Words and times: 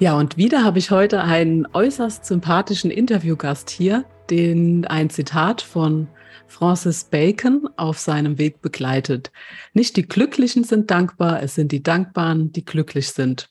Ja, 0.00 0.16
und 0.16 0.38
wieder 0.38 0.64
habe 0.64 0.78
ich 0.78 0.90
heute 0.90 1.22
einen 1.22 1.66
äußerst 1.74 2.24
sympathischen 2.24 2.90
Interviewgast 2.90 3.68
hier, 3.68 4.06
den 4.30 4.86
ein 4.86 5.10
Zitat 5.10 5.60
von 5.60 6.08
Francis 6.46 7.04
Bacon 7.04 7.68
auf 7.76 7.98
seinem 7.98 8.38
Weg 8.38 8.62
begleitet. 8.62 9.30
Nicht 9.74 9.98
die 9.98 10.08
Glücklichen 10.08 10.64
sind 10.64 10.90
dankbar, 10.90 11.42
es 11.42 11.54
sind 11.54 11.70
die 11.70 11.82
Dankbaren, 11.82 12.50
die 12.50 12.64
glücklich 12.64 13.10
sind. 13.10 13.50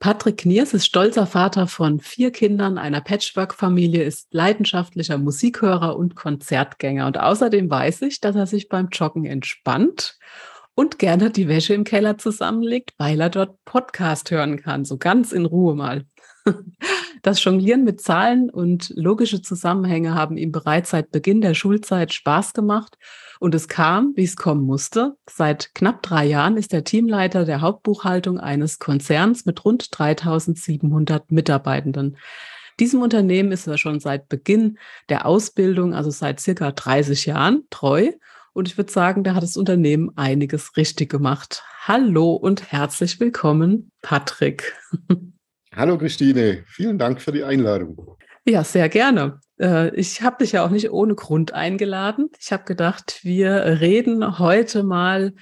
Patrick 0.00 0.38
Kniers 0.38 0.74
ist 0.74 0.86
stolzer 0.86 1.28
Vater 1.28 1.68
von 1.68 2.00
vier 2.00 2.32
Kindern, 2.32 2.76
einer 2.76 3.00
Patchwork-Familie, 3.00 4.02
ist 4.02 4.34
leidenschaftlicher 4.34 5.16
Musikhörer 5.16 5.96
und 5.96 6.16
Konzertgänger. 6.16 7.06
Und 7.06 7.20
außerdem 7.20 7.70
weiß 7.70 8.02
ich, 8.02 8.20
dass 8.20 8.34
er 8.34 8.48
sich 8.48 8.68
beim 8.68 8.88
Joggen 8.88 9.26
entspannt 9.26 10.18
und 10.74 10.98
gerne 10.98 11.30
die 11.30 11.48
Wäsche 11.48 11.74
im 11.74 11.84
Keller 11.84 12.18
zusammenlegt, 12.18 12.92
weil 12.98 13.20
er 13.20 13.30
dort 13.30 13.62
Podcast 13.64 14.30
hören 14.30 14.60
kann, 14.60 14.84
so 14.84 14.98
ganz 14.98 15.32
in 15.32 15.46
Ruhe 15.46 15.74
mal. 15.74 16.04
Das 17.24 17.44
Jonglieren 17.44 17.84
mit 17.84 18.00
Zahlen 18.00 18.50
und 18.50 18.92
logische 18.96 19.42
Zusammenhänge 19.42 20.12
haben 20.12 20.36
ihm 20.36 20.50
bereits 20.50 20.90
seit 20.90 21.12
Beginn 21.12 21.40
der 21.40 21.54
Schulzeit 21.54 22.12
Spaß 22.12 22.52
gemacht 22.52 22.98
und 23.38 23.54
es 23.54 23.68
kam, 23.68 24.12
wie 24.16 24.24
es 24.24 24.34
kommen 24.34 24.64
musste. 24.64 25.14
Seit 25.30 25.72
knapp 25.72 26.02
drei 26.02 26.24
Jahren 26.26 26.56
ist 26.56 26.74
er 26.74 26.82
Teamleiter 26.82 27.44
der 27.44 27.60
Hauptbuchhaltung 27.60 28.40
eines 28.40 28.80
Konzerns 28.80 29.46
mit 29.46 29.64
rund 29.64 29.96
3700 29.96 31.30
Mitarbeitenden. 31.30 32.16
Diesem 32.80 33.02
Unternehmen 33.02 33.52
ist 33.52 33.68
er 33.68 33.78
schon 33.78 34.00
seit 34.00 34.28
Beginn 34.28 34.78
der 35.08 35.24
Ausbildung, 35.24 35.94
also 35.94 36.10
seit 36.10 36.40
circa 36.40 36.72
30 36.72 37.26
Jahren, 37.26 37.62
treu 37.70 38.10
und 38.52 38.68
ich 38.68 38.76
würde 38.76 38.92
sagen, 38.92 39.24
da 39.24 39.34
hat 39.34 39.42
das 39.42 39.56
Unternehmen 39.56 40.10
einiges 40.16 40.76
richtig 40.76 41.10
gemacht. 41.10 41.64
Hallo 41.86 42.32
und 42.34 42.70
herzlich 42.70 43.18
willkommen, 43.20 43.90
Patrick. 44.02 44.74
Hallo 45.74 45.96
Christine, 45.96 46.64
vielen 46.66 46.98
Dank 46.98 47.20
für 47.20 47.32
die 47.32 47.44
Einladung. 47.44 48.16
Ja, 48.44 48.62
sehr 48.64 48.88
gerne. 48.88 49.40
Äh, 49.58 49.94
ich 49.94 50.22
habe 50.22 50.44
dich 50.44 50.52
ja 50.52 50.64
auch 50.64 50.70
nicht 50.70 50.90
ohne 50.90 51.14
Grund 51.14 51.54
eingeladen. 51.54 52.28
Ich 52.38 52.52
habe 52.52 52.64
gedacht, 52.64 53.20
wir 53.22 53.80
reden 53.80 54.38
heute 54.38 54.82
mal 54.82 55.32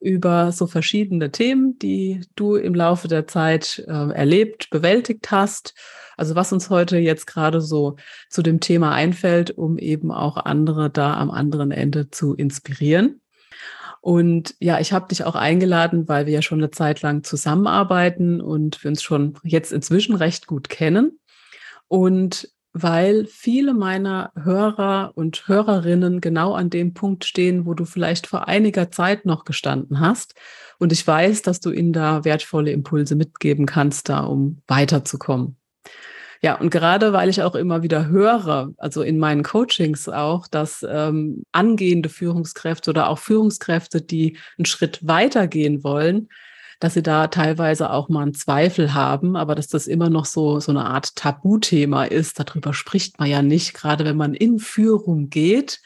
über 0.00 0.52
so 0.52 0.66
verschiedene 0.66 1.32
Themen, 1.32 1.78
die 1.78 2.22
du 2.36 2.56
im 2.56 2.74
Laufe 2.74 3.08
der 3.08 3.26
Zeit 3.26 3.84
äh, 3.86 4.12
erlebt, 4.12 4.70
bewältigt 4.70 5.30
hast 5.30 5.74
also 6.16 6.34
was 6.34 6.52
uns 6.52 6.70
heute 6.70 6.98
jetzt 6.98 7.26
gerade 7.26 7.60
so 7.60 7.96
zu 8.28 8.42
dem 8.42 8.60
Thema 8.60 8.92
einfällt, 8.92 9.50
um 9.50 9.78
eben 9.78 10.10
auch 10.10 10.36
andere 10.36 10.90
da 10.90 11.14
am 11.14 11.30
anderen 11.30 11.70
Ende 11.70 12.10
zu 12.10 12.34
inspirieren. 12.34 13.20
Und 14.00 14.54
ja, 14.60 14.80
ich 14.80 14.92
habe 14.92 15.08
dich 15.08 15.24
auch 15.24 15.34
eingeladen, 15.34 16.08
weil 16.08 16.26
wir 16.26 16.34
ja 16.34 16.42
schon 16.42 16.58
eine 16.58 16.70
Zeit 16.70 17.00
lang 17.00 17.24
zusammenarbeiten 17.24 18.42
und 18.42 18.84
wir 18.84 18.90
uns 18.90 19.02
schon 19.02 19.38
jetzt 19.44 19.72
inzwischen 19.72 20.14
recht 20.14 20.46
gut 20.46 20.68
kennen. 20.68 21.18
Und 21.88 22.50
weil 22.74 23.24
viele 23.26 23.72
meiner 23.72 24.32
Hörer 24.34 25.12
und 25.14 25.46
Hörerinnen 25.46 26.20
genau 26.20 26.54
an 26.54 26.68
dem 26.68 26.92
Punkt 26.92 27.24
stehen, 27.24 27.66
wo 27.66 27.72
du 27.72 27.84
vielleicht 27.84 28.26
vor 28.26 28.48
einiger 28.48 28.90
Zeit 28.90 29.24
noch 29.24 29.44
gestanden 29.44 30.00
hast. 30.00 30.34
Und 30.78 30.92
ich 30.92 31.06
weiß, 31.06 31.42
dass 31.42 31.60
du 31.60 31.70
ihnen 31.70 31.92
da 31.92 32.24
wertvolle 32.24 32.72
Impulse 32.72 33.14
mitgeben 33.14 33.64
kannst, 33.64 34.08
da 34.08 34.24
um 34.24 34.60
weiterzukommen. 34.66 35.56
Ja, 36.44 36.56
und 36.56 36.68
gerade 36.68 37.14
weil 37.14 37.30
ich 37.30 37.40
auch 37.40 37.54
immer 37.54 37.82
wieder 37.82 38.08
höre, 38.08 38.74
also 38.76 39.00
in 39.00 39.18
meinen 39.18 39.42
Coachings 39.42 40.10
auch, 40.10 40.46
dass 40.46 40.84
ähm, 40.86 41.44
angehende 41.52 42.10
Führungskräfte 42.10 42.90
oder 42.90 43.08
auch 43.08 43.18
Führungskräfte, 43.18 44.02
die 44.02 44.36
einen 44.58 44.66
Schritt 44.66 45.06
weitergehen 45.08 45.82
wollen, 45.84 46.28
dass 46.80 46.92
sie 46.92 47.02
da 47.02 47.28
teilweise 47.28 47.88
auch 47.88 48.10
mal 48.10 48.24
einen 48.24 48.34
Zweifel 48.34 48.92
haben, 48.92 49.36
aber 49.36 49.54
dass 49.54 49.68
das 49.68 49.86
immer 49.86 50.10
noch 50.10 50.26
so, 50.26 50.60
so 50.60 50.70
eine 50.70 50.84
Art 50.84 51.16
Tabuthema 51.16 52.04
ist. 52.04 52.38
Darüber 52.38 52.74
spricht 52.74 53.18
man 53.18 53.30
ja 53.30 53.40
nicht. 53.40 53.72
Gerade 53.72 54.04
wenn 54.04 54.18
man 54.18 54.34
in 54.34 54.58
Führung 54.58 55.30
geht, 55.30 55.80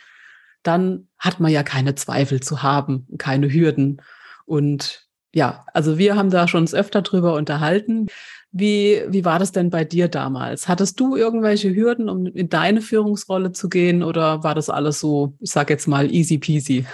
dann 0.65 1.07
hat 1.19 1.39
man 1.39 1.53
ja 1.53 1.63
keine 1.63 1.95
Zweifel 1.95 2.41
zu 2.41 2.65
haben, 2.65 3.07
keine 3.17 3.53
Hürden. 3.53 4.03
Und 4.45 5.08
ja, 5.35 5.65
also 5.75 5.99
wir 5.99 6.17
haben 6.17 6.31
da 6.31 6.49
schon 6.49 6.67
öfter 6.73 7.03
drüber 7.03 7.35
unterhalten. 7.35 8.07
Wie, 8.51 9.03
wie 9.09 9.25
war 9.25 9.39
das 9.39 9.53
denn 9.53 9.69
bei 9.69 9.85
dir 9.85 10.09
damals? 10.09 10.69
Hattest 10.69 10.99
du 10.99 11.17
irgendwelche 11.17 11.75
Hürden, 11.75 12.09
um 12.09 12.27
in 12.27 12.49
deine 12.49 12.81
Führungsrolle 12.81 13.53
zu 13.53 13.69
gehen 13.69 14.03
oder 14.03 14.43
war 14.43 14.55
das 14.55 14.71
alles 14.71 15.01
so, 15.01 15.35
ich 15.41 15.51
sage 15.51 15.75
jetzt 15.75 15.87
mal, 15.87 16.11
easy 16.11 16.39
peasy? 16.39 16.87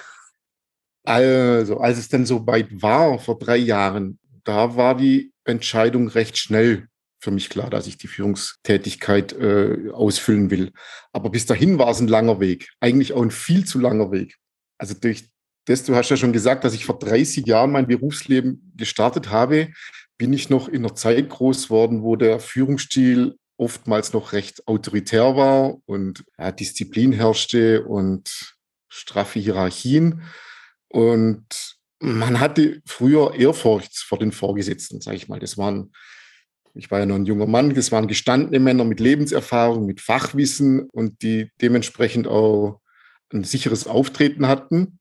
Also, 1.05 1.78
als 1.78 1.99
es 1.99 2.09
dann 2.09 2.27
so 2.27 2.47
weit 2.47 2.83
war, 2.83 3.19
vor 3.19 3.39
drei 3.39 3.59
Jahren, 3.59 4.19
da 4.43 4.75
war 4.77 4.97
die 4.97 5.33
Entscheidung 5.45 6.09
recht 6.09 6.39
schnell 6.39 6.89
für 7.21 7.31
mich 7.31 7.49
klar, 7.49 7.71
dass 7.71 7.87
ich 7.87 7.99
die 7.99 8.06
Führungstätigkeit 8.06 9.33
äh, 9.33 9.91
ausfüllen 9.93 10.51
will. 10.51 10.72
Aber 11.12 11.31
bis 11.31 11.47
dahin 11.47 11.78
war 11.78 11.89
es 11.89 12.01
ein 12.01 12.09
langer 12.09 12.41
Weg, 12.41 12.69
eigentlich 12.81 13.12
auch 13.12 13.22
ein 13.22 13.31
viel 13.31 13.65
zu 13.65 13.78
langer 13.78 14.12
Weg. 14.12 14.37
Also 14.78 14.95
durch 14.95 15.31
das, 15.67 15.85
du 15.85 15.95
hast 15.95 16.11
ja 16.11 16.17
schon 16.17 16.33
gesagt, 16.33 16.65
dass 16.65 16.75
ich 16.75 16.85
vor 16.85 16.99
30 16.99 17.47
Jahren 17.47 17.73
mein 17.73 17.87
Berufsleben 17.87 18.73
gestartet 18.77 19.31
habe, 19.31 19.69
bin 20.19 20.33
ich 20.33 20.51
noch 20.51 20.69
in 20.69 20.85
einer 20.85 20.95
Zeit 20.95 21.29
groß 21.29 21.65
geworden, 21.65 22.03
wo 22.03 22.17
der 22.17 22.39
Führungsstil 22.39 23.37
oftmals 23.57 24.13
noch 24.13 24.33
recht 24.33 24.67
autoritär 24.67 25.37
war 25.37 25.77
und 25.87 26.25
ja, 26.39 26.51
Disziplin 26.53 27.13
herrschte 27.13 27.85
und 27.85 28.55
straffe 28.89 29.39
Hierarchien. 29.39 30.23
Und 30.89 31.77
man 32.01 32.41
hatte 32.41 32.81
früher 32.87 33.35
Ehrfurcht 33.35 33.97
vor 33.97 34.19
den 34.19 34.33
Vorgesetzten, 34.33 35.01
sage 35.01 35.17
ich 35.17 35.29
mal. 35.29 35.41
Das 35.41 35.57
waren, 35.57 35.93
ich 36.75 36.91
war 36.91 37.01
ja 37.01 37.07
noch 37.07 37.17
ein 37.17 37.27
junger 37.27 37.47
Mann, 37.47 37.75
das 37.75 37.93
waren 37.93 38.09
gestandene 38.09 38.60
Männer 38.60 38.84
mit 38.84 39.01
Lebenserfahrung, 39.01 39.87
mit 39.87 40.01
Fachwissen 40.01 40.89
und 40.91 41.22
die 41.22 41.51
dementsprechend 41.60 42.27
auch 42.27 42.81
ein 43.33 43.45
sicheres 43.45 43.87
Auftreten 43.87 44.47
hatten. 44.47 44.99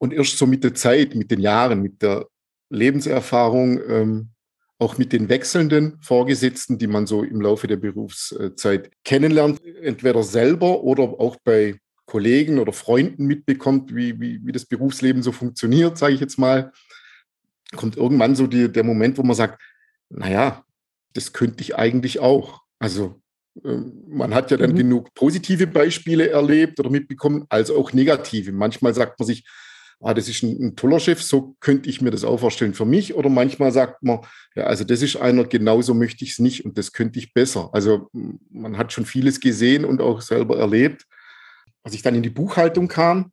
Und 0.00 0.12
erst 0.14 0.38
so 0.38 0.46
mit 0.46 0.64
der 0.64 0.74
Zeit, 0.74 1.14
mit 1.14 1.30
den 1.30 1.40
Jahren, 1.40 1.82
mit 1.82 2.00
der 2.02 2.26
Lebenserfahrung, 2.70 3.80
ähm, 3.86 4.30
auch 4.78 4.96
mit 4.96 5.12
den 5.12 5.28
wechselnden 5.28 5.98
Vorgesetzten, 6.00 6.78
die 6.78 6.86
man 6.86 7.06
so 7.06 7.22
im 7.22 7.40
Laufe 7.42 7.66
der 7.66 7.76
Berufszeit 7.76 8.90
kennenlernt, 9.04 9.60
entweder 9.82 10.22
selber 10.22 10.82
oder 10.82 11.02
auch 11.02 11.36
bei 11.44 11.78
Kollegen 12.06 12.58
oder 12.58 12.72
Freunden 12.72 13.26
mitbekommt, 13.26 13.94
wie, 13.94 14.18
wie, 14.18 14.40
wie 14.42 14.52
das 14.52 14.64
Berufsleben 14.64 15.22
so 15.22 15.32
funktioniert, 15.32 15.98
sage 15.98 16.14
ich 16.14 16.20
jetzt 16.20 16.38
mal, 16.38 16.72
kommt 17.76 17.96
irgendwann 17.96 18.34
so 18.34 18.46
die, 18.46 18.72
der 18.72 18.84
Moment, 18.84 19.18
wo 19.18 19.22
man 19.22 19.36
sagt, 19.36 19.60
naja, 20.08 20.64
das 21.12 21.32
könnte 21.32 21.62
ich 21.62 21.76
eigentlich 21.76 22.18
auch. 22.20 22.62
Also 22.78 23.20
ähm, 23.64 24.02
man 24.08 24.34
hat 24.34 24.50
ja 24.50 24.56
dann 24.56 24.72
mhm. 24.72 24.76
genug 24.76 25.14
positive 25.14 25.66
Beispiele 25.66 26.30
erlebt 26.30 26.80
oder 26.80 26.90
mitbekommen, 26.90 27.44
als 27.48 27.70
auch 27.70 27.92
negative. 27.92 28.52
Manchmal 28.52 28.94
sagt 28.94 29.18
man 29.18 29.26
sich, 29.26 29.44
ah, 30.00 30.14
das 30.14 30.28
ist 30.28 30.42
ein, 30.42 30.60
ein, 30.60 30.76
toller 30.76 30.98
Chef, 30.98 31.22
so 31.22 31.56
könnte 31.60 31.90
ich 31.90 32.00
mir 32.00 32.10
das 32.10 32.24
auch 32.24 32.38
vorstellen 32.38 32.74
für 32.74 32.84
mich. 32.84 33.14
Oder 33.14 33.28
manchmal 33.28 33.72
sagt 33.72 34.02
man, 34.02 34.20
ja, 34.54 34.64
also 34.64 34.84
das 34.84 35.02
ist 35.02 35.16
einer, 35.16 35.44
genauso 35.44 35.94
möchte 35.94 36.24
ich 36.24 36.32
es 36.32 36.38
nicht 36.38 36.64
und 36.64 36.78
das 36.78 36.92
könnte 36.92 37.18
ich 37.18 37.34
besser. 37.34 37.70
Also 37.72 38.08
man 38.50 38.78
hat 38.78 38.92
schon 38.92 39.06
vieles 39.06 39.40
gesehen 39.40 39.84
und 39.84 40.00
auch 40.00 40.22
selber 40.22 40.58
erlebt. 40.58 41.06
Als 41.82 41.94
ich 41.94 42.02
dann 42.02 42.14
in 42.14 42.22
die 42.22 42.30
Buchhaltung 42.30 42.88
kam, 42.88 43.32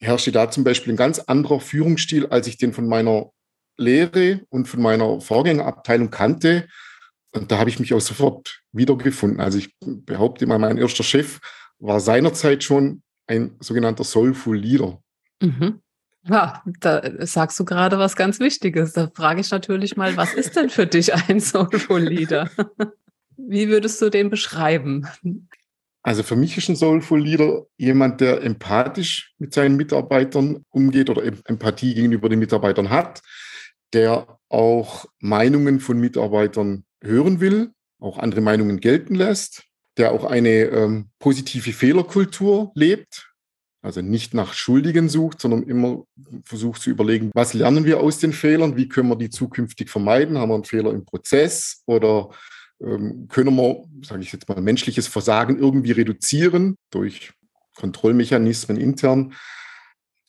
herrschte 0.00 0.32
da 0.32 0.50
zum 0.50 0.64
Beispiel 0.64 0.92
ein 0.92 0.96
ganz 0.96 1.18
anderer 1.18 1.60
Führungsstil, 1.60 2.26
als 2.26 2.46
ich 2.46 2.58
den 2.58 2.72
von 2.72 2.88
meiner 2.88 3.30
Lehre 3.76 4.40
und 4.48 4.66
von 4.66 4.82
meiner 4.82 5.20
Vorgängerabteilung 5.20 6.10
kannte. 6.10 6.68
Und 7.32 7.50
da 7.50 7.58
habe 7.58 7.70
ich 7.70 7.80
mich 7.80 7.94
auch 7.94 8.00
sofort 8.00 8.62
wiedergefunden. 8.72 9.40
Also 9.40 9.58
ich 9.58 9.74
behaupte 9.80 10.46
mal, 10.46 10.58
mein 10.58 10.78
erster 10.78 11.04
Chef 11.04 11.38
war 11.78 12.00
seinerzeit 12.00 12.62
schon 12.64 13.02
ein 13.26 13.56
sogenannter 13.60 14.04
Soulful 14.04 14.56
Leader. 14.56 15.02
Mhm. 15.42 15.81
Ja, 16.28 16.62
da 16.80 17.02
sagst 17.26 17.58
du 17.58 17.64
gerade 17.64 17.98
was 17.98 18.14
ganz 18.14 18.38
Wichtiges. 18.38 18.92
Da 18.92 19.10
frage 19.12 19.40
ich 19.40 19.50
natürlich 19.50 19.96
mal, 19.96 20.16
was 20.16 20.34
ist 20.34 20.54
denn 20.56 20.70
für 20.70 20.86
dich 20.86 21.14
ein 21.14 21.40
Soulful 21.40 22.00
Leader? 22.00 22.48
Wie 23.36 23.68
würdest 23.68 24.00
du 24.00 24.08
den 24.08 24.30
beschreiben? 24.30 25.08
Also 26.02 26.22
für 26.22 26.36
mich 26.36 26.56
ist 26.56 26.68
ein 26.68 26.76
Soulful 26.76 27.22
Leader 27.22 27.66
jemand, 27.76 28.20
der 28.20 28.42
empathisch 28.42 29.32
mit 29.38 29.52
seinen 29.52 29.76
Mitarbeitern 29.76 30.64
umgeht 30.70 31.10
oder 31.10 31.24
Empathie 31.24 31.94
gegenüber 31.94 32.28
den 32.28 32.38
Mitarbeitern 32.38 32.90
hat, 32.90 33.22
der 33.92 34.38
auch 34.48 35.06
Meinungen 35.20 35.80
von 35.80 35.98
Mitarbeitern 35.98 36.84
hören 37.02 37.40
will, 37.40 37.70
auch 37.98 38.18
andere 38.18 38.40
Meinungen 38.40 38.80
gelten 38.80 39.14
lässt, 39.14 39.64
der 39.96 40.12
auch 40.12 40.24
eine 40.24 40.64
ähm, 40.64 41.10
positive 41.18 41.72
Fehlerkultur 41.72 42.72
lebt, 42.74 43.31
also 43.82 44.00
nicht 44.00 44.32
nach 44.32 44.54
Schuldigen 44.54 45.08
sucht, 45.08 45.40
sondern 45.40 45.64
immer 45.64 46.04
versucht 46.44 46.80
zu 46.80 46.90
überlegen, 46.90 47.30
was 47.34 47.52
lernen 47.52 47.84
wir 47.84 48.00
aus 48.00 48.18
den 48.18 48.32
Fehlern, 48.32 48.76
wie 48.76 48.88
können 48.88 49.08
wir 49.08 49.16
die 49.16 49.30
zukünftig 49.30 49.90
vermeiden, 49.90 50.38
haben 50.38 50.50
wir 50.50 50.54
einen 50.54 50.64
Fehler 50.64 50.92
im 50.92 51.04
Prozess 51.04 51.82
oder 51.86 52.30
ähm, 52.80 53.26
können 53.28 53.56
wir, 53.56 53.84
sage 54.04 54.22
ich 54.22 54.32
jetzt 54.32 54.48
mal, 54.48 54.60
menschliches 54.60 55.08
Versagen 55.08 55.58
irgendwie 55.58 55.92
reduzieren 55.92 56.76
durch 56.90 57.32
Kontrollmechanismen 57.76 58.76
intern. 58.76 59.34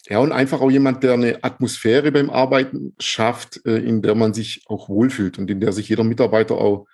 Ja, 0.08 0.18
und 0.18 0.32
einfach 0.32 0.60
auch 0.60 0.72
jemand, 0.72 1.04
der 1.04 1.14
eine 1.14 1.44
Atmosphäre 1.44 2.12
beim 2.12 2.30
Arbeiten 2.30 2.94
schafft, 3.00 3.66
äh, 3.66 3.78
in 3.78 4.02
der 4.02 4.16
man 4.16 4.34
sich 4.34 4.64
auch 4.68 4.90
wohlfühlt 4.90 5.38
und 5.38 5.50
in 5.50 5.62
der 5.62 5.72
sich 5.72 5.88
jeder 5.90 6.04
Mitarbeiter 6.04 6.56
auch 6.56 6.88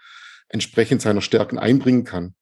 entsprechend 0.49 1.01
seiner 1.01 1.21
Stärken 1.21 1.57
einbringen 1.57 2.03
kann. 2.03 2.35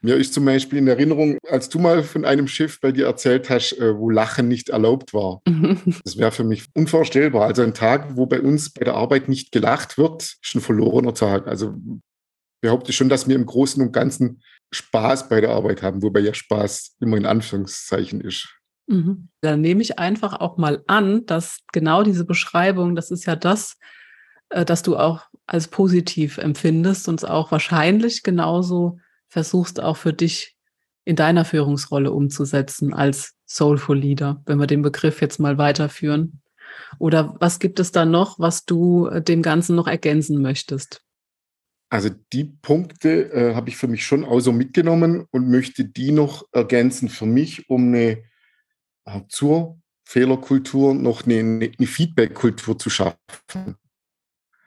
Mir 0.00 0.16
ist 0.16 0.34
zum 0.34 0.44
Beispiel 0.44 0.78
in 0.78 0.88
Erinnerung, 0.88 1.38
als 1.48 1.68
du 1.68 1.78
mal 1.78 2.02
von 2.02 2.24
einem 2.24 2.48
Schiff 2.48 2.80
bei 2.80 2.92
dir 2.92 3.06
erzählt 3.06 3.50
hast, 3.50 3.72
äh, 3.78 3.96
wo 3.96 4.10
Lachen 4.10 4.48
nicht 4.48 4.68
erlaubt 4.68 5.14
war. 5.14 5.40
Das 6.04 6.16
wäre 6.16 6.32
für 6.32 6.44
mich 6.44 6.66
unvorstellbar. 6.74 7.46
Also 7.46 7.62
ein 7.62 7.74
Tag, 7.74 8.16
wo 8.16 8.26
bei 8.26 8.40
uns 8.40 8.70
bei 8.70 8.84
der 8.84 8.94
Arbeit 8.94 9.28
nicht 9.28 9.52
gelacht 9.52 9.98
wird, 9.98 10.22
ist 10.22 10.54
ein 10.54 10.60
verlorener 10.60 11.14
Tag. 11.14 11.46
Also 11.46 11.74
behaupte 12.60 12.92
schon, 12.92 13.08
dass 13.08 13.28
wir 13.28 13.36
im 13.36 13.46
Großen 13.46 13.82
und 13.82 13.92
Ganzen 13.92 14.42
Spaß 14.72 15.28
bei 15.28 15.40
der 15.40 15.50
Arbeit 15.50 15.82
haben, 15.82 16.02
wobei 16.02 16.20
ja 16.20 16.34
Spaß 16.34 16.96
immer 17.00 17.16
in 17.16 17.26
Anführungszeichen 17.26 18.20
ist. 18.20 18.48
Mhm. 18.86 19.28
Dann 19.40 19.60
nehme 19.60 19.82
ich 19.82 19.98
einfach 19.98 20.40
auch 20.40 20.56
mal 20.56 20.82
an, 20.86 21.26
dass 21.26 21.60
genau 21.72 22.02
diese 22.02 22.24
Beschreibung, 22.24 22.94
das 22.94 23.10
ist 23.10 23.24
ja 23.26 23.36
das, 23.36 23.76
äh, 24.50 24.64
dass 24.64 24.82
du 24.82 24.96
auch 24.96 25.26
als 25.46 25.68
positiv 25.68 26.38
empfindest 26.38 27.08
und 27.08 27.16
es 27.20 27.24
auch 27.24 27.50
wahrscheinlich 27.50 28.22
genauso 28.22 28.98
versuchst 29.34 29.82
auch 29.82 29.96
für 29.96 30.12
dich 30.12 30.56
in 31.04 31.16
deiner 31.16 31.44
Führungsrolle 31.44 32.12
umzusetzen 32.12 32.94
als 32.94 33.34
Soulful 33.46 33.98
Leader, 33.98 34.40
wenn 34.46 34.58
wir 34.58 34.68
den 34.68 34.80
Begriff 34.80 35.20
jetzt 35.20 35.40
mal 35.40 35.58
weiterführen. 35.58 36.40
Oder 37.00 37.34
was 37.40 37.58
gibt 37.58 37.80
es 37.80 37.90
da 37.90 38.04
noch, 38.04 38.38
was 38.38 38.64
du 38.64 39.08
äh, 39.08 39.20
dem 39.20 39.42
Ganzen 39.42 39.74
noch 39.74 39.88
ergänzen 39.88 40.40
möchtest? 40.40 41.02
Also 41.90 42.10
die 42.32 42.44
Punkte 42.44 43.32
äh, 43.32 43.54
habe 43.56 43.70
ich 43.70 43.76
für 43.76 43.88
mich 43.88 44.06
schon 44.06 44.24
auch 44.24 44.38
so 44.38 44.52
mitgenommen 44.52 45.26
und 45.32 45.50
möchte 45.50 45.84
die 45.84 46.12
noch 46.12 46.46
ergänzen 46.52 47.08
für 47.08 47.26
mich, 47.26 47.68
um 47.68 47.88
eine 47.88 48.22
äh, 49.04 49.20
zur 49.28 49.80
Fehlerkultur 50.04 50.94
noch 50.94 51.26
eine, 51.26 51.40
eine 51.40 51.86
Feedback-Kultur 51.88 52.78
zu 52.78 52.88
schaffen. 52.88 53.76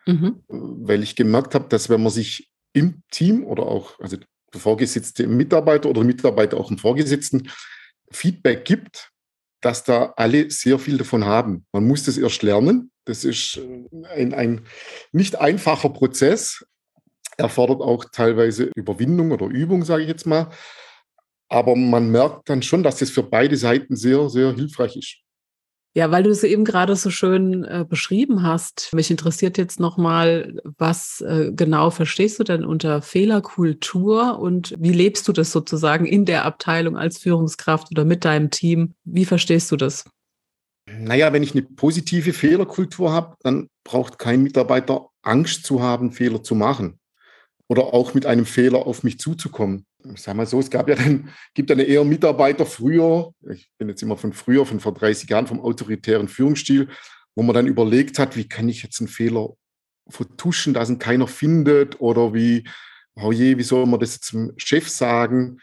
Mhm. 0.05 0.43
Weil 0.49 1.03
ich 1.03 1.15
gemerkt 1.15 1.55
habe, 1.55 1.69
dass 1.69 1.89
wenn 1.89 2.03
man 2.03 2.11
sich 2.11 2.51
im 2.73 3.03
Team 3.11 3.45
oder 3.45 3.63
auch, 3.63 3.97
also 4.01 4.17
Vorgesetzte 4.55 5.27
Mitarbeiter 5.27 5.89
oder 5.89 6.03
Mitarbeiter 6.03 6.57
auch 6.57 6.71
im 6.71 6.77
Vorgesetzten 6.77 7.49
Feedback 8.11 8.65
gibt, 8.65 9.11
dass 9.61 9.83
da 9.83 10.13
alle 10.15 10.49
sehr 10.49 10.79
viel 10.79 10.97
davon 10.97 11.25
haben. 11.25 11.65
Man 11.71 11.85
muss 11.85 12.03
das 12.03 12.17
erst 12.17 12.43
lernen. 12.43 12.91
Das 13.05 13.23
ist 13.23 13.59
ein, 14.09 14.33
ein 14.33 14.65
nicht 15.11 15.35
einfacher 15.39 15.89
Prozess, 15.89 16.65
erfordert 17.37 17.81
auch 17.81 18.05
teilweise 18.05 18.71
Überwindung 18.75 19.31
oder 19.31 19.47
Übung, 19.47 19.83
sage 19.85 20.03
ich 20.03 20.09
jetzt 20.09 20.25
mal. 20.25 20.49
Aber 21.49 21.75
man 21.75 22.11
merkt 22.11 22.49
dann 22.49 22.61
schon, 22.61 22.83
dass 22.83 22.97
das 22.97 23.09
für 23.09 23.23
beide 23.23 23.55
Seiten 23.55 23.95
sehr, 23.95 24.29
sehr 24.29 24.53
hilfreich 24.53 24.97
ist. 24.97 25.17
Ja, 25.97 26.11
weil 26.11 26.21
du 26.21 26.29
es 26.29 26.43
eben 26.43 26.63
gerade 26.63 26.95
so 26.95 27.09
schön 27.09 27.63
äh, 27.63 27.83
beschrieben 27.83 28.43
hast. 28.43 28.93
Mich 28.93 29.09
interessiert 29.09 29.57
jetzt 29.57 29.79
nochmal, 29.79 30.61
was 30.77 31.21
äh, 31.21 31.51
genau 31.51 31.89
verstehst 31.89 32.37
du 32.37 32.43
denn 32.43 32.63
unter 32.63 33.01
Fehlerkultur 33.01 34.37
und 34.37 34.75
wie 34.77 34.91
lebst 34.91 35.27
du 35.27 35.31
das 35.31 35.51
sozusagen 35.51 36.05
in 36.05 36.25
der 36.25 36.45
Abteilung 36.45 36.97
als 36.97 37.17
Führungskraft 37.17 37.89
oder 37.89 38.05
mit 38.05 38.25
deinem 38.25 38.51
Team? 38.51 38.93
Wie 39.05 39.25
verstehst 39.25 39.71
du 39.71 39.75
das? 39.75 40.05
Naja, 40.85 41.33
wenn 41.33 41.41
ich 41.41 41.53
eine 41.53 41.63
positive 41.63 42.31
Fehlerkultur 42.31 43.11
habe, 43.11 43.35
dann 43.41 43.67
braucht 43.83 44.19
kein 44.19 44.43
Mitarbeiter 44.43 45.09
Angst 45.23 45.65
zu 45.65 45.81
haben, 45.81 46.11
Fehler 46.11 46.43
zu 46.43 46.53
machen 46.53 46.99
oder 47.67 47.85
auch 47.95 48.13
mit 48.13 48.27
einem 48.27 48.45
Fehler 48.45 48.85
auf 48.85 49.01
mich 49.01 49.17
zuzukommen. 49.17 49.87
Ich 50.13 50.21
sage 50.21 50.37
mal 50.37 50.45
so, 50.45 50.59
es 50.59 50.69
gab 50.69 50.87
ja 50.89 50.95
dann, 50.95 51.29
gibt 51.53 51.69
dann 51.69 51.79
eher 51.79 52.03
Mitarbeiter 52.03 52.65
früher, 52.65 53.31
ich 53.49 53.69
bin 53.77 53.89
jetzt 53.89 54.01
immer 54.01 54.17
von 54.17 54.33
früher, 54.33 54.65
von 54.65 54.79
vor 54.79 54.93
30 54.93 55.29
Jahren, 55.29 55.47
vom 55.47 55.59
autoritären 55.59 56.27
Führungsstil, 56.27 56.89
wo 57.35 57.43
man 57.43 57.53
dann 57.53 57.67
überlegt 57.67 58.19
hat, 58.19 58.35
wie 58.35 58.47
kann 58.47 58.69
ich 58.69 58.83
jetzt 58.83 58.99
einen 58.99 59.07
Fehler 59.07 59.49
vertuschen, 60.09 60.73
dass 60.73 60.89
ihn 60.89 60.99
keiner 60.99 61.27
findet 61.27 61.99
oder 61.99 62.33
wie, 62.33 62.67
oh 63.15 63.31
je, 63.31 63.57
wie 63.57 63.63
soll 63.63 63.85
man 63.85 63.99
das 63.99 64.15
jetzt 64.15 64.25
zum 64.25 64.53
Chef 64.57 64.89
sagen? 64.89 65.59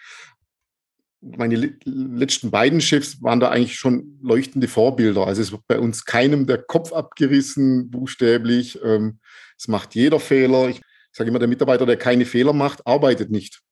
Meine 1.21 1.75
letzten 1.85 2.51
beiden 2.51 2.83
Chefs 2.83 3.23
waren 3.23 3.41
da 3.41 3.51
eigentlich 3.51 3.77
schon 3.77 4.19
leuchtende 4.23 4.69
Vorbilder. 4.69 5.27
Also 5.27 5.41
es 5.41 5.53
wird 5.53 5.63
bei 5.67 5.79
uns 5.79 6.05
keinem 6.05 6.47
der 6.47 6.59
Kopf 6.59 6.93
abgerissen, 6.93 7.91
buchstäblich. 7.91 8.79
Ähm, 8.85 9.21
es 9.59 9.67
macht 9.67 9.95
jeder 9.95 10.21
Fehler. 10.21 10.69
Ich 10.69 10.83
sage 11.13 11.31
immer, 11.31 11.39
der 11.39 11.49
Mitarbeiter, 11.49 11.87
der 11.87 11.97
keine 11.97 12.27
Fehler 12.27 12.53
macht, 12.53 12.87
arbeitet 12.87 13.31
nicht. 13.31 13.63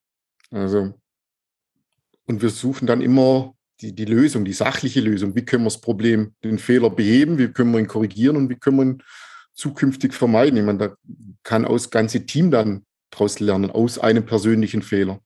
Also, 0.53 0.95
und 2.27 2.43
wir 2.43 2.51
suchen 2.51 2.87
dann 2.87 3.01
immer 3.01 3.55
die, 3.81 3.95
die 3.95 4.05
Lösung, 4.05 4.45
die 4.45 4.53
sachliche 4.53 5.01
Lösung. 5.01 5.35
Wie 5.35 5.45
können 5.45 5.65
wir 5.65 5.71
das 5.71 5.81
Problem, 5.81 6.35
den 6.45 6.59
Fehler 6.59 6.91
beheben? 6.91 7.39
Wie 7.39 7.49
können 7.49 7.73
wir 7.73 7.81
ihn 7.81 7.89
korrigieren 7.89 8.37
und 8.37 8.49
wie 8.49 8.57
können 8.57 8.77
wir 8.77 8.85
ihn 8.85 9.03
zukünftig 9.55 10.15
vermeiden? 10.15 10.59
Ich 10.59 10.65
meine, 10.65 10.79
da 10.79 10.97
kann 11.43 11.65
das 11.65 11.91
ganze 11.91 12.25
Team 12.25 12.51
dann 12.51 12.85
daraus 13.11 13.41
lernen, 13.41 13.71
aus 13.71 13.99
einem 13.99 14.25
persönlichen 14.25 14.83
Fehler. 14.83 15.21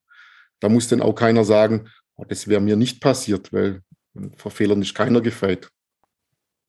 Da 0.61 0.69
muss 0.69 0.89
dann 0.89 1.03
auch 1.03 1.15
keiner 1.15 1.45
sagen, 1.45 1.89
oh, 2.17 2.25
das 2.25 2.49
wäre 2.49 2.61
mir 2.61 2.77
nicht 2.77 3.01
passiert, 3.01 3.53
weil 3.53 3.83
vor 4.37 4.51
Fehlern 4.51 4.81
ist 4.81 4.95
keiner 4.95 5.21
gefeit. 5.21 5.69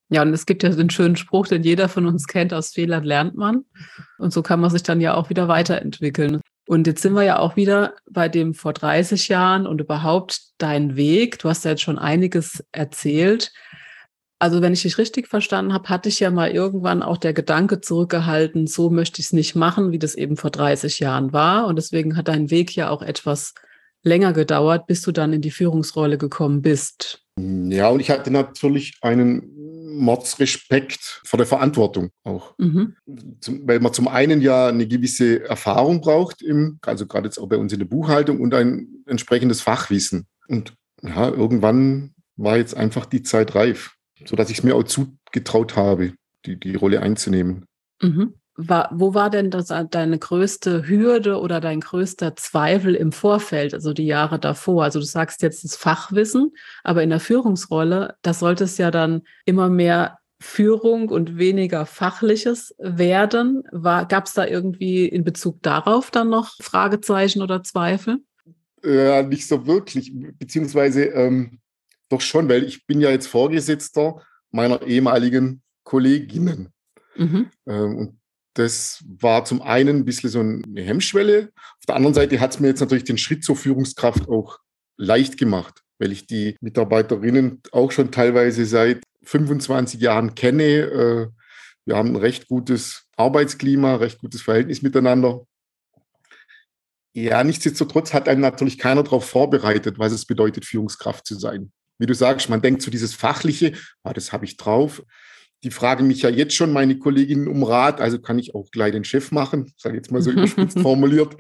Ja, 0.09 0.21
und 0.21 0.33
es 0.33 0.45
gibt 0.45 0.63
ja 0.63 0.69
den 0.69 0.89
schönen 0.89 1.15
Spruch, 1.15 1.47
den 1.47 1.63
jeder 1.63 1.89
von 1.89 2.05
uns 2.05 2.27
kennt, 2.27 2.53
aus 2.53 2.71
Fehlern 2.71 3.03
lernt 3.03 3.35
man. 3.35 3.65
Und 4.17 4.33
so 4.33 4.41
kann 4.41 4.59
man 4.59 4.69
sich 4.69 4.83
dann 4.83 5.01
ja 5.01 5.15
auch 5.15 5.29
wieder 5.29 5.47
weiterentwickeln. 5.47 6.41
Und 6.67 6.85
jetzt 6.85 7.01
sind 7.01 7.13
wir 7.13 7.23
ja 7.23 7.39
auch 7.39 7.55
wieder 7.55 7.95
bei 8.09 8.27
dem 8.27 8.53
vor 8.53 8.73
30 8.73 9.29
Jahren 9.29 9.65
und 9.65 9.81
überhaupt 9.81 10.41
dein 10.57 10.95
Weg. 10.97 11.39
Du 11.39 11.49
hast 11.49 11.65
ja 11.65 11.71
jetzt 11.71 11.81
schon 11.81 11.97
einiges 11.97 12.63
erzählt. 12.73 13.53
Also 14.39 14.61
wenn 14.61 14.73
ich 14.73 14.83
dich 14.83 14.97
richtig 14.97 15.27
verstanden 15.27 15.73
habe, 15.73 15.89
hatte 15.89 16.09
ich 16.09 16.19
ja 16.19 16.29
mal 16.29 16.51
irgendwann 16.51 17.01
auch 17.01 17.17
der 17.17 17.33
Gedanke 17.33 17.81
zurückgehalten, 17.81 18.67
so 18.67 18.91
möchte 18.91 19.19
ich 19.19 19.27
es 19.27 19.33
nicht 19.33 19.55
machen, 19.55 19.91
wie 19.91 19.97
das 19.97 20.13
eben 20.13 20.37
vor 20.37 20.51
30 20.51 20.99
Jahren 20.99 21.33
war. 21.33 21.65
Und 21.65 21.77
deswegen 21.77 22.15
hat 22.17 22.27
dein 22.27 22.51
Weg 22.51 22.75
ja 22.75 22.89
auch 22.89 23.01
etwas 23.01 23.55
länger 24.03 24.33
gedauert, 24.33 24.85
bis 24.87 25.01
du 25.01 25.11
dann 25.11 25.33
in 25.33 25.41
die 25.41 25.51
Führungsrolle 25.51 26.17
gekommen 26.17 26.61
bist. 26.61 27.23
Ja, 27.39 27.89
und 27.89 27.99
ich 27.99 28.09
hatte 28.09 28.29
natürlich 28.29 28.97
einen 29.01 29.56
Mordsrespekt 29.99 31.21
vor 31.25 31.37
der 31.37 31.47
Verantwortung 31.47 32.09
auch. 32.23 32.53
Mhm. 32.57 32.95
Zum, 33.39 33.67
weil 33.67 33.79
man 33.79 33.93
zum 33.93 34.07
einen 34.07 34.41
ja 34.41 34.67
eine 34.67 34.87
gewisse 34.87 35.43
Erfahrung 35.43 36.01
braucht, 36.01 36.41
im, 36.41 36.79
also 36.81 37.05
gerade 37.07 37.27
jetzt 37.27 37.37
auch 37.37 37.47
bei 37.47 37.57
uns 37.57 37.73
in 37.73 37.79
der 37.79 37.85
Buchhaltung 37.85 38.39
und 38.39 38.53
ein 38.53 39.03
entsprechendes 39.05 39.61
Fachwissen. 39.61 40.27
Und 40.47 40.73
ja, 41.01 41.29
irgendwann 41.29 42.13
war 42.35 42.57
jetzt 42.57 42.75
einfach 42.75 43.05
die 43.05 43.23
Zeit 43.23 43.55
reif, 43.55 43.95
sodass 44.25 44.49
ich 44.49 44.59
es 44.59 44.63
mir 44.63 44.75
auch 44.75 44.83
zugetraut 44.83 45.75
habe, 45.75 46.13
die, 46.45 46.59
die 46.59 46.75
Rolle 46.75 47.01
einzunehmen. 47.01 47.65
Mhm 48.01 48.33
war, 48.57 48.89
wo 48.91 49.13
war 49.13 49.29
denn 49.29 49.51
das, 49.51 49.69
äh, 49.69 49.85
deine 49.89 50.17
größte 50.17 50.87
Hürde 50.87 51.39
oder 51.39 51.61
dein 51.61 51.79
größter 51.79 52.35
Zweifel 52.35 52.95
im 52.95 53.11
Vorfeld, 53.11 53.73
also 53.73 53.93
die 53.93 54.07
Jahre 54.07 54.39
davor? 54.39 54.83
Also 54.83 54.99
du 54.99 55.05
sagst 55.05 55.43
jetzt 55.43 55.63
das 55.63 55.75
Fachwissen, 55.75 56.53
aber 56.83 57.03
in 57.03 57.11
der 57.11 57.19
Führungsrolle, 57.19 58.15
das 58.23 58.39
sollte 58.39 58.63
es 58.63 58.77
ja 58.77 58.89
dann 58.91 59.21
immer 59.45 59.69
mehr 59.69 60.17
Führung 60.39 61.09
und 61.09 61.37
weniger 61.37 61.85
Fachliches 61.85 62.75
werden. 62.79 63.63
Gab 63.71 64.25
es 64.25 64.33
da 64.33 64.45
irgendwie 64.45 65.07
in 65.07 65.23
Bezug 65.23 65.61
darauf 65.63 66.11
dann 66.11 66.29
noch 66.29 66.55
Fragezeichen 66.59 67.41
oder 67.41 67.63
Zweifel? 67.63 68.19
Ja, 68.83 69.23
nicht 69.23 69.47
so 69.47 69.65
wirklich, 69.65 70.13
beziehungsweise 70.37 71.05
ähm, 71.05 71.59
doch 72.09 72.21
schon, 72.21 72.49
weil 72.49 72.63
ich 72.63 72.85
bin 72.85 73.01
ja 73.01 73.09
jetzt 73.09 73.27
Vorgesetzter 73.27 74.21
meiner 74.51 74.81
ehemaligen 74.83 75.61
Kolleginnen. 75.83 76.69
Mhm. 77.15 77.49
Ähm, 77.65 77.95
und 77.95 78.19
das 78.57 79.03
war 79.07 79.45
zum 79.45 79.61
einen 79.61 79.97
ein 79.97 80.05
bisschen 80.05 80.29
so 80.31 80.39
eine 80.39 80.81
Hemmschwelle. 80.81 81.51
Auf 81.55 81.85
der 81.87 81.95
anderen 81.95 82.15
Seite 82.15 82.39
hat 82.39 82.53
es 82.53 82.59
mir 82.59 82.67
jetzt 82.67 82.79
natürlich 82.79 83.03
den 83.03 83.19
Schritt 83.19 83.43
zur 83.43 83.55
Führungskraft 83.55 84.27
auch 84.27 84.57
leicht 84.97 85.37
gemacht, 85.37 85.83
weil 85.99 86.11
ich 86.11 86.25
die 86.25 86.55
Mitarbeiterinnen 86.61 87.61
auch 87.71 87.91
schon 87.91 88.11
teilweise 88.11 88.65
seit 88.65 89.03
25 89.23 90.01
Jahren 90.01 90.33
kenne. 90.33 90.63
Äh, 90.63 91.27
wir 91.85 91.95
haben 91.95 92.09
ein 92.09 92.15
recht 92.15 92.47
gutes 92.47 93.05
Arbeitsklima, 93.15 93.97
recht 93.97 94.19
gutes 94.19 94.41
Verhältnis 94.41 94.81
miteinander. 94.81 95.45
Ja, 97.13 97.43
nichtsdestotrotz 97.43 98.13
hat 98.13 98.27
einem 98.27 98.41
natürlich 98.41 98.79
keiner 98.79 99.03
darauf 99.03 99.29
vorbereitet, 99.29 99.99
was 99.99 100.11
es 100.11 100.25
bedeutet, 100.25 100.65
Führungskraft 100.65 101.27
zu 101.27 101.35
sein. 101.35 101.71
Wie 101.99 102.07
du 102.07 102.13
sagst, 102.13 102.49
man 102.49 102.61
denkt 102.61 102.81
so 102.81 102.89
dieses 102.89 103.13
Fachliche, 103.13 103.73
ah, 104.03 104.13
das 104.13 104.33
habe 104.33 104.45
ich 104.45 104.57
drauf. 104.57 105.03
Die 105.67 105.71
fragen 105.71 106.07
mich 106.07 106.21
ja 106.21 106.29
jetzt 106.29 106.55
schon 106.55 106.71
meine 106.71 106.97
Kolleginnen 106.97 107.49
um 107.49 107.61
Rat, 107.61 107.99
also 107.99 108.19
kann 108.19 108.39
ich 108.39 108.55
auch 108.55 108.71
gleich 108.71 108.93
den 108.93 109.03
Chef 109.03 109.33
machen, 109.33 109.73
sage 109.75 109.97
jetzt 109.97 110.13
mal 110.13 110.21
so 110.21 110.31
überspitzt 110.31 110.79
formuliert. 110.79 111.35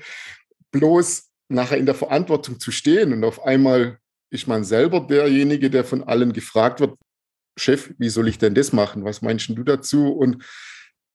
Bloß 0.71 1.29
nachher 1.47 1.77
in 1.77 1.85
der 1.85 1.95
Verantwortung 1.95 2.59
zu 2.59 2.71
stehen 2.71 3.13
und 3.13 3.23
auf 3.23 3.45
einmal 3.45 3.99
ist 4.29 4.45
man 4.45 4.65
selber 4.65 4.99
derjenige, 4.99 5.69
der 5.69 5.85
von 5.85 6.03
allen 6.03 6.33
gefragt 6.33 6.81
wird, 6.81 6.97
Chef, 7.57 7.93
wie 7.99 8.09
soll 8.09 8.27
ich 8.27 8.37
denn 8.37 8.53
das 8.53 8.73
machen? 8.73 9.05
Was 9.05 9.21
meinst 9.21 9.47
du 9.47 9.63
dazu? 9.63 10.09
Und 10.09 10.43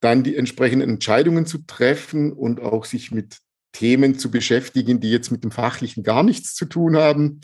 dann 0.00 0.23
die 0.23 0.35
entsprechenden 0.35 0.88
Entscheidungen 0.88 1.45
zu 1.45 1.59
treffen 1.66 2.33
und 2.33 2.61
auch 2.61 2.87
sich 2.87 3.11
mit 3.11 3.40
Themen 3.73 4.19
zu 4.19 4.31
beschäftigen, 4.31 5.00
die 5.00 5.11
jetzt 5.11 5.31
mit 5.31 5.45
dem 5.45 5.50
Fachlichen 5.50 6.02
gar 6.02 6.23
nichts 6.23 6.54
zu 6.54 6.64
tun 6.64 6.97
haben. 6.97 7.42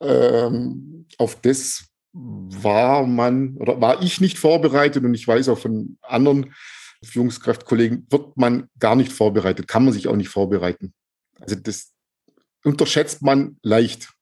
Ähm, 0.00 1.04
auf 1.18 1.38
das 1.42 1.88
war 2.12 3.06
man 3.06 3.56
oder 3.56 3.80
war 3.80 4.02
ich 4.02 4.20
nicht 4.20 4.38
vorbereitet 4.38 5.04
und 5.04 5.14
ich 5.14 5.26
weiß 5.26 5.48
auch 5.48 5.58
von 5.58 5.98
anderen 6.02 6.54
Führungskraftkollegen, 7.04 8.06
wird 8.10 8.36
man 8.36 8.68
gar 8.78 8.96
nicht 8.96 9.12
vorbereitet, 9.12 9.68
kann 9.68 9.84
man 9.84 9.92
sich 9.92 10.08
auch 10.08 10.16
nicht 10.16 10.28
vorbereiten. 10.28 10.92
Also 11.40 11.54
das 11.54 11.92
unterschätzt 12.64 13.22
man 13.22 13.56
leicht. 13.62 14.12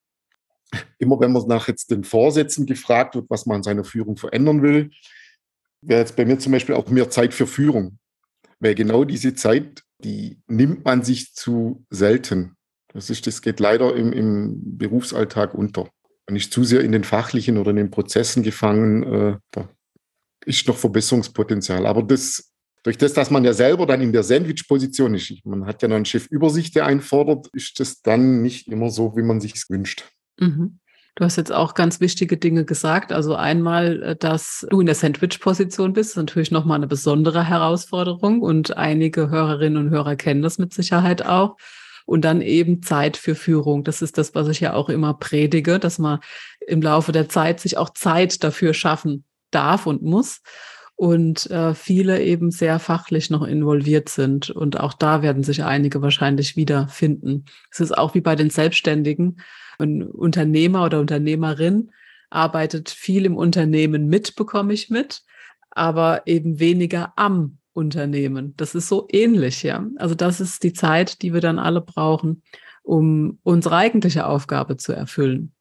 Immer 0.99 1.21
wenn 1.21 1.33
man 1.33 1.47
nach 1.47 1.69
jetzt 1.69 1.91
den 1.91 2.05
Vorsätzen 2.05 2.67
gefragt 2.67 3.15
wird, 3.15 3.31
was 3.31 3.47
man 3.47 3.59
in 3.59 3.63
seiner 3.63 3.85
Führung 3.85 4.17
verändern 4.17 4.63
will, 4.63 4.91
wäre 5.81 6.01
jetzt 6.01 6.17
bei 6.17 6.25
mir 6.25 6.39
zum 6.39 6.53
Beispiel 6.53 6.75
auch 6.75 6.89
mehr 6.89 7.09
Zeit 7.09 7.33
für 7.33 7.47
Führung. 7.47 7.99
Weil 8.59 8.75
genau 8.75 9.05
diese 9.05 9.35
Zeit, 9.35 9.83
die 9.99 10.41
nimmt 10.47 10.85
man 10.85 11.03
sich 11.03 11.35
zu 11.35 11.85
selten. 11.91 12.57
Das, 12.89 13.11
ist, 13.11 13.27
das 13.27 13.43
geht 13.43 13.61
leider 13.61 13.95
im, 13.95 14.13
im 14.13 14.79
Berufsalltag 14.79 15.55
unter. 15.55 15.89
Ist 16.29 16.53
zu 16.53 16.65
sehr 16.65 16.81
in 16.81 16.93
den 16.93 17.05
fachlichen 17.05 17.57
oder 17.57 17.71
in 17.71 17.77
den 17.77 17.91
Prozessen 17.91 18.43
gefangen. 18.43 19.03
Äh, 19.05 19.37
da 19.53 19.69
ist 20.45 20.67
noch 20.67 20.77
Verbesserungspotenzial. 20.77 21.87
Aber 21.87 22.03
das, 22.03 22.53
durch 22.83 22.99
das, 22.99 23.13
dass 23.13 23.31
man 23.31 23.45
ja 23.45 23.53
selber 23.53 23.87
dann 23.87 24.01
in 24.01 24.13
der 24.13 24.23
Sandwich-Position 24.23 25.15
ist, 25.15 25.45
man 25.45 25.67
hat 25.67 25.83
ja 25.83 25.89
noch 25.89 25.97
einen 25.97 26.05
Chef 26.05 26.27
über 26.27 26.51
sich, 26.51 26.73
der 26.73 26.87
einfordert, 26.87 27.49
ist 27.53 27.79
das 27.79 28.03
dann 28.03 28.43
nicht 28.43 28.69
immer 28.69 28.91
so, 28.91 29.17
wie 29.17 29.23
man 29.23 29.41
sich 29.41 29.55
wünscht. 29.69 30.05
Mhm. 30.39 30.79
Du 31.19 31.25
hast 31.25 31.37
jetzt 31.37 31.53
auch 31.53 31.73
ganz 31.73 32.01
wichtige 32.01 32.37
Dinge 32.37 32.67
gesagt. 32.67 33.11
Also 33.11 33.35
einmal, 33.35 34.03
äh, 34.03 34.17
dass 34.17 34.67
du 34.71 34.81
in 34.81 34.87
der 34.87 34.95
Sandwich-Position 34.95 35.95
bist, 35.95 36.11
ist 36.11 36.17
natürlich 36.17 36.51
nochmal 36.51 36.77
eine 36.77 36.87
besondere 36.87 37.49
Herausforderung 37.49 38.43
und 38.43 38.77
einige 38.77 39.31
Hörerinnen 39.31 39.87
und 39.87 39.91
Hörer 39.91 40.17
kennen 40.17 40.43
das 40.43 40.59
mit 40.59 40.75
Sicherheit 40.75 41.25
auch. 41.25 41.57
Und 42.07 42.25
dann 42.25 42.41
eben 42.41 42.83
Zeit 42.83 43.17
für 43.17 43.35
Führung. 43.35 43.85
Das 43.85 44.01
ist 44.01 44.17
das, 44.17 44.35
was 44.35 44.49
ich 44.49 44.61
ja 44.61 44.73
auch 44.75 44.89
immer 44.89 45.15
predige, 45.15 45.79
dass 45.79 45.99
man 45.99 46.21
im 46.67 46.81
Laufe 46.81 47.13
der 47.13 47.29
Zeit 47.29 47.61
sich 47.61 47.77
auch 47.77 47.91
Zeit 47.91 48.43
dafür 48.43 48.75
schaffen 48.75 49.25
darf 49.51 49.87
und 49.87 50.03
muss. 50.03 50.41
Und 50.95 51.51
äh, 51.51 51.75
viele 51.75 52.23
eben 52.23 52.51
sehr 52.51 52.79
fachlich 52.79 53.29
noch 53.29 53.43
involviert 53.43 54.09
sind. 54.09 54.49
Und 54.51 54.81
auch 54.81 54.95
da 54.95 55.21
werden 55.21 55.43
sich 55.43 55.63
einige 55.63 56.01
wahrscheinlich 56.01 56.57
wiederfinden. 56.57 57.45
Es 57.71 57.81
ist 57.81 57.97
auch 57.97 58.15
wie 58.15 58.23
bei 58.23 58.35
den 58.35 58.49
Selbstständigen 58.49 59.41
ein 59.79 60.03
Unternehmer 60.03 60.85
oder 60.87 61.01
Unternehmerin 61.01 61.91
arbeitet 62.31 62.91
viel 62.91 63.25
im 63.25 63.37
Unternehmen 63.37 64.09
mit, 64.09 64.37
bekomme 64.37 64.73
ich 64.73 64.91
mit, 64.91 65.23
aber 65.71 66.23
eben 66.27 66.59
weniger 66.59 67.13
am 67.17 67.59
Unternehmen. 67.77 68.55
Das 68.57 68.75
ist 68.75 68.89
so 68.89 69.07
ähnlich, 69.11 69.63
ja. 69.63 69.87
Also 69.97 70.15
das 70.15 70.41
ist 70.41 70.63
die 70.63 70.73
Zeit, 70.73 71.23
die 71.23 71.35
wir 71.35 71.41
dann 71.41 71.59
alle 71.59 71.81
brauchen, 71.81 72.43
um 72.83 73.39
unsere 73.43 73.77
eigentliche 73.77 74.27
Aufgabe 74.27 74.77
zu 74.77 74.93
erfüllen. 74.93 75.53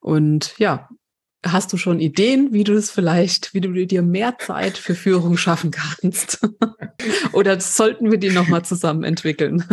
Und 0.00 0.58
ja, 0.58 0.88
hast 1.44 1.72
du 1.72 1.76
schon 1.76 2.00
Ideen, 2.00 2.52
wie 2.52 2.64
du 2.64 2.74
es 2.74 2.90
vielleicht, 2.90 3.54
wie 3.54 3.60
du 3.60 3.72
dir 3.86 4.02
mehr 4.02 4.36
Zeit 4.38 4.76
für 4.76 4.94
Führung 4.94 5.36
schaffen 5.36 5.70
kannst? 5.70 6.46
Oder 7.32 7.58
sollten 7.60 8.10
wir 8.10 8.18
die 8.18 8.30
nochmal 8.30 8.64
zusammen 8.64 9.04
entwickeln? 9.04 9.64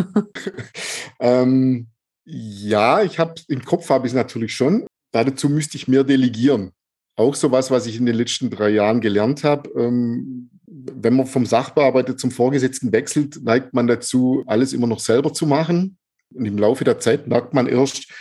ähm, 1.19 1.87
ja, 2.23 3.03
ich 3.03 3.19
habe 3.19 3.35
im 3.47 3.65
Kopf 3.65 3.89
habe 3.89 4.07
ich 4.07 4.13
es 4.13 4.15
natürlich 4.15 4.55
schon. 4.55 4.87
Dazu 5.11 5.49
müsste 5.49 5.77
ich 5.77 5.87
mehr 5.87 6.03
delegieren. 6.03 6.71
Auch 7.17 7.35
sowas, 7.35 7.71
was 7.71 7.85
ich 7.85 7.97
in 7.97 8.05
den 8.05 8.15
letzten 8.15 8.49
drei 8.49 8.69
Jahren 8.69 9.01
gelernt 9.01 9.43
habe. 9.43 9.69
Ähm, 9.77 10.49
wenn 10.67 11.15
man 11.15 11.27
vom 11.27 11.45
Sachbearbeiter 11.45 12.17
zum 12.17 12.31
Vorgesetzten 12.31 12.91
wechselt, 12.91 13.43
neigt 13.43 13.73
man 13.73 13.87
dazu, 13.87 14.43
alles 14.47 14.73
immer 14.73 14.87
noch 14.87 14.99
selber 14.99 15.33
zu 15.33 15.45
machen. 15.45 15.97
Und 16.33 16.45
im 16.45 16.57
Laufe 16.57 16.83
der 16.83 16.99
Zeit 16.99 17.27
merkt 17.27 17.53
man 17.53 17.67
erst, 17.67 18.11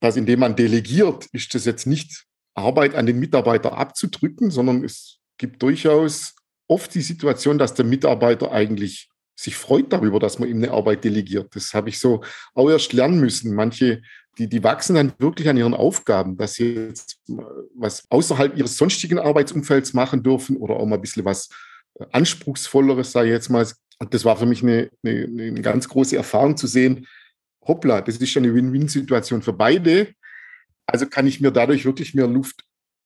dass 0.00 0.16
indem 0.16 0.40
man 0.40 0.56
delegiert, 0.56 1.26
ist 1.32 1.54
das 1.54 1.64
jetzt 1.64 1.86
nicht 1.86 2.24
Arbeit 2.54 2.94
an 2.94 3.06
den 3.06 3.18
Mitarbeiter 3.18 3.76
abzudrücken, 3.76 4.50
sondern 4.50 4.84
es 4.84 5.18
gibt 5.38 5.62
durchaus 5.62 6.34
oft 6.68 6.94
die 6.94 7.00
Situation, 7.00 7.58
dass 7.58 7.74
der 7.74 7.84
Mitarbeiter 7.84 8.50
eigentlich 8.52 9.08
sich 9.34 9.56
freut 9.56 9.92
darüber, 9.92 10.20
dass 10.20 10.38
man 10.38 10.48
ihm 10.48 10.58
eine 10.58 10.72
Arbeit 10.72 11.04
delegiert. 11.04 11.54
Das 11.54 11.72
habe 11.74 11.88
ich 11.88 11.98
so 11.98 12.22
auch 12.54 12.68
erst 12.68 12.92
lernen 12.92 13.20
müssen. 13.20 13.54
Manche, 13.54 14.02
die, 14.38 14.48
die 14.48 14.64
wachsen 14.64 14.94
dann 14.94 15.12
wirklich 15.18 15.48
an 15.48 15.56
ihren 15.56 15.74
Aufgaben, 15.74 16.36
dass 16.36 16.54
sie 16.54 16.74
jetzt 16.74 17.20
was 17.74 18.04
außerhalb 18.08 18.56
ihres 18.56 18.76
sonstigen 18.76 19.18
Arbeitsumfelds 19.18 19.92
machen 19.92 20.22
dürfen 20.22 20.56
oder 20.56 20.76
auch 20.76 20.86
mal 20.86 20.96
ein 20.96 21.02
bisschen 21.02 21.24
was 21.24 21.50
äh, 21.98 22.06
Anspruchsvolleres, 22.12 23.12
sage 23.12 23.28
ich 23.28 23.32
jetzt 23.32 23.50
mal. 23.50 23.66
Das 24.10 24.24
war 24.24 24.36
für 24.36 24.46
mich 24.46 24.62
eine, 24.62 24.90
eine, 25.04 25.24
eine 25.24 25.62
ganz 25.62 25.88
große 25.88 26.16
Erfahrung 26.16 26.56
zu 26.56 26.66
sehen. 26.66 27.06
Hoppla, 27.66 28.00
das 28.00 28.16
ist 28.16 28.30
schon 28.30 28.42
eine 28.42 28.54
Win-Win-Situation 28.54 29.42
für 29.42 29.52
beide. 29.52 30.14
Also 30.86 31.06
kann 31.06 31.26
ich 31.26 31.40
mir 31.40 31.52
dadurch 31.52 31.84
wirklich 31.84 32.14
mehr 32.14 32.26
Luft 32.26 32.64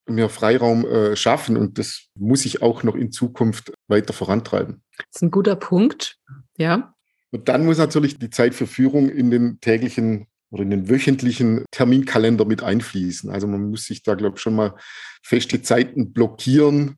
mehr 0.09 0.29
Freiraum 0.29 0.87
äh, 0.87 1.17
schaffen. 1.17 1.57
Und 1.57 1.79
das 1.79 2.09
muss 2.15 2.45
ich 2.45 2.63
auch 2.63 2.83
noch 2.83 2.95
in 2.95 3.13
Zukunft 3.13 3.73
weiter 3.89 4.13
vorantreiben. 4.13 4.83
Das 4.97 5.07
ist 5.17 5.23
ein 5.23 5.31
guter 5.31 5.57
Punkt, 5.57 6.19
ja. 6.57 6.95
Und 7.33 7.49
dann 7.49 7.65
muss 7.65 7.79
natürlich 7.79 8.19
die 8.19 8.31
Zeit 8.31 8.55
für 8.55 8.67
Führung 8.67 9.09
in 9.09 9.31
den 9.31 9.61
täglichen 9.61 10.29
oder 10.57 10.65
in 10.65 10.71
den 10.71 10.89
wöchentlichen 10.89 11.65
Terminkalender 11.71 12.45
mit 12.45 12.63
einfließen. 12.63 13.31
Also 13.31 13.47
man 13.47 13.71
muss 13.71 13.85
sich 13.85 14.03
da, 14.03 14.15
glaube 14.15 14.37
ich, 14.37 14.43
schon 14.43 14.57
mal 14.57 14.75
feste 15.23 15.63
Zeiten 15.63 16.13
blockieren. 16.13 16.97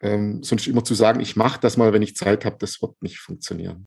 Ähm, 0.00 0.42
sonst 0.42 0.66
immer 0.66 0.84
zu 0.84 0.94
sagen, 0.94 1.20
ich 1.20 1.36
mache 1.36 1.60
das 1.60 1.76
mal, 1.76 1.92
wenn 1.92 2.02
ich 2.02 2.16
Zeit 2.16 2.44
habe, 2.44 2.56
das 2.58 2.82
wird 2.82 3.00
nicht 3.02 3.18
funktionieren. 3.18 3.86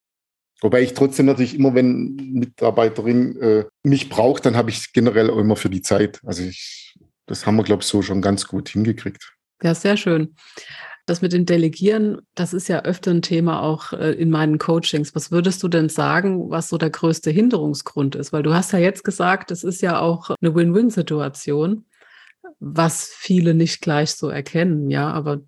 Wobei 0.61 0.81
ich 0.81 0.93
trotzdem 0.93 1.27
natürlich 1.27 1.55
immer, 1.55 1.75
wenn 1.75 2.15
Mitarbeiterin 2.15 3.39
äh, 3.39 3.65
mich 3.83 4.09
braucht, 4.09 4.45
dann 4.45 4.57
habe 4.57 4.71
ich 4.71 4.91
generell 4.91 5.29
auch 5.29 5.37
immer 5.37 5.55
für 5.55 5.69
die 5.69 5.81
Zeit. 5.81 6.19
Also 6.25 6.43
ich 6.43 6.95
das 7.29 7.45
haben 7.45 7.57
wir, 7.57 7.63
glaube 7.63 7.83
ich, 7.83 7.87
so 7.87 8.01
schon 8.01 8.23
ganz 8.23 8.47
gut 8.47 8.69
hingekriegt. 8.69 9.35
Ja, 9.61 9.75
sehr 9.75 9.97
schön. 9.97 10.35
Das 11.09 11.23
mit 11.23 11.33
dem 11.33 11.47
Delegieren, 11.47 12.21
das 12.35 12.53
ist 12.53 12.67
ja 12.69 12.83
öfter 12.83 13.09
ein 13.09 13.23
Thema 13.23 13.63
auch 13.63 13.93
äh, 13.93 14.11
in 14.11 14.29
meinen 14.29 14.59
Coachings. 14.59 15.15
Was 15.15 15.31
würdest 15.31 15.63
du 15.63 15.67
denn 15.67 15.89
sagen, 15.89 16.51
was 16.51 16.69
so 16.69 16.77
der 16.77 16.91
größte 16.91 17.31
Hinderungsgrund 17.31 18.13
ist? 18.13 18.31
Weil 18.31 18.43
du 18.43 18.53
hast 18.53 18.73
ja 18.73 18.77
jetzt 18.77 19.03
gesagt, 19.03 19.49
es 19.49 19.63
ist 19.63 19.81
ja 19.81 19.99
auch 19.99 20.29
eine 20.39 20.53
Win-Win-Situation, 20.53 21.85
was 22.59 23.05
viele 23.11 23.55
nicht 23.55 23.81
gleich 23.81 24.11
so 24.11 24.29
erkennen, 24.29 24.91
ja. 24.91 25.11
Aber 25.11 25.41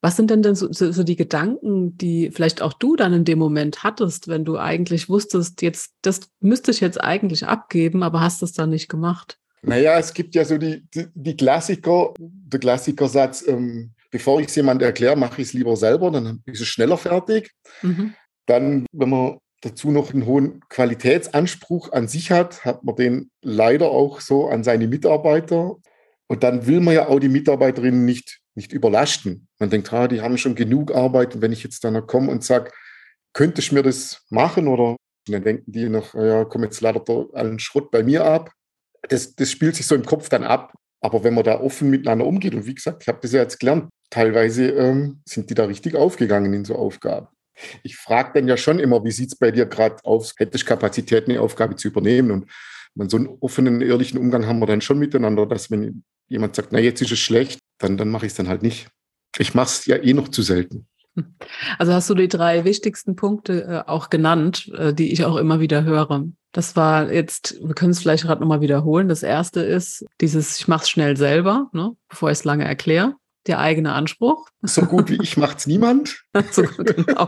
was 0.00 0.16
sind 0.16 0.28
denn 0.28 0.42
denn 0.42 0.56
so, 0.56 0.72
so, 0.72 1.04
die 1.04 1.14
Gedanken, 1.14 1.96
die 1.96 2.32
vielleicht 2.32 2.60
auch 2.60 2.72
du 2.72 2.96
dann 2.96 3.12
in 3.12 3.24
dem 3.24 3.38
Moment 3.38 3.84
hattest, 3.84 4.26
wenn 4.26 4.44
du 4.44 4.58
eigentlich 4.58 5.08
wusstest, 5.08 5.62
jetzt, 5.62 5.92
das 6.02 6.32
müsste 6.40 6.72
ich 6.72 6.80
jetzt 6.80 7.00
eigentlich 7.00 7.46
abgeben, 7.46 8.02
aber 8.02 8.20
hast 8.20 8.42
es 8.42 8.54
dann 8.54 8.70
nicht 8.70 8.88
gemacht? 8.88 9.38
Naja, 9.62 10.00
es 10.00 10.14
gibt 10.14 10.34
ja 10.34 10.44
so 10.44 10.58
die, 10.58 10.84
die, 10.92 11.06
die 11.14 11.36
Klassiker, 11.36 12.12
der 12.18 12.58
Klassikersatz, 12.58 13.46
ähm, 13.46 13.92
bevor 14.10 14.40
ich 14.40 14.48
es 14.48 14.56
jemand 14.56 14.82
erkläre, 14.82 15.16
mache 15.16 15.40
ich 15.40 15.48
es 15.48 15.54
lieber 15.54 15.76
selber, 15.76 16.10
dann 16.10 16.42
ist 16.46 16.60
es 16.60 16.68
schneller 16.68 16.96
fertig. 16.96 17.52
Mhm. 17.82 18.14
Dann, 18.46 18.86
wenn 18.92 19.10
man 19.10 19.38
dazu 19.60 19.90
noch 19.90 20.12
einen 20.12 20.26
hohen 20.26 20.60
Qualitätsanspruch 20.68 21.92
an 21.92 22.08
sich 22.08 22.30
hat, 22.30 22.64
hat 22.64 22.84
man 22.84 22.96
den 22.96 23.30
leider 23.42 23.90
auch 23.90 24.20
so 24.20 24.48
an 24.48 24.64
seine 24.64 24.86
Mitarbeiter. 24.86 25.76
Und 26.28 26.42
dann 26.42 26.66
will 26.66 26.80
man 26.80 26.94
ja 26.94 27.08
auch 27.08 27.18
die 27.18 27.28
Mitarbeiterinnen 27.28 28.04
nicht, 28.04 28.40
nicht 28.54 28.72
überlasten. 28.72 29.48
Man 29.58 29.70
denkt, 29.70 29.92
ah, 29.92 30.08
die 30.08 30.20
haben 30.20 30.38
schon 30.38 30.54
genug 30.54 30.94
Arbeit. 30.94 31.34
Und 31.34 31.42
wenn 31.42 31.52
ich 31.52 31.64
jetzt 31.64 31.84
dann 31.84 31.94
noch 31.94 32.06
komme 32.06 32.30
und 32.30 32.44
sage, 32.44 32.70
könnte 33.32 33.60
ich 33.60 33.72
mir 33.72 33.82
das 33.82 34.24
machen? 34.30 34.68
Oder 34.68 34.96
dann 35.26 35.42
denken 35.42 35.72
die 35.72 35.88
noch, 35.88 36.14
ja, 36.14 36.44
komm, 36.44 36.64
jetzt 36.64 36.80
ladet 36.80 37.08
er 37.08 37.26
allen 37.32 37.58
Schrott 37.58 37.90
bei 37.90 38.02
mir 38.02 38.24
ab 38.24 38.52
das, 39.08 39.34
das 39.34 39.50
spielt 39.50 39.76
sich 39.76 39.86
so 39.86 39.94
im 39.94 40.04
Kopf 40.04 40.28
dann 40.28 40.44
ab. 40.44 40.74
Aber 41.00 41.22
wenn 41.22 41.34
man 41.34 41.44
da 41.44 41.60
offen 41.60 41.90
miteinander 41.90 42.26
umgeht, 42.26 42.54
und 42.54 42.66
wie 42.66 42.74
gesagt, 42.74 43.02
ich 43.02 43.08
habe 43.08 43.18
das 43.22 43.32
ja 43.32 43.42
jetzt 43.42 43.60
gelernt, 43.60 43.88
teilweise 44.10 44.70
ähm, 44.70 45.20
sind 45.24 45.50
die 45.50 45.54
da 45.54 45.64
richtig 45.64 45.94
aufgegangen 45.94 46.52
in 46.52 46.64
so 46.64 46.74
Aufgaben. 46.74 47.28
Ich 47.82 47.96
frage 47.96 48.30
dann 48.34 48.48
ja 48.48 48.56
schon 48.56 48.78
immer, 48.78 49.04
wie 49.04 49.10
sieht 49.10 49.32
es 49.32 49.36
bei 49.36 49.50
dir 49.50 49.66
gerade 49.66 49.96
aus? 50.04 50.34
Hättest 50.36 50.64
du 50.64 50.68
Kapazität, 50.68 51.28
eine 51.28 51.40
Aufgabe 51.40 51.76
zu 51.76 51.88
übernehmen? 51.88 52.30
Und 52.30 52.50
man, 52.94 53.08
so 53.08 53.16
einen 53.16 53.28
offenen, 53.40 53.80
ehrlichen 53.80 54.18
Umgang 54.18 54.46
haben 54.46 54.60
wir 54.60 54.66
dann 54.66 54.80
schon 54.80 54.98
miteinander, 54.98 55.46
dass 55.46 55.70
wenn 55.70 56.04
jemand 56.28 56.54
sagt, 56.54 56.72
na 56.72 56.78
jetzt 56.78 57.02
ist 57.02 57.12
es 57.12 57.18
schlecht, 57.18 57.58
dann, 57.78 57.96
dann 57.96 58.10
mache 58.10 58.26
ich 58.26 58.32
es 58.32 58.36
dann 58.36 58.48
halt 58.48 58.62
nicht. 58.62 58.88
Ich 59.38 59.54
mache 59.54 59.66
es 59.66 59.86
ja 59.86 59.96
eh 59.96 60.12
noch 60.12 60.28
zu 60.28 60.42
selten. 60.42 60.86
Also 61.78 61.92
hast 61.92 62.08
du 62.08 62.14
die 62.14 62.28
drei 62.28 62.64
wichtigsten 62.64 63.16
Punkte 63.16 63.64
äh, 63.64 63.90
auch 63.90 64.08
genannt, 64.08 64.70
äh, 64.76 64.94
die 64.94 65.12
ich 65.12 65.24
auch 65.24 65.36
immer 65.36 65.58
wieder 65.58 65.82
höre. 65.82 66.28
Das 66.52 66.76
war 66.76 67.12
jetzt, 67.12 67.58
wir 67.60 67.74
können 67.74 67.90
es 67.90 67.98
vielleicht 67.98 68.22
gerade 68.22 68.40
nochmal 68.40 68.60
wiederholen. 68.60 69.08
Das 69.08 69.24
erste 69.24 69.60
ist 69.60 70.06
dieses, 70.20 70.60
ich 70.60 70.68
mache 70.68 70.84
es 70.84 70.90
schnell 70.90 71.16
selber, 71.16 71.70
ne, 71.72 71.96
bevor 72.08 72.30
ich 72.30 72.38
es 72.38 72.44
lange 72.44 72.64
erkläre 72.64 73.16
der 73.48 73.58
eigene 73.58 73.92
Anspruch. 73.92 74.48
So 74.62 74.82
gut 74.82 75.10
wie 75.10 75.18
ich 75.22 75.36
macht 75.36 75.58
es 75.58 75.66
niemand. 75.66 76.22
so, 76.52 76.62
genau. 76.62 77.26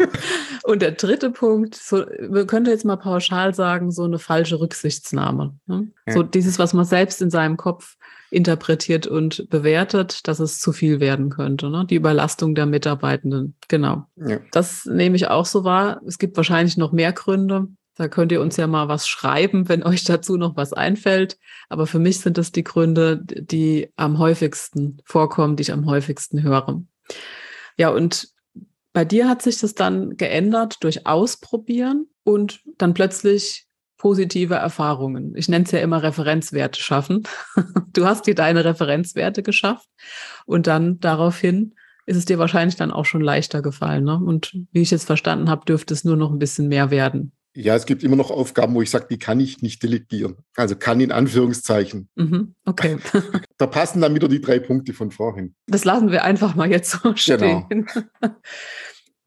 Und 0.64 0.82
der 0.82 0.92
dritte 0.92 1.30
Punkt, 1.30 1.74
so, 1.74 2.04
man 2.28 2.46
könnte 2.46 2.70
jetzt 2.70 2.84
mal 2.84 2.96
pauschal 2.96 3.54
sagen, 3.54 3.90
so 3.90 4.04
eine 4.04 4.18
falsche 4.18 4.60
Rücksichtsnahme. 4.60 5.54
Ne? 5.66 5.90
Ja. 6.06 6.12
So 6.12 6.22
dieses, 6.22 6.58
was 6.58 6.74
man 6.74 6.84
selbst 6.84 7.22
in 7.22 7.30
seinem 7.30 7.56
Kopf 7.56 7.96
interpretiert 8.30 9.06
und 9.06 9.48
bewertet, 9.50 10.28
dass 10.28 10.38
es 10.38 10.60
zu 10.60 10.72
viel 10.72 11.00
werden 11.00 11.30
könnte. 11.30 11.68
Ne? 11.68 11.84
Die 11.88 11.96
Überlastung 11.96 12.54
der 12.54 12.66
Mitarbeitenden. 12.66 13.56
Genau. 13.68 14.06
Ja. 14.16 14.38
Das 14.52 14.86
nehme 14.86 15.16
ich 15.16 15.28
auch 15.28 15.46
so 15.46 15.64
wahr. 15.64 16.00
Es 16.06 16.18
gibt 16.18 16.36
wahrscheinlich 16.36 16.76
noch 16.76 16.92
mehr 16.92 17.12
Gründe. 17.12 17.68
Da 17.96 18.08
könnt 18.08 18.32
ihr 18.32 18.40
uns 18.40 18.56
ja 18.56 18.66
mal 18.66 18.88
was 18.88 19.08
schreiben, 19.08 19.68
wenn 19.68 19.82
euch 19.86 20.04
dazu 20.04 20.36
noch 20.36 20.56
was 20.56 20.72
einfällt. 20.72 21.38
Aber 21.68 21.86
für 21.86 21.98
mich 21.98 22.20
sind 22.20 22.38
das 22.38 22.52
die 22.52 22.64
Gründe, 22.64 23.20
die 23.24 23.92
am 23.96 24.18
häufigsten 24.18 24.98
vorkommen, 25.04 25.56
die 25.56 25.62
ich 25.62 25.72
am 25.72 25.86
häufigsten 25.86 26.42
höre. 26.42 26.82
Ja, 27.76 27.90
und 27.90 28.28
bei 28.92 29.04
dir 29.04 29.28
hat 29.28 29.42
sich 29.42 29.58
das 29.58 29.74
dann 29.74 30.16
geändert 30.16 30.78
durch 30.80 31.06
Ausprobieren 31.06 32.06
und 32.24 32.60
dann 32.78 32.94
plötzlich 32.94 33.66
positive 34.00 34.54
Erfahrungen. 34.54 35.34
Ich 35.36 35.48
nenne 35.48 35.64
es 35.64 35.70
ja 35.72 35.80
immer 35.80 36.02
Referenzwerte 36.02 36.80
schaffen. 36.80 37.24
Du 37.92 38.06
hast 38.06 38.28
dir 38.28 38.36
deine 38.36 38.64
Referenzwerte 38.64 39.42
geschafft 39.42 39.88
und 40.46 40.68
dann 40.68 41.00
daraufhin 41.00 41.74
ist 42.06 42.16
es 42.16 42.24
dir 42.24 42.38
wahrscheinlich 42.38 42.76
dann 42.76 42.92
auch 42.92 43.04
schon 43.04 43.20
leichter 43.20 43.62
gefallen. 43.62 44.04
Ne? 44.04 44.14
Und 44.16 44.56
wie 44.70 44.82
ich 44.82 44.92
jetzt 44.92 45.06
verstanden 45.06 45.50
habe, 45.50 45.64
dürfte 45.64 45.92
es 45.92 46.04
nur 46.04 46.16
noch 46.16 46.30
ein 46.30 46.38
bisschen 46.38 46.68
mehr 46.68 46.92
werden. 46.92 47.32
Ja, 47.54 47.74
es 47.74 47.84
gibt 47.84 48.04
immer 48.04 48.16
noch 48.16 48.30
Aufgaben, 48.30 48.74
wo 48.74 48.82
ich 48.82 48.90
sage, 48.90 49.06
die 49.10 49.18
kann 49.18 49.40
ich 49.40 49.60
nicht 49.60 49.82
delegieren. 49.82 50.36
Also 50.54 50.76
kann 50.76 51.00
in 51.00 51.10
Anführungszeichen. 51.10 52.08
Mhm, 52.14 52.54
okay. 52.64 52.98
da 53.58 53.66
passen 53.66 54.00
dann 54.00 54.14
wieder 54.14 54.28
die 54.28 54.40
drei 54.40 54.60
Punkte 54.60 54.92
von 54.92 55.10
vorhin. 55.10 55.54
Das 55.66 55.84
lassen 55.84 56.12
wir 56.12 56.24
einfach 56.24 56.54
mal 56.54 56.70
jetzt 56.70 56.90
so 56.90 57.16
stehen. 57.16 57.66
Genau. 57.68 57.86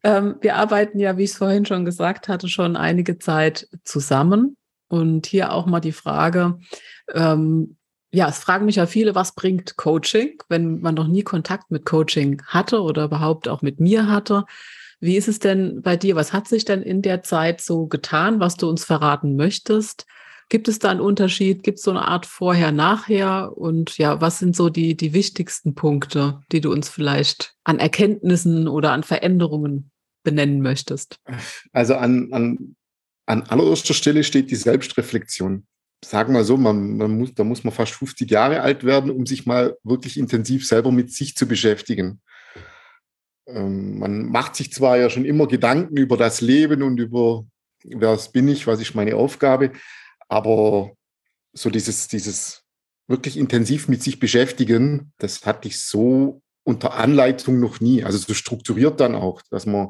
ähm, 0.03 0.35
wir 0.39 0.55
arbeiten 0.55 0.99
ja, 0.99 1.17
wie 1.17 1.23
ich 1.23 1.31
es 1.31 1.37
vorhin 1.37 1.65
schon 1.65 1.83
gesagt 1.83 2.29
hatte, 2.29 2.47
schon 2.47 2.77
einige 2.77 3.19
Zeit 3.19 3.67
zusammen. 3.83 4.55
Und 4.87 5.25
hier 5.25 5.51
auch 5.51 5.65
mal 5.65 5.79
die 5.79 5.91
Frage, 5.91 6.59
ähm, 7.13 7.77
ja, 8.13 8.29
es 8.29 8.37
fragen 8.37 8.65
mich 8.65 8.75
ja 8.75 8.85
viele, 8.85 9.15
was 9.15 9.33
bringt 9.33 9.75
Coaching, 9.75 10.37
wenn 10.47 10.81
man 10.81 10.93
noch 10.93 11.07
nie 11.07 11.23
Kontakt 11.23 11.71
mit 11.71 11.83
Coaching 11.83 12.43
hatte 12.45 12.81
oder 12.81 13.05
überhaupt 13.05 13.47
auch 13.47 13.63
mit 13.63 13.79
mir 13.79 14.07
hatte. 14.07 14.45
Wie 15.03 15.17
ist 15.17 15.27
es 15.27 15.39
denn 15.39 15.81
bei 15.81 15.97
dir? 15.97 16.15
Was 16.15 16.31
hat 16.31 16.47
sich 16.47 16.63
denn 16.63 16.81
in 16.81 17.01
der 17.01 17.23
Zeit 17.23 17.59
so 17.59 17.87
getan, 17.87 18.39
was 18.39 18.55
du 18.55 18.69
uns 18.69 18.85
verraten 18.85 19.35
möchtest? 19.35 20.05
Gibt 20.47 20.69
es 20.69 20.79
da 20.79 20.91
einen 20.91 21.01
Unterschied? 21.01 21.61
Gibt 21.61 21.79
es 21.79 21.83
so 21.83 21.91
eine 21.91 22.07
Art 22.07 22.25
Vorher, 22.25 22.71
Nachher? 22.71 23.51
Und 23.57 23.97
ja, 23.97 24.21
was 24.21 24.39
sind 24.39 24.55
so 24.55 24.69
die, 24.69 24.95
die 24.95 25.11
wichtigsten 25.11 25.75
Punkte, 25.75 26.39
die 26.53 26.61
du 26.61 26.71
uns 26.71 26.87
vielleicht 26.87 27.53
an 27.65 27.79
Erkenntnissen 27.79 28.69
oder 28.69 28.93
an 28.93 29.03
Veränderungen 29.03 29.91
benennen 30.23 30.61
möchtest? 30.61 31.19
Also 31.73 31.95
an, 31.95 32.31
an, 32.31 32.77
an 33.25 33.43
allererster 33.43 33.93
Stelle 33.93 34.23
steht 34.23 34.51
die 34.51 34.55
Selbstreflexion. 34.55 35.67
Sagen 36.05 36.33
wir 36.33 36.45
so, 36.45 36.55
man, 36.55 36.95
man 36.95 37.17
muss, 37.17 37.33
da 37.33 37.43
muss 37.43 37.65
man 37.65 37.73
fast 37.73 37.91
50 37.91 38.31
Jahre 38.31 38.61
alt 38.61 38.85
werden, 38.85 39.11
um 39.11 39.25
sich 39.25 39.45
mal 39.45 39.75
wirklich 39.83 40.17
intensiv 40.17 40.65
selber 40.65 40.93
mit 40.93 41.11
sich 41.11 41.35
zu 41.35 41.45
beschäftigen. 41.45 42.21
Ähm, 43.47 43.99
man 43.99 44.25
macht 44.25 44.55
sich 44.55 44.71
zwar 44.71 44.97
ja 44.97 45.09
schon 45.09 45.25
immer 45.25 45.47
Gedanken 45.47 45.97
über 45.97 46.17
das 46.17 46.41
Leben 46.41 46.81
und 46.83 46.99
über, 46.99 47.45
wer 47.83 48.17
bin 48.31 48.47
ich, 48.47 48.67
was 48.67 48.81
ist 48.81 48.95
meine 48.95 49.15
Aufgabe, 49.15 49.71
aber 50.27 50.91
so 51.53 51.69
dieses, 51.69 52.07
dieses 52.07 52.63
wirklich 53.07 53.37
intensiv 53.37 53.87
mit 53.87 54.01
sich 54.01 54.19
beschäftigen, 54.19 55.11
das 55.17 55.45
hatte 55.45 55.67
ich 55.67 55.79
so 55.79 56.41
unter 56.63 56.93
Anleitung 56.93 57.59
noch 57.59 57.79
nie. 57.81 58.03
Also 58.03 58.17
so 58.17 58.33
strukturiert 58.33 58.99
dann 58.99 59.15
auch, 59.15 59.41
dass 59.49 59.65
man 59.65 59.89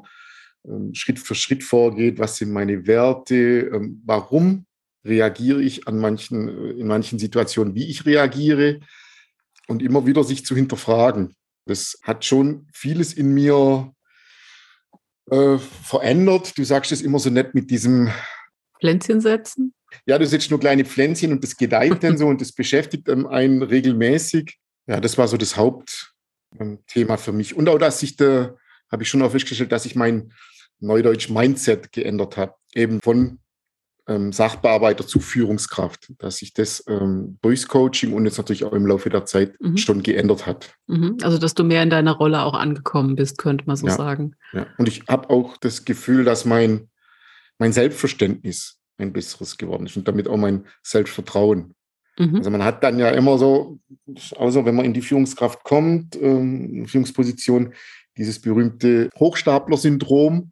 ähm, 0.66 0.94
Schritt 0.94 1.20
für 1.20 1.36
Schritt 1.36 1.64
vorgeht, 1.64 2.20
was 2.20 2.38
sind 2.38 2.52
meine 2.52 2.88
Werte, 2.88 3.36
ähm, 3.74 4.02
warum 4.06 4.66
reagiere 5.06 5.62
ich 5.62 5.88
an 5.88 6.00
manchen, 6.00 6.78
in 6.78 6.88
manchen 6.88 7.20
Situationen, 7.20 7.76
wie 7.76 7.90
ich 7.90 8.06
reagiere 8.06 8.80
und 9.68 9.82
immer 9.82 10.06
wieder 10.06 10.24
sich 10.24 10.46
zu 10.46 10.56
hinterfragen. 10.56 11.36
Das 11.66 11.98
hat 12.04 12.26
schon 12.26 12.68
vieles 12.74 13.14
in 13.14 13.34
mir 13.34 13.94
äh, 15.30 15.58
verändert. 15.58 16.58
Du 16.58 16.64
sagst 16.64 16.92
es 16.92 17.02
immer 17.02 17.20
so 17.20 17.30
nett 17.30 17.56
mit 17.56 17.70
diesem 17.70 18.12
Pflänzchen 18.80 19.22
setzen. 19.22 19.74
Ja, 20.06 20.18
du 20.18 20.26
setzt 20.26 20.50
nur 20.50 20.60
kleine 20.60 20.86
Pflänzchen 20.86 21.32
und 21.32 21.44
das 21.44 21.56
gedeiht 21.56 22.04
dann 22.04 22.18
so 22.18 22.28
und 22.28 22.42
das 22.42 22.52
beschäftigt 22.52 23.10
einen 23.10 23.62
regelmäßig. 23.62 24.58
Ja, 24.88 25.00
das 25.00 25.18
war 25.18 25.28
so 25.28 25.38
das 25.38 25.56
Hauptthema 25.56 27.18
für 27.18 27.32
mich. 27.32 27.56
Und 27.56 27.70
auch, 27.70 27.78
dass 27.78 28.00
sich 28.00 28.18
da, 28.18 28.56
habe 28.92 29.04
ich 29.04 29.10
schon 29.10 29.22
auch 29.22 29.32
festgestellt, 29.32 29.72
dass 29.72 29.84
sich 29.84 29.96
mein 29.96 30.34
Neudeutsch 30.80 31.30
Mindset 31.30 31.92
geändert 31.92 32.36
hat. 32.36 32.56
Eben 32.74 33.00
von 33.02 33.40
ähm, 34.08 34.34
Sachbearbeiter 34.34 35.08
zu 35.08 35.20
Führungskraft, 35.20 36.12
dass 36.18 36.38
sich 36.38 36.54
das 36.54 36.84
ähm, 36.88 37.38
durchs 37.42 37.68
Coaching 37.68 38.14
und 38.14 38.26
jetzt 38.26 38.38
natürlich 38.38 38.64
auch 38.66 38.74
im 38.74 38.86
Laufe 38.86 39.10
der 39.10 39.26
Zeit 39.26 39.60
mhm. 39.62 39.78
schon 39.78 40.04
geändert 40.04 40.46
hat. 40.46 40.76
Mhm. 40.88 41.18
Also, 41.22 41.38
dass 41.38 41.54
du 41.54 41.64
mehr 41.64 41.84
in 41.84 41.90
deiner 41.90 42.14
Rolle 42.14 42.42
auch 42.42 42.54
angekommen 42.54 43.16
bist, 43.16 43.38
könnte 43.38 43.66
man 43.66 43.76
so 43.76 43.88
ja. 43.88 43.94
sagen. 43.94 44.36
Ja. 44.52 44.68
Und 44.78 44.88
ich 44.88 45.04
habe 45.08 45.30
auch 45.30 45.58
das 45.58 45.86
Gefühl, 45.86 46.26
dass 46.26 46.46
mein, 46.46 46.90
mein 47.60 47.72
Selbstverständnis 47.72 48.80
ein 48.98 49.14
besseres 49.14 49.58
geworden 49.58 49.86
ist 49.86 49.98
und 49.98 50.08
damit 50.08 50.28
auch 50.28 50.38
mein 50.38 50.66
Selbstvertrauen. 50.84 51.74
Mhm. 52.20 52.36
Also 52.36 52.50
man 52.52 52.64
hat 52.64 52.84
dann 52.84 53.00
ja 53.00 53.10
immer 53.10 53.38
so, 53.38 53.80
außer 54.36 54.66
wenn 54.66 54.76
man 54.76 54.86
in 54.86 54.94
die 54.94 55.02
Führungskraft 55.02 55.64
kommt, 55.64 56.16
ähm, 56.22 56.86
Führungsposition, 56.88 57.74
dieses 58.18 58.40
berühmte 58.40 59.10
Hochstapler-Syndrom 59.18 60.52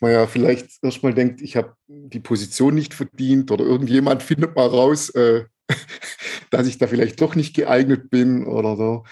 man 0.00 0.12
ja 0.12 0.26
vielleicht 0.26 0.82
erstmal 0.82 1.14
denkt, 1.14 1.40
ich 1.40 1.56
habe 1.56 1.74
die 1.86 2.20
Position 2.20 2.74
nicht 2.74 2.94
verdient 2.94 3.50
oder 3.50 3.64
irgendjemand 3.64 4.22
findet 4.24 4.56
mal 4.56 4.66
raus, 4.66 5.10
äh, 5.10 5.44
dass 6.50 6.66
ich 6.66 6.78
da 6.78 6.86
vielleicht 6.86 7.20
doch 7.20 7.34
nicht 7.34 7.54
geeignet 7.54 8.10
bin 8.10 8.46
oder 8.46 8.76
so. 8.76 9.04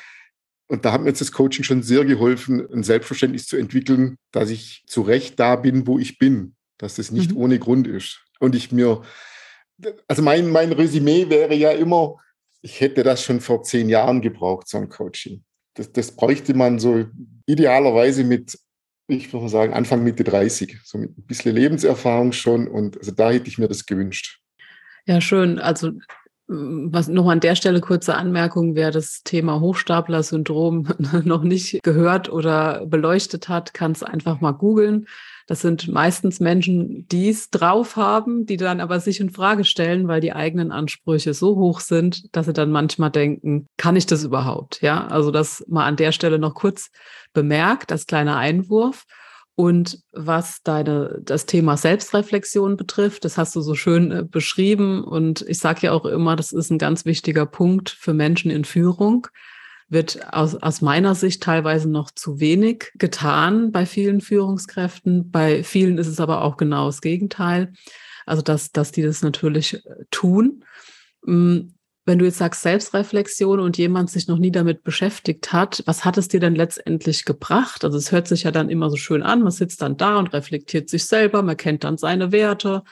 Und 0.68 0.84
da 0.84 0.92
hat 0.92 1.00
mir 1.00 1.08
jetzt 1.08 1.20
das 1.20 1.32
Coaching 1.32 1.64
schon 1.64 1.82
sehr 1.82 2.04
geholfen, 2.04 2.66
ein 2.72 2.82
Selbstverständnis 2.82 3.46
zu 3.46 3.56
entwickeln, 3.56 4.16
dass 4.32 4.50
ich 4.50 4.82
zu 4.86 5.02
Recht 5.02 5.38
da 5.38 5.56
bin, 5.56 5.86
wo 5.86 5.98
ich 5.98 6.18
bin, 6.18 6.56
dass 6.78 6.96
das 6.96 7.12
nicht 7.12 7.32
mhm. 7.32 7.36
ohne 7.38 7.58
Grund 7.58 7.86
ist. 7.86 8.24
Und 8.40 8.54
ich 8.54 8.72
mir, 8.72 9.02
also 10.08 10.22
mein, 10.22 10.50
mein 10.50 10.72
Resümee 10.72 11.28
wäre 11.28 11.54
ja 11.54 11.70
immer, 11.70 12.16
ich 12.62 12.80
hätte 12.80 13.04
das 13.04 13.22
schon 13.22 13.40
vor 13.40 13.62
zehn 13.62 13.88
Jahren 13.88 14.20
gebraucht, 14.20 14.68
so 14.68 14.78
ein 14.78 14.88
Coaching. 14.88 15.44
Das, 15.74 15.92
das 15.92 16.10
bräuchte 16.10 16.54
man 16.54 16.80
so 16.80 17.04
idealerweise 17.46 18.24
mit 18.24 18.58
ich 19.08 19.32
würde 19.32 19.48
sagen, 19.48 19.72
Anfang 19.72 20.02
Mitte 20.02 20.24
30, 20.24 20.78
so 20.84 20.98
mit 20.98 21.16
ein 21.16 21.26
bisschen 21.26 21.54
Lebenserfahrung 21.54 22.32
schon. 22.32 22.66
Und 22.68 22.98
also 22.98 23.12
da 23.12 23.30
hätte 23.30 23.48
ich 23.48 23.58
mir 23.58 23.68
das 23.68 23.86
gewünscht. 23.86 24.40
Ja, 25.06 25.20
schön. 25.20 25.58
Also 25.58 25.92
was 26.48 27.08
noch 27.08 27.28
an 27.28 27.40
der 27.40 27.56
Stelle 27.56 27.80
kurze 27.80 28.14
Anmerkung, 28.14 28.76
wer 28.76 28.92
das 28.92 29.22
Thema 29.24 29.60
Hochstapler-Syndrom 29.60 30.88
noch 31.24 31.42
nicht 31.42 31.82
gehört 31.82 32.28
oder 32.28 32.86
beleuchtet 32.86 33.48
hat, 33.48 33.74
kann 33.74 33.92
es 33.92 34.02
einfach 34.02 34.40
mal 34.40 34.52
googeln. 34.52 35.08
Das 35.46 35.60
sind 35.60 35.86
meistens 35.86 36.40
Menschen, 36.40 37.06
die 37.08 37.28
es 37.28 37.50
drauf 37.50 37.94
haben, 37.94 38.46
die 38.46 38.56
dann 38.56 38.80
aber 38.80 38.98
sich 38.98 39.20
in 39.20 39.30
Frage 39.30 39.64
stellen, 39.64 40.08
weil 40.08 40.20
die 40.20 40.32
eigenen 40.32 40.72
Ansprüche 40.72 41.34
so 41.34 41.54
hoch 41.54 41.78
sind, 41.78 42.34
dass 42.34 42.46
sie 42.46 42.52
dann 42.52 42.72
manchmal 42.72 43.10
denken, 43.10 43.68
kann 43.76 43.94
ich 43.94 44.06
das 44.06 44.24
überhaupt? 44.24 44.82
Ja, 44.82 45.06
also 45.06 45.30
das 45.30 45.64
mal 45.68 45.86
an 45.86 45.96
der 45.96 46.10
Stelle 46.10 46.40
noch 46.40 46.54
kurz 46.54 46.90
bemerkt, 47.32 47.92
als 47.92 48.06
kleiner 48.06 48.36
Einwurf. 48.36 49.04
Und 49.54 50.00
was 50.12 50.62
deine, 50.62 51.18
das 51.22 51.46
Thema 51.46 51.78
Selbstreflexion 51.78 52.76
betrifft, 52.76 53.24
das 53.24 53.38
hast 53.38 53.56
du 53.56 53.62
so 53.62 53.74
schön 53.74 54.12
äh, 54.12 54.22
beschrieben. 54.22 55.02
Und 55.02 55.42
ich 55.48 55.58
sage 55.58 55.86
ja 55.86 55.92
auch 55.92 56.04
immer, 56.04 56.36
das 56.36 56.52
ist 56.52 56.70
ein 56.70 56.78
ganz 56.78 57.06
wichtiger 57.06 57.46
Punkt 57.46 57.88
für 57.88 58.12
Menschen 58.12 58.50
in 58.50 58.66
Führung. 58.66 59.28
Wird 59.88 60.32
aus, 60.32 60.56
aus 60.56 60.80
meiner 60.80 61.14
Sicht 61.14 61.42
teilweise 61.42 61.88
noch 61.88 62.10
zu 62.10 62.40
wenig 62.40 62.90
getan 62.94 63.70
bei 63.70 63.86
vielen 63.86 64.20
Führungskräften. 64.20 65.30
Bei 65.30 65.62
vielen 65.62 65.98
ist 65.98 66.08
es 66.08 66.18
aber 66.18 66.42
auch 66.42 66.56
genau 66.56 66.86
das 66.86 67.00
Gegenteil. 67.00 67.72
Also, 68.26 68.42
dass, 68.42 68.72
dass 68.72 68.90
die 68.90 69.02
das 69.02 69.22
natürlich 69.22 69.74
äh, 69.74 70.04
tun. 70.10 70.64
Mm, 71.24 71.68
Wenn 72.04 72.18
du 72.18 72.24
jetzt 72.24 72.38
sagst 72.38 72.62
Selbstreflexion 72.62 73.60
und 73.60 73.78
jemand 73.78 74.10
sich 74.10 74.28
noch 74.28 74.38
nie 74.38 74.50
damit 74.52 74.82
beschäftigt 74.84 75.52
hat, 75.52 75.82
was 75.86 76.04
hat 76.04 76.18
es 76.18 76.28
dir 76.28 76.40
denn 76.40 76.54
letztendlich 76.54 77.24
gebracht? 77.24 77.84
Also 77.84 77.98
es 77.98 78.12
hört 78.12 78.28
sich 78.28 78.44
ja 78.44 78.50
dann 78.52 78.68
immer 78.70 78.90
so 78.90 78.96
schön 78.96 79.22
an, 79.22 79.42
man 79.42 79.50
sitzt 79.52 79.82
dann 79.82 79.96
da 79.96 80.18
und 80.18 80.32
reflektiert 80.32 80.88
sich 80.88 81.06
selber, 81.06 81.42
man 81.42 81.56
kennt 81.56 81.84
dann 81.84 81.98
seine 81.98 82.32
Werte, 82.32 82.82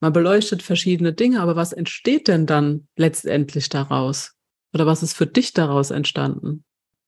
man 0.00 0.12
beleuchtet 0.12 0.62
verschiedene 0.62 1.12
Dinge, 1.12 1.40
aber 1.40 1.56
was 1.56 1.72
entsteht 1.72 2.28
denn 2.28 2.46
dann 2.46 2.88
letztendlich 2.96 3.68
daraus? 3.68 4.33
Oder 4.74 4.86
was 4.86 5.02
ist 5.02 5.14
für 5.14 5.26
dich 5.26 5.52
daraus 5.52 5.90
entstanden? 5.90 6.64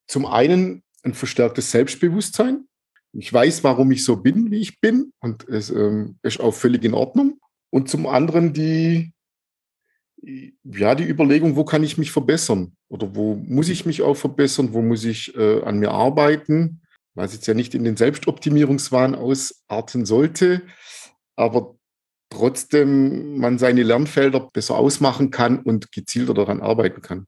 Zum 0.06 0.24
einen 0.24 0.82
ein 1.02 1.14
verstärktes 1.14 1.72
Selbstbewusstsein. 1.72 2.68
Ich 3.12 3.32
weiß, 3.32 3.64
warum 3.64 3.90
ich 3.90 4.04
so 4.04 4.16
bin, 4.16 4.50
wie 4.50 4.60
ich 4.60 4.80
bin 4.80 5.12
und 5.20 5.48
es 5.48 5.70
ähm, 5.70 6.18
ist 6.22 6.40
auch 6.40 6.54
völlig 6.54 6.84
in 6.84 6.94
Ordnung. 6.94 7.40
Und 7.70 7.88
zum 7.88 8.06
anderen 8.06 8.52
die, 8.52 9.12
ja, 10.22 10.94
die 10.94 11.08
Überlegung, 11.08 11.56
wo 11.56 11.64
kann 11.64 11.82
ich 11.82 11.98
mich 11.98 12.12
verbessern? 12.12 12.76
Oder 12.88 13.14
wo 13.14 13.34
muss 13.34 13.68
ich 13.68 13.84
mich 13.84 14.02
auch 14.02 14.16
verbessern? 14.16 14.72
Wo 14.72 14.82
muss 14.82 15.04
ich 15.04 15.34
äh, 15.36 15.62
an 15.62 15.78
mir 15.78 15.90
arbeiten? 15.90 16.82
Was 17.14 17.32
jetzt 17.32 17.46
ja 17.46 17.54
nicht 17.54 17.74
in 17.74 17.84
den 17.84 17.96
Selbstoptimierungswahn 17.96 19.14
ausarten 19.14 20.04
sollte, 20.04 20.62
aber 21.34 21.76
trotzdem 22.30 23.38
man 23.38 23.58
seine 23.58 23.82
Lernfelder 23.82 24.50
besser 24.52 24.76
ausmachen 24.76 25.30
kann 25.30 25.60
und 25.60 25.90
gezielter 25.92 26.34
daran 26.34 26.60
arbeiten 26.60 27.00
kann. 27.00 27.26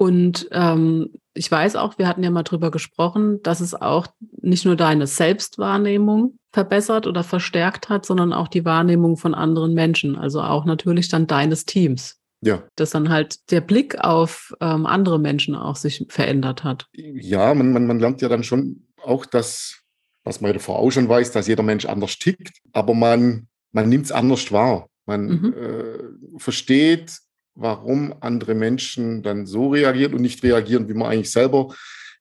Und 0.00 0.48
ähm, 0.52 1.10
ich 1.34 1.52
weiß 1.52 1.76
auch, 1.76 1.98
wir 1.98 2.08
hatten 2.08 2.22
ja 2.22 2.30
mal 2.30 2.42
drüber 2.42 2.70
gesprochen, 2.70 3.42
dass 3.42 3.60
es 3.60 3.74
auch 3.74 4.06
nicht 4.40 4.64
nur 4.64 4.74
deine 4.74 5.06
Selbstwahrnehmung 5.06 6.38
verbessert 6.52 7.06
oder 7.06 7.22
verstärkt 7.22 7.90
hat, 7.90 8.06
sondern 8.06 8.32
auch 8.32 8.48
die 8.48 8.64
Wahrnehmung 8.64 9.18
von 9.18 9.34
anderen 9.34 9.74
Menschen, 9.74 10.16
also 10.16 10.40
auch 10.40 10.64
natürlich 10.64 11.10
dann 11.10 11.26
deines 11.26 11.66
Teams. 11.66 12.18
Ja. 12.40 12.62
Dass 12.76 12.88
dann 12.92 13.10
halt 13.10 13.50
der 13.50 13.60
Blick 13.60 13.98
auf 14.02 14.54
ähm, 14.62 14.86
andere 14.86 15.18
Menschen 15.18 15.54
auch 15.54 15.76
sich 15.76 16.06
verändert 16.08 16.64
hat. 16.64 16.86
Ja, 16.94 17.52
man, 17.52 17.74
man, 17.74 17.86
man 17.86 18.00
lernt 18.00 18.22
ja 18.22 18.30
dann 18.30 18.42
schon 18.42 18.86
auch 19.04 19.26
das, 19.26 19.82
was 20.24 20.40
man 20.40 20.48
ja 20.48 20.54
davor 20.54 20.78
auch 20.78 20.90
schon 20.90 21.10
weiß, 21.10 21.32
dass 21.32 21.46
jeder 21.46 21.62
Mensch 21.62 21.84
anders 21.84 22.16
tickt, 22.16 22.52
aber 22.72 22.94
man, 22.94 23.48
man 23.72 23.90
nimmt 23.90 24.06
es 24.06 24.12
anders 24.12 24.50
wahr. 24.50 24.88
Man 25.04 25.26
mhm. 25.26 25.54
äh, 25.54 26.38
versteht, 26.38 27.20
warum 27.60 28.14
andere 28.20 28.54
Menschen 28.54 29.22
dann 29.22 29.46
so 29.46 29.68
reagieren 29.68 30.14
und 30.14 30.22
nicht 30.22 30.42
reagieren, 30.42 30.88
wie 30.88 30.94
man 30.94 31.10
eigentlich 31.10 31.30
selber 31.30 31.74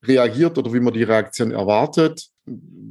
reagiert 0.06 0.58
oder 0.58 0.73
wie 0.73 0.80
man 0.80 0.93
die 0.93 1.04
Reaktion 1.04 1.52
erwartet. 1.52 2.28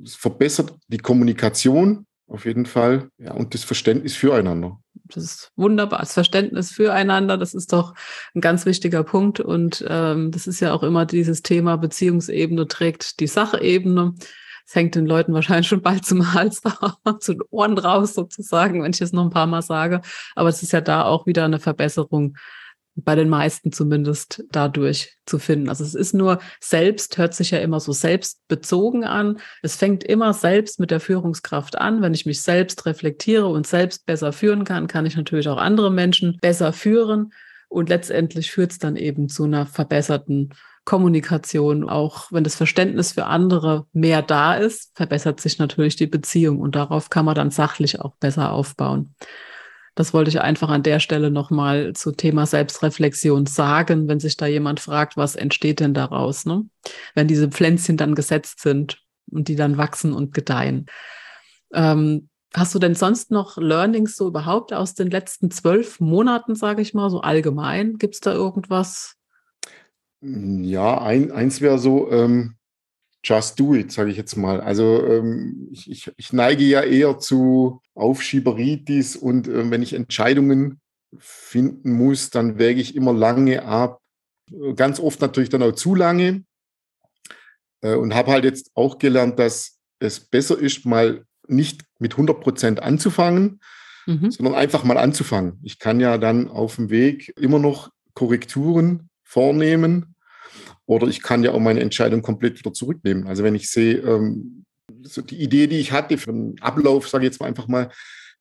Es 0.04 0.14
verbessert 0.14 0.74
die 0.88 0.98
Kommunikation 0.98 2.06
auf 2.26 2.44
jeden 2.44 2.66
Fall 2.66 3.08
ja, 3.18 3.32
und 3.32 3.54
das 3.54 3.64
Verständnis 3.64 4.14
füreinander. 4.14 4.78
Das 5.04 5.24
ist 5.24 5.52
wunderbar. 5.56 6.00
Das 6.00 6.12
Verständnis 6.12 6.70
füreinander, 6.70 7.38
das 7.38 7.54
ist 7.54 7.72
doch 7.72 7.94
ein 8.34 8.40
ganz 8.40 8.66
wichtiger 8.66 9.02
Punkt. 9.02 9.40
Und 9.40 9.84
ähm, 9.88 10.30
das 10.30 10.46
ist 10.46 10.60
ja 10.60 10.74
auch 10.74 10.82
immer 10.82 11.06
dieses 11.06 11.42
Thema 11.42 11.76
Beziehungsebene 11.76 12.68
trägt 12.68 13.20
die 13.20 13.26
Sachebene. 13.26 14.14
Es 14.68 14.74
hängt 14.74 14.94
den 14.96 15.06
Leuten 15.06 15.32
wahrscheinlich 15.32 15.66
schon 15.66 15.80
bald 15.80 16.04
zum 16.04 16.34
Hals, 16.34 16.60
zu 17.20 17.32
den 17.32 17.42
Ohren 17.48 17.78
raus 17.78 18.12
sozusagen, 18.12 18.82
wenn 18.82 18.92
ich 18.92 19.00
es 19.00 19.14
noch 19.14 19.24
ein 19.24 19.30
paar 19.30 19.46
Mal 19.46 19.62
sage. 19.62 20.02
Aber 20.34 20.50
es 20.50 20.62
ist 20.62 20.72
ja 20.72 20.82
da 20.82 21.04
auch 21.04 21.24
wieder 21.24 21.46
eine 21.46 21.58
Verbesserung 21.58 22.36
bei 22.94 23.14
den 23.14 23.30
meisten 23.30 23.72
zumindest 23.72 24.44
dadurch 24.50 25.16
zu 25.24 25.38
finden. 25.38 25.70
Also 25.70 25.84
es 25.84 25.94
ist 25.94 26.12
nur 26.12 26.38
selbst, 26.60 27.16
hört 27.16 27.32
sich 27.32 27.50
ja 27.50 27.60
immer 27.60 27.80
so 27.80 27.92
selbstbezogen 27.92 29.04
an. 29.04 29.38
Es 29.62 29.76
fängt 29.76 30.04
immer 30.04 30.34
selbst 30.34 30.80
mit 30.80 30.90
der 30.90 31.00
Führungskraft 31.00 31.78
an. 31.78 32.02
Wenn 32.02 32.12
ich 32.12 32.26
mich 32.26 32.42
selbst 32.42 32.84
reflektiere 32.84 33.46
und 33.46 33.66
selbst 33.66 34.04
besser 34.04 34.34
führen 34.34 34.64
kann, 34.64 34.86
kann 34.86 35.06
ich 35.06 35.16
natürlich 35.16 35.48
auch 35.48 35.58
andere 35.58 35.90
Menschen 35.90 36.36
besser 36.42 36.74
führen. 36.74 37.32
Und 37.68 37.88
letztendlich 37.88 38.50
führt 38.50 38.72
es 38.72 38.78
dann 38.78 38.96
eben 38.96 39.30
zu 39.30 39.44
einer 39.44 39.64
verbesserten 39.64 40.50
Kommunikation, 40.88 41.86
auch 41.86 42.32
wenn 42.32 42.44
das 42.44 42.54
Verständnis 42.54 43.12
für 43.12 43.26
andere 43.26 43.86
mehr 43.92 44.22
da 44.22 44.54
ist, 44.54 44.96
verbessert 44.96 45.38
sich 45.38 45.58
natürlich 45.58 45.96
die 45.96 46.06
Beziehung 46.06 46.60
und 46.60 46.76
darauf 46.76 47.10
kann 47.10 47.26
man 47.26 47.34
dann 47.34 47.50
sachlich 47.50 48.00
auch 48.00 48.16
besser 48.16 48.52
aufbauen. 48.52 49.14
Das 49.94 50.14
wollte 50.14 50.30
ich 50.30 50.40
einfach 50.40 50.70
an 50.70 50.82
der 50.82 50.98
Stelle 50.98 51.30
nochmal 51.30 51.92
zu 51.92 52.12
Thema 52.12 52.46
Selbstreflexion 52.46 53.44
sagen, 53.44 54.08
wenn 54.08 54.18
sich 54.18 54.38
da 54.38 54.46
jemand 54.46 54.80
fragt, 54.80 55.18
was 55.18 55.36
entsteht 55.36 55.80
denn 55.80 55.92
daraus, 55.92 56.46
ne? 56.46 56.64
wenn 57.14 57.28
diese 57.28 57.50
Pflänzchen 57.50 57.98
dann 57.98 58.14
gesetzt 58.14 58.60
sind 58.60 59.02
und 59.30 59.48
die 59.48 59.56
dann 59.56 59.76
wachsen 59.76 60.14
und 60.14 60.32
gedeihen. 60.32 60.86
Ähm, 61.74 62.30
hast 62.54 62.74
du 62.74 62.78
denn 62.78 62.94
sonst 62.94 63.30
noch 63.30 63.58
Learnings 63.58 64.16
so 64.16 64.26
überhaupt 64.26 64.72
aus 64.72 64.94
den 64.94 65.10
letzten 65.10 65.50
zwölf 65.50 66.00
Monaten, 66.00 66.54
sage 66.54 66.80
ich 66.80 66.94
mal, 66.94 67.10
so 67.10 67.20
allgemein? 67.20 67.98
Gibt 67.98 68.14
es 68.14 68.20
da 68.20 68.32
irgendwas, 68.32 69.17
ja, 70.20 71.00
ein, 71.00 71.30
eins 71.30 71.60
wäre 71.60 71.78
so, 71.78 72.10
ähm, 72.10 72.56
just 73.24 73.58
do 73.58 73.74
it, 73.74 73.92
sage 73.92 74.10
ich 74.10 74.16
jetzt 74.16 74.36
mal. 74.36 74.60
Also 74.60 75.04
ähm, 75.06 75.68
ich, 75.70 75.90
ich, 75.90 76.12
ich, 76.16 76.32
neige 76.32 76.64
ja 76.64 76.82
eher 76.82 77.18
zu 77.18 77.80
Aufschieberitis 77.94 79.16
und 79.16 79.48
äh, 79.48 79.70
wenn 79.70 79.82
ich 79.82 79.92
Entscheidungen 79.92 80.80
finden 81.18 81.92
muss, 81.92 82.30
dann 82.30 82.58
wäge 82.58 82.80
ich 82.80 82.94
immer 82.94 83.12
lange 83.12 83.64
ab. 83.64 84.00
Ganz 84.76 84.98
oft 85.00 85.20
natürlich 85.20 85.50
dann 85.50 85.62
auch 85.62 85.72
zu 85.72 85.94
lange. 85.94 86.44
Äh, 87.80 87.94
und 87.94 88.14
habe 88.14 88.32
halt 88.32 88.44
jetzt 88.44 88.70
auch 88.74 88.98
gelernt, 88.98 89.38
dass 89.38 89.78
es 89.98 90.20
besser 90.20 90.58
ist, 90.58 90.86
mal 90.86 91.24
nicht 91.46 91.82
mit 91.98 92.12
100 92.12 92.40
Prozent 92.40 92.82
anzufangen, 92.82 93.60
mhm. 94.06 94.30
sondern 94.30 94.54
einfach 94.54 94.84
mal 94.84 94.98
anzufangen. 94.98 95.58
Ich 95.62 95.78
kann 95.78 96.00
ja 96.00 96.18
dann 96.18 96.48
auf 96.48 96.76
dem 96.76 96.90
Weg 96.90 97.32
immer 97.36 97.58
noch 97.58 97.90
Korrekturen 98.14 99.07
vornehmen. 99.28 100.14
Oder 100.86 101.06
ich 101.06 101.22
kann 101.22 101.44
ja 101.44 101.52
auch 101.52 101.60
meine 101.60 101.80
Entscheidung 101.80 102.22
komplett 102.22 102.58
wieder 102.58 102.72
zurücknehmen. 102.72 103.28
Also 103.28 103.44
wenn 103.44 103.54
ich 103.54 103.70
sehe, 103.70 103.98
ähm, 103.98 104.64
so 105.02 105.20
die 105.20 105.36
Idee, 105.36 105.66
die 105.66 105.78
ich 105.78 105.92
hatte 105.92 106.16
für 106.16 106.30
einen 106.30 106.58
Ablauf, 106.60 107.08
sage 107.08 107.24
ich 107.24 107.32
jetzt 107.32 107.40
mal 107.40 107.46
einfach 107.46 107.68
mal, 107.68 107.90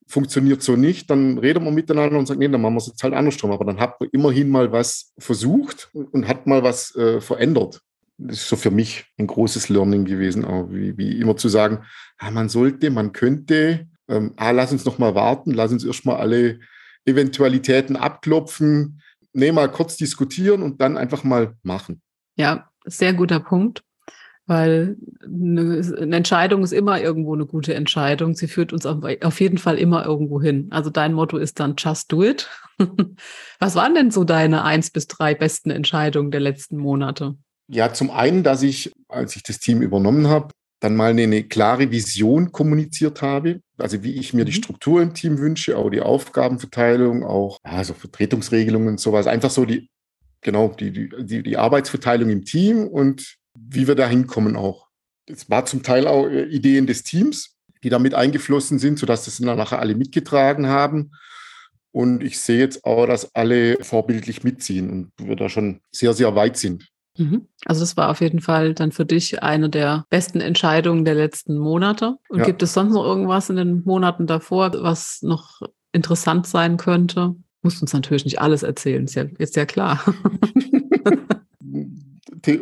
funktioniert 0.08 0.64
so 0.64 0.78
nicht, 0.78 1.10
dann 1.10 1.38
reden 1.38 1.66
wir 1.66 1.72
miteinander 1.72 2.18
und 2.18 2.26
sagen, 2.26 2.40
nee, 2.40 2.48
dann 2.48 2.62
machen 2.62 2.76
wir 2.76 2.80
es 2.80 2.88
jetzt 2.88 3.04
halt 3.04 3.14
andersrum. 3.14 3.52
Aber 3.52 3.66
dann 3.66 3.82
hat 3.82 4.00
man 4.00 4.10
immerhin 4.14 4.50
mal 4.50 4.72
was 4.72 5.12
versucht 5.20 5.90
und 5.94 6.30
hat 6.30 6.48
mal 6.48 6.64
was 6.64 6.96
äh, 6.96 7.20
verändert. 7.20 7.82
Das 8.18 8.38
ist 8.38 8.48
so 8.48 8.56
für 8.56 8.72
mich 8.72 9.04
ein 9.20 9.28
großes 9.28 9.68
Learning 9.68 10.06
gewesen, 10.06 10.46
auch 10.46 10.72
wie, 10.72 10.98
wie 10.98 11.20
immer 11.20 11.36
zu 11.36 11.50
sagen, 11.50 11.84
ah, 12.18 12.32
man 12.32 12.48
sollte, 12.48 12.90
man 12.92 13.12
könnte, 13.12 13.88
ähm, 14.08 14.32
ah, 14.38 14.52
lass 14.52 14.72
uns 14.72 14.86
noch 14.86 14.98
mal 14.98 15.14
warten, 15.16 15.52
lass 15.52 15.74
uns 15.74 15.84
erstmal 15.84 16.16
alle 16.16 16.60
Eventualitäten 17.06 17.98
abklopfen, 17.98 19.02
nee, 19.38 19.52
mal 19.52 19.72
kurz 19.72 19.96
diskutieren 19.98 20.64
und 20.64 20.82
dann 20.82 20.98
einfach 20.98 21.24
mal 21.24 21.56
machen. 21.64 22.02
Ja, 22.36 22.70
sehr 22.86 23.14
guter 23.14 23.40
Punkt, 23.40 23.84
weil 24.48 24.98
eine, 25.24 26.16
Entscheidung 26.16 26.64
ist 26.64 26.74
immer 26.74 27.00
irgendwo 27.00 27.36
eine 27.36 27.46
gute 27.46 27.76
Entscheidung. 27.76 28.36
Sie 28.36 28.48
führt 28.48 28.74
uns 28.74 28.86
auf, 28.86 29.04
auf 29.22 29.40
jeden 29.40 29.60
Fall 29.60 29.78
immer 29.78 30.06
irgendwo 30.06 30.42
hin. 30.42 30.68
Also 30.72 30.90
dein 30.90 31.14
Motto 31.14 31.38
ist 31.38 31.60
dann 31.60 31.76
just 31.78 32.12
do 32.12 32.24
it. 32.24 32.50
Was 33.60 33.76
waren 33.76 33.94
denn 33.94 34.12
so 34.12 34.24
deine 34.24 34.64
eins 34.64 34.90
bis 34.90 35.08
drei 35.08 35.36
besten 35.36 35.70
Entscheidungen 35.70 36.32
der 36.32 36.42
letzten 36.42 36.78
Monate? 36.78 37.36
Ja, 37.70 37.94
zum 37.94 38.10
einen, 38.10 38.44
dass 38.44 38.64
ich, 38.64 38.92
als 39.08 39.36
ich 39.36 39.44
das 39.44 39.60
Team 39.60 39.82
übernommen 39.82 40.28
habe, 40.28 40.54
dann 40.80 40.96
mal 40.96 41.12
eine, 41.12 41.24
eine, 41.24 41.44
klare 41.44 41.92
Vision 41.92 42.52
kommuniziert 42.52 43.22
habe, 43.22 43.62
also 43.78 44.04
wie 44.04 44.14
ich 44.14 44.34
mir 44.34 44.46
die 44.46 44.52
mhm. 44.52 44.64
Struktur 44.64 45.02
im 45.02 45.14
Team 45.14 45.40
wünsche, 45.40 45.78
auch 45.78 45.90
die 45.90 46.02
Aufgabenverteilung, 46.02 47.24
auch 47.24 47.60
also 47.64 47.94
Vertretungsregelungen 47.94 48.90
und 48.90 49.00
sowas, 49.00 49.28
einfach 49.28 49.50
so 49.50 49.66
die, 49.66 49.90
genau, 50.42 50.70
die, 50.70 51.10
die, 51.10 51.44
die 51.44 51.58
Arbeitsverteilung 51.58 52.30
im 52.30 52.46
Team 52.46 52.88
und 52.88 53.38
wie 53.56 53.88
wir 53.88 53.96
da 53.96 54.08
hinkommen 54.08 54.56
auch. 54.56 54.88
Es 55.26 55.50
war 55.50 55.66
zum 55.66 55.84
Teil 55.84 56.08
auch 56.08 56.28
äh, 56.28 56.44
Ideen 56.44 56.88
des 56.88 57.04
Teams, 57.04 57.58
die 57.84 57.90
damit 57.90 58.14
eingeflossen 58.14 58.80
sind, 58.80 59.00
sodass 59.00 59.26
das 59.26 59.38
dann 59.38 59.58
nachher 59.58 59.80
alle 59.80 59.96
mitgetragen 59.96 60.68
haben. 60.68 61.12
Und 61.92 62.24
ich 62.24 62.40
sehe 62.40 62.60
jetzt 62.60 62.86
auch, 62.86 63.08
dass 63.08 63.34
alle 63.34 63.78
vorbildlich 63.84 64.44
mitziehen 64.44 64.90
und 64.90 65.12
wir 65.18 65.36
da 65.36 65.50
schon 65.50 65.82
sehr, 65.92 66.14
sehr 66.14 66.36
weit 66.36 66.58
sind. 66.58 66.88
Mhm. 67.18 67.48
Also 67.66 67.82
das 67.82 67.98
war 67.98 68.10
auf 68.10 68.22
jeden 68.22 68.40
Fall 68.40 68.74
dann 68.74 68.92
für 68.92 69.06
dich 69.06 69.44
eine 69.44 69.70
der 69.70 70.06
besten 70.10 70.40
Entscheidungen 70.40 71.06
der 71.06 71.16
letzten 71.16 71.58
Monate. 71.58 72.18
Und 72.30 72.40
ja. 72.40 72.46
gibt 72.46 72.64
es 72.64 72.74
sonst 72.74 72.94
noch 72.94 73.04
irgendwas 73.04 73.50
in 73.50 73.56
den 73.56 73.84
Monaten 73.84 74.28
davor, 74.28 74.72
was 74.82 75.22
noch 75.22 75.62
interessant 75.92 76.48
sein 76.48 76.78
könnte? 76.78 77.36
Musst 77.62 77.82
uns 77.82 77.94
natürlich 77.94 78.26
nicht 78.26 78.40
alles 78.40 78.64
erzählen, 78.64 79.06
ist 79.06 79.16
ja, 79.16 79.26
ist 79.38 79.56
ja 79.56 79.66
klar. 79.66 80.04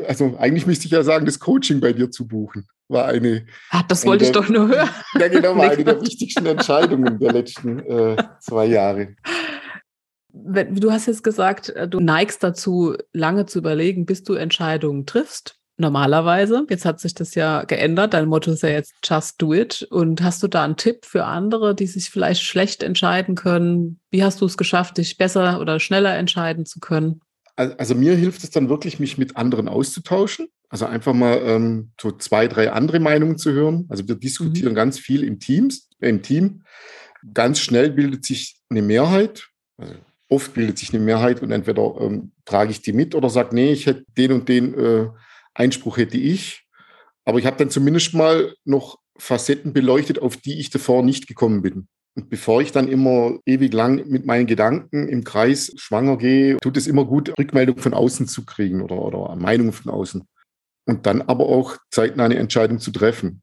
also 0.08 0.36
eigentlich 0.40 0.66
müsste 0.66 0.86
ich 0.86 0.92
ja 0.92 1.04
sagen, 1.04 1.26
das 1.26 1.40
Coaching 1.40 1.80
bei 1.80 1.94
dir 1.94 2.10
zu 2.10 2.28
buchen 2.28 2.66
war 2.88 3.06
eine. 3.06 3.46
Ach, 3.72 3.84
das 3.84 4.06
wollte 4.06 4.26
ich 4.26 4.32
doch 4.32 4.48
nur 4.48 4.68
hören. 4.68 4.90
Ja, 5.20 5.28
genau, 5.28 5.56
war 5.56 5.72
eine 5.72 5.84
der 5.84 6.02
wichtigsten 6.02 6.46
Entscheidungen 6.46 7.20
der 7.20 7.34
letzten 7.34 7.80
äh, 7.80 8.16
zwei 8.40 8.66
Jahre 8.68 9.16
du 10.36 10.92
hast 10.92 11.08
jetzt 11.08 11.24
gesagt, 11.24 11.70
äh, 11.70 11.88
du 11.88 12.00
neigst 12.00 12.44
dazu, 12.44 12.96
lange 13.14 13.46
zu 13.46 13.60
überlegen, 13.60 14.06
bis 14.06 14.24
du 14.24 14.34
Entscheidungen 14.34 15.06
triffst. 15.06 15.58
Normalerweise. 15.78 16.66
Jetzt 16.70 16.86
hat 16.86 17.02
sich 17.02 17.16
das 17.16 17.36
ja 17.36 17.66
geändert. 17.66 18.14
Dein 18.14 18.30
Motto 18.30 18.52
ist 18.52 18.64
ja 18.64 18.70
jetzt 18.70 18.94
just 19.04 19.42
do 19.42 19.54
it. 19.54 19.86
Und 19.92 20.24
hast 20.24 20.42
du 20.42 20.48
da 20.48 20.64
einen 20.64 20.78
Tipp 20.78 21.04
für 21.04 21.26
andere, 21.26 21.76
die 21.76 21.88
sich 21.88 22.10
vielleicht 22.10 22.44
schlecht 22.44 22.82
entscheiden 22.82 23.36
können? 23.36 24.00
Wie 24.10 24.24
hast 24.24 24.40
du 24.40 24.46
es 24.46 24.56
geschafft, 24.56 24.98
dich 24.98 25.18
besser 25.18 25.60
oder 25.60 25.82
schneller 25.82 26.16
entscheiden 26.16 26.66
zu 26.66 26.80
können? 26.80 27.20
Also 27.58 27.94
mir 27.94 28.16
hilft 28.16 28.44
es 28.44 28.52
dann 28.52 28.70
wirklich, 28.70 29.00
mich 29.00 29.18
mit 29.18 29.36
anderen 29.36 29.68
auszutauschen. 29.68 30.48
Also 30.70 30.86
einfach 30.86 31.14
mal 31.14 31.42
ähm, 31.44 31.92
so 32.00 32.12
zwei, 32.12 32.48
drei 32.48 32.72
andere 32.72 33.00
Meinungen 33.00 33.38
zu 33.38 33.52
hören. 33.52 33.86
Also 33.90 34.08
wir 34.08 34.16
diskutieren 34.16 34.72
mhm. 34.72 34.78
ganz 34.78 34.98
viel 34.98 35.24
im 35.24 35.40
Teams, 35.40 35.90
äh, 36.00 36.10
im 36.10 36.22
Team. 36.22 36.64
Ganz 37.34 37.60
schnell 37.60 37.92
bildet 37.92 38.26
sich 38.26 38.62
eine 38.70 38.82
Mehrheit. 38.82 39.48
Also 39.78 39.94
oft 40.30 40.54
bildet 40.54 40.78
sich 40.78 40.94
eine 40.94 41.04
Mehrheit 41.04 41.42
und 41.42 41.52
entweder 41.52 41.96
ähm, 42.00 42.32
trage 42.46 42.72
ich 42.72 42.82
die 42.82 42.94
mit 42.94 43.16
oder 43.16 43.30
sage, 43.30 43.56
nee, 43.56 43.72
ich 43.72 43.86
hätte 43.86 44.06
den 44.18 44.32
und 44.32 44.50
den 44.50 44.74
äh, 44.74 45.08
Einspruch 45.54 45.98
hätte 45.98 46.18
ich. 46.18 46.66
Aber 47.26 47.40
ich 47.40 47.46
habe 47.46 47.58
dann 47.58 47.70
zumindest 47.70 48.14
mal 48.14 48.54
noch 48.66 49.00
Facetten 49.18 49.74
beleuchtet, 49.74 50.20
auf 50.20 50.38
die 50.38 50.60
ich 50.60 50.70
davor 50.70 51.04
nicht 51.04 51.28
gekommen 51.28 51.62
bin. 51.62 51.88
Und 52.16 52.30
bevor 52.30 52.62
ich 52.62 52.72
dann 52.72 52.88
immer 52.88 53.40
ewig 53.46 53.74
lang 53.74 54.08
mit 54.08 54.26
meinen 54.26 54.48
Gedanken 54.48 55.08
im 55.10 55.24
Kreis 55.24 55.74
schwanger 55.76 56.18
gehe, 56.18 56.58
tut 56.58 56.78
es 56.78 56.88
immer 56.88 57.06
gut, 57.06 57.34
Rückmeldung 57.38 57.78
von 57.78 57.94
außen 57.94 58.28
zu 58.28 58.46
kriegen 58.46 58.82
oder, 58.82 59.02
oder 59.02 59.36
Meinung 59.36 59.74
von 59.74 59.92
außen. 59.92 60.24
Und 60.88 61.06
dann 61.06 61.22
aber 61.24 61.48
auch 61.48 61.78
zeitnah 61.92 62.26
eine 62.26 62.38
Entscheidung 62.38 62.80
zu 62.80 62.92
treffen. 62.92 63.42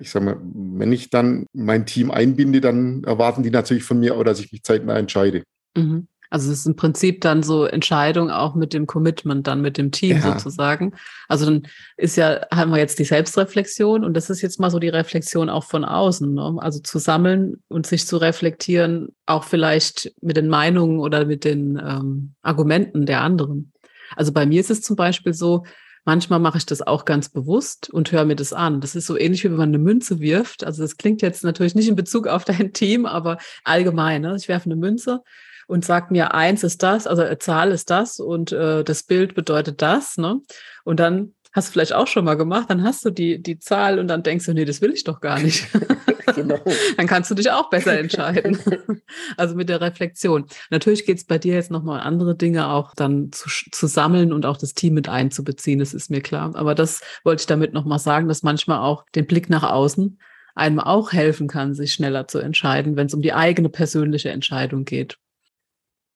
Ich 0.00 0.10
sage 0.10 0.26
mal, 0.26 0.40
wenn 0.42 0.92
ich 0.92 1.08
dann 1.08 1.46
mein 1.54 1.86
Team 1.86 2.10
einbinde, 2.10 2.60
dann 2.60 3.04
erwarten 3.04 3.42
die 3.42 3.50
natürlich 3.50 3.84
von 3.84 4.00
mir 4.00 4.16
auch, 4.16 4.24
dass 4.24 4.40
ich 4.40 4.52
mich 4.52 4.62
zeitnah 4.62 4.98
entscheide. 4.98 5.42
Mhm. 5.76 6.08
Also 6.30 6.52
es 6.52 6.60
ist 6.60 6.66
im 6.66 6.76
Prinzip 6.76 7.20
dann 7.20 7.42
so 7.42 7.64
Entscheidung 7.64 8.30
auch 8.30 8.54
mit 8.54 8.72
dem 8.72 8.86
Commitment, 8.86 9.48
dann 9.48 9.60
mit 9.60 9.76
dem 9.76 9.90
Team 9.90 10.18
ja. 10.18 10.32
sozusagen. 10.32 10.94
Also 11.28 11.44
dann 11.44 11.66
ist 11.96 12.16
ja, 12.16 12.46
haben 12.52 12.70
wir 12.70 12.78
jetzt 12.78 13.00
die 13.00 13.04
Selbstreflexion 13.04 14.04
und 14.04 14.14
das 14.16 14.30
ist 14.30 14.40
jetzt 14.40 14.60
mal 14.60 14.70
so 14.70 14.78
die 14.78 14.88
Reflexion 14.88 15.50
auch 15.50 15.64
von 15.64 15.84
außen. 15.84 16.32
Ne? 16.32 16.56
Also 16.60 16.78
zu 16.78 16.98
sammeln 16.98 17.62
und 17.66 17.86
sich 17.86 18.06
zu 18.06 18.16
reflektieren, 18.16 19.08
auch 19.26 19.42
vielleicht 19.42 20.12
mit 20.22 20.36
den 20.36 20.48
Meinungen 20.48 21.00
oder 21.00 21.26
mit 21.26 21.44
den 21.44 21.76
ähm, 21.76 22.34
Argumenten 22.42 23.06
der 23.06 23.22
anderen. 23.22 23.72
Also 24.16 24.32
bei 24.32 24.46
mir 24.46 24.60
ist 24.60 24.70
es 24.70 24.82
zum 24.82 24.96
Beispiel 24.96 25.34
so, 25.34 25.64
Manchmal 26.06 26.40
mache 26.40 26.56
ich 26.56 26.64
das 26.64 26.80
auch 26.80 27.04
ganz 27.04 27.28
bewusst 27.28 27.90
und 27.90 28.10
höre 28.10 28.24
mir 28.24 28.34
das 28.34 28.54
an. 28.54 28.80
Das 28.80 28.96
ist 28.96 29.06
so 29.06 29.18
ähnlich 29.18 29.44
wie 29.44 29.50
wenn 29.50 29.58
man 29.58 29.68
eine 29.68 29.78
Münze 29.78 30.18
wirft. 30.18 30.64
Also 30.64 30.82
das 30.82 30.96
klingt 30.96 31.20
jetzt 31.20 31.44
natürlich 31.44 31.74
nicht 31.74 31.88
in 31.88 31.94
Bezug 31.94 32.26
auf 32.26 32.44
dein 32.44 32.72
Team, 32.72 33.04
aber 33.04 33.36
allgemein. 33.64 34.22
Ne? 34.22 34.34
Ich 34.34 34.48
werfe 34.48 34.64
eine 34.64 34.76
Münze 34.76 35.22
und 35.70 35.84
sagt 35.84 36.10
mir, 36.10 36.34
eins 36.34 36.64
ist 36.64 36.82
das, 36.82 37.06
also 37.06 37.22
eine 37.22 37.38
Zahl 37.38 37.70
ist 37.70 37.90
das 37.90 38.18
und 38.18 38.52
äh, 38.52 38.82
das 38.82 39.04
Bild 39.04 39.34
bedeutet 39.34 39.80
das. 39.80 40.16
Ne? 40.16 40.40
Und 40.84 41.00
dann 41.00 41.34
hast 41.52 41.68
du 41.68 41.72
vielleicht 41.72 41.92
auch 41.92 42.06
schon 42.06 42.24
mal 42.24 42.34
gemacht, 42.34 42.68
dann 42.68 42.82
hast 42.82 43.04
du 43.04 43.10
die, 43.10 43.40
die 43.40 43.58
Zahl 43.58 43.98
und 43.98 44.08
dann 44.08 44.22
denkst 44.22 44.46
du, 44.46 44.52
nee, 44.52 44.64
das 44.64 44.80
will 44.80 44.92
ich 44.92 45.04
doch 45.04 45.20
gar 45.20 45.40
nicht. 45.40 45.68
genau. 46.34 46.58
dann 46.96 47.06
kannst 47.06 47.30
du 47.30 47.34
dich 47.34 47.50
auch 47.50 47.70
besser 47.70 47.98
entscheiden. 47.98 48.58
also 49.36 49.54
mit 49.54 49.68
der 49.68 49.80
Reflexion. 49.80 50.46
Natürlich 50.70 51.06
geht 51.06 51.18
es 51.18 51.24
bei 51.24 51.38
dir 51.38 51.54
jetzt 51.54 51.70
nochmal 51.70 52.00
andere 52.00 52.36
Dinge 52.36 52.68
auch 52.68 52.94
dann 52.94 53.32
zu, 53.32 53.48
zu 53.48 53.86
sammeln 53.86 54.32
und 54.32 54.46
auch 54.46 54.56
das 54.56 54.74
Team 54.74 54.94
mit 54.94 55.08
einzubeziehen, 55.08 55.78
das 55.78 55.94
ist 55.94 56.10
mir 56.10 56.20
klar. 56.20 56.54
Aber 56.54 56.74
das 56.74 57.00
wollte 57.24 57.42
ich 57.42 57.46
damit 57.46 57.72
nochmal 57.72 57.98
sagen, 57.98 58.28
dass 58.28 58.42
manchmal 58.42 58.78
auch 58.78 59.04
den 59.14 59.26
Blick 59.26 59.50
nach 59.50 59.62
außen 59.62 60.18
einem 60.54 60.80
auch 60.80 61.12
helfen 61.12 61.46
kann, 61.48 61.74
sich 61.74 61.92
schneller 61.92 62.26
zu 62.26 62.38
entscheiden, 62.38 62.96
wenn 62.96 63.06
es 63.06 63.14
um 63.14 63.22
die 63.22 63.32
eigene 63.32 63.68
persönliche 63.68 64.30
Entscheidung 64.30 64.84
geht. 64.84 65.18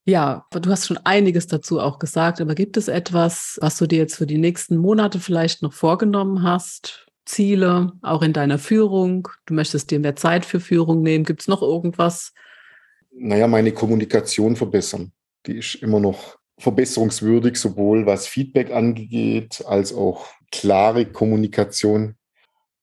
Ja, 0.07 0.47
du 0.51 0.71
hast 0.71 0.87
schon 0.87 0.99
einiges 0.99 1.47
dazu 1.47 1.81
auch 1.81 1.99
gesagt, 1.99 2.41
aber 2.41 2.55
gibt 2.55 2.77
es 2.77 2.89
etwas, 2.89 3.59
was 3.63 3.79
du 3.79 3.87
dir 3.87 3.99
jetzt 3.99 4.17
für 4.17 4.27
die 4.27 4.37
nächsten 4.37 4.77
Monate 4.77 5.19
vielleicht 5.19 5.63
noch 5.63 5.73
vorgenommen 5.73 6.43
hast? 6.43 7.07
Ziele, 7.25 7.93
auch 8.03 8.21
in 8.21 8.35
deiner 8.35 8.59
Führung? 8.59 9.29
Du 9.47 9.55
möchtest 9.55 9.91
dir 9.91 9.99
mehr 9.99 10.15
Zeit 10.15 10.45
für 10.45 10.61
Führung 10.61 11.03
nehmen. 11.03 11.25
Gibt 11.25 11.41
es 11.41 11.49
noch 11.49 11.63
irgendwas? 11.63 12.35
Naja, 13.13 13.47
meine 13.47 13.73
Kommunikation 13.73 14.57
verbessern. 14.57 15.13
Die 15.47 15.57
ist 15.57 15.77
immer 15.77 16.01
noch 16.01 16.37
verbesserungswürdig, 16.59 17.57
sowohl 17.57 18.05
was 18.05 18.27
Feedback 18.27 18.73
angeht, 18.73 19.65
als 19.67 19.95
auch 19.95 20.27
klare 20.53 21.07
Kommunikation. 21.07 22.17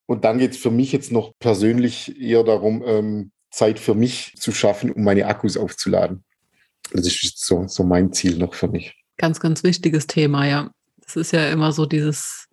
Und 0.07 0.25
dann 0.25 0.39
geht 0.39 0.51
es 0.51 0.57
für 0.57 0.71
mich 0.71 0.91
jetzt 0.91 1.11
noch 1.11 1.33
persönlich 1.39 2.19
eher 2.19 2.43
darum, 2.43 2.83
ähm, 2.85 3.31
Zeit 3.51 3.79
für 3.79 3.93
mich 3.93 4.33
zu 4.37 4.51
schaffen, 4.51 4.91
um 4.91 5.03
meine 5.03 5.27
Akkus 5.27 5.55
aufzuladen. 5.55 6.23
Das 6.93 7.05
ist 7.05 7.45
so, 7.45 7.67
so 7.67 7.83
mein 7.83 8.11
Ziel 8.13 8.37
noch 8.37 8.53
für 8.53 8.67
mich. 8.67 8.95
Ganz, 9.17 9.39
ganz 9.39 9.63
wichtiges 9.63 10.07
Thema, 10.07 10.45
ja. 10.47 10.71
Das 11.01 11.15
ist 11.15 11.31
ja 11.31 11.49
immer 11.49 11.71
so 11.71 11.85
dieses, 11.85 12.47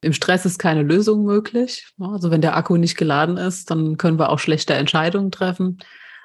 im 0.00 0.12
Stress 0.12 0.44
ist 0.44 0.58
keine 0.58 0.82
Lösung 0.82 1.24
möglich. 1.24 1.86
Also 1.98 2.30
wenn 2.30 2.40
der 2.40 2.56
Akku 2.56 2.76
nicht 2.76 2.96
geladen 2.96 3.36
ist, 3.36 3.70
dann 3.70 3.96
können 3.96 4.18
wir 4.18 4.30
auch 4.30 4.38
schlechte 4.38 4.74
Entscheidungen 4.74 5.30
treffen. 5.30 5.78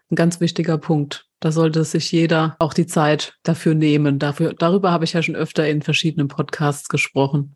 Ein 0.09 0.15
ganz 0.15 0.39
wichtiger 0.39 0.77
Punkt. 0.77 1.27
Da 1.39 1.51
sollte 1.51 1.83
sich 1.83 2.11
jeder 2.11 2.55
auch 2.59 2.73
die 2.73 2.87
Zeit 2.87 3.35
dafür 3.43 3.75
nehmen. 3.75 4.17
Dafür, 4.17 4.53
darüber 4.53 4.91
habe 4.91 5.05
ich 5.05 5.13
ja 5.13 5.21
schon 5.21 5.35
öfter 5.35 5.67
in 5.67 5.83
verschiedenen 5.83 6.27
Podcasts 6.27 6.89
gesprochen. 6.89 7.55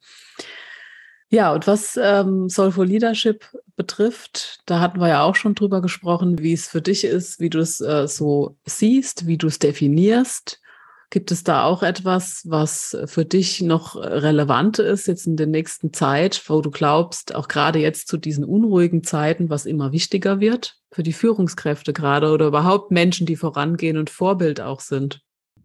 Ja, 1.30 1.54
und 1.54 1.66
was 1.66 1.98
ähm, 2.02 2.50
Soulful 2.50 2.86
Leadership 2.86 3.46
betrifft, 3.82 4.60
da 4.68 4.80
hatten 4.80 5.00
wir 5.00 5.08
ja 5.08 5.24
auch 5.24 5.34
schon 5.34 5.56
drüber 5.56 5.82
gesprochen, 5.82 6.38
wie 6.38 6.54
es 6.54 6.68
für 6.68 6.84
dich 6.84 7.04
ist, 7.04 7.40
wie 7.40 7.50
du 7.50 7.58
es 7.58 7.82
äh, 7.82 8.08
so 8.08 8.58
siehst, 8.64 9.26
wie 9.26 9.40
du 9.40 9.48
es 9.48 9.58
definierst. 9.58 10.62
Gibt 11.10 11.32
es 11.32 11.44
da 11.44 11.64
auch 11.64 11.82
etwas, 11.82 12.44
was 12.46 12.96
für 13.06 13.26
dich 13.26 13.62
noch 13.62 13.96
relevant 13.96 14.78
ist 14.78 15.08
jetzt 15.08 15.26
in 15.26 15.36
der 15.36 15.48
nächsten 15.48 15.94
Zeit, 15.94 16.44
wo 16.48 16.62
du 16.62 16.70
glaubst, 16.70 17.34
auch 17.34 17.48
gerade 17.48 17.80
jetzt 17.80 18.08
zu 18.08 18.18
diesen 18.18 18.46
unruhigen 18.46 19.04
Zeiten, 19.04 19.50
was 19.50 19.66
immer 19.66 19.92
wichtiger 19.92 20.40
wird 20.40 20.78
für 20.94 21.02
die 21.02 21.12
Führungskräfte 21.12 21.92
gerade 21.92 22.32
oder 22.32 22.48
überhaupt 22.48 22.92
Menschen, 22.92 23.26
die 23.26 23.36
vorangehen 23.36 23.98
und 23.98 24.12
Vorbild 24.12 24.62
auch 24.62 24.80
sind? 24.80 25.22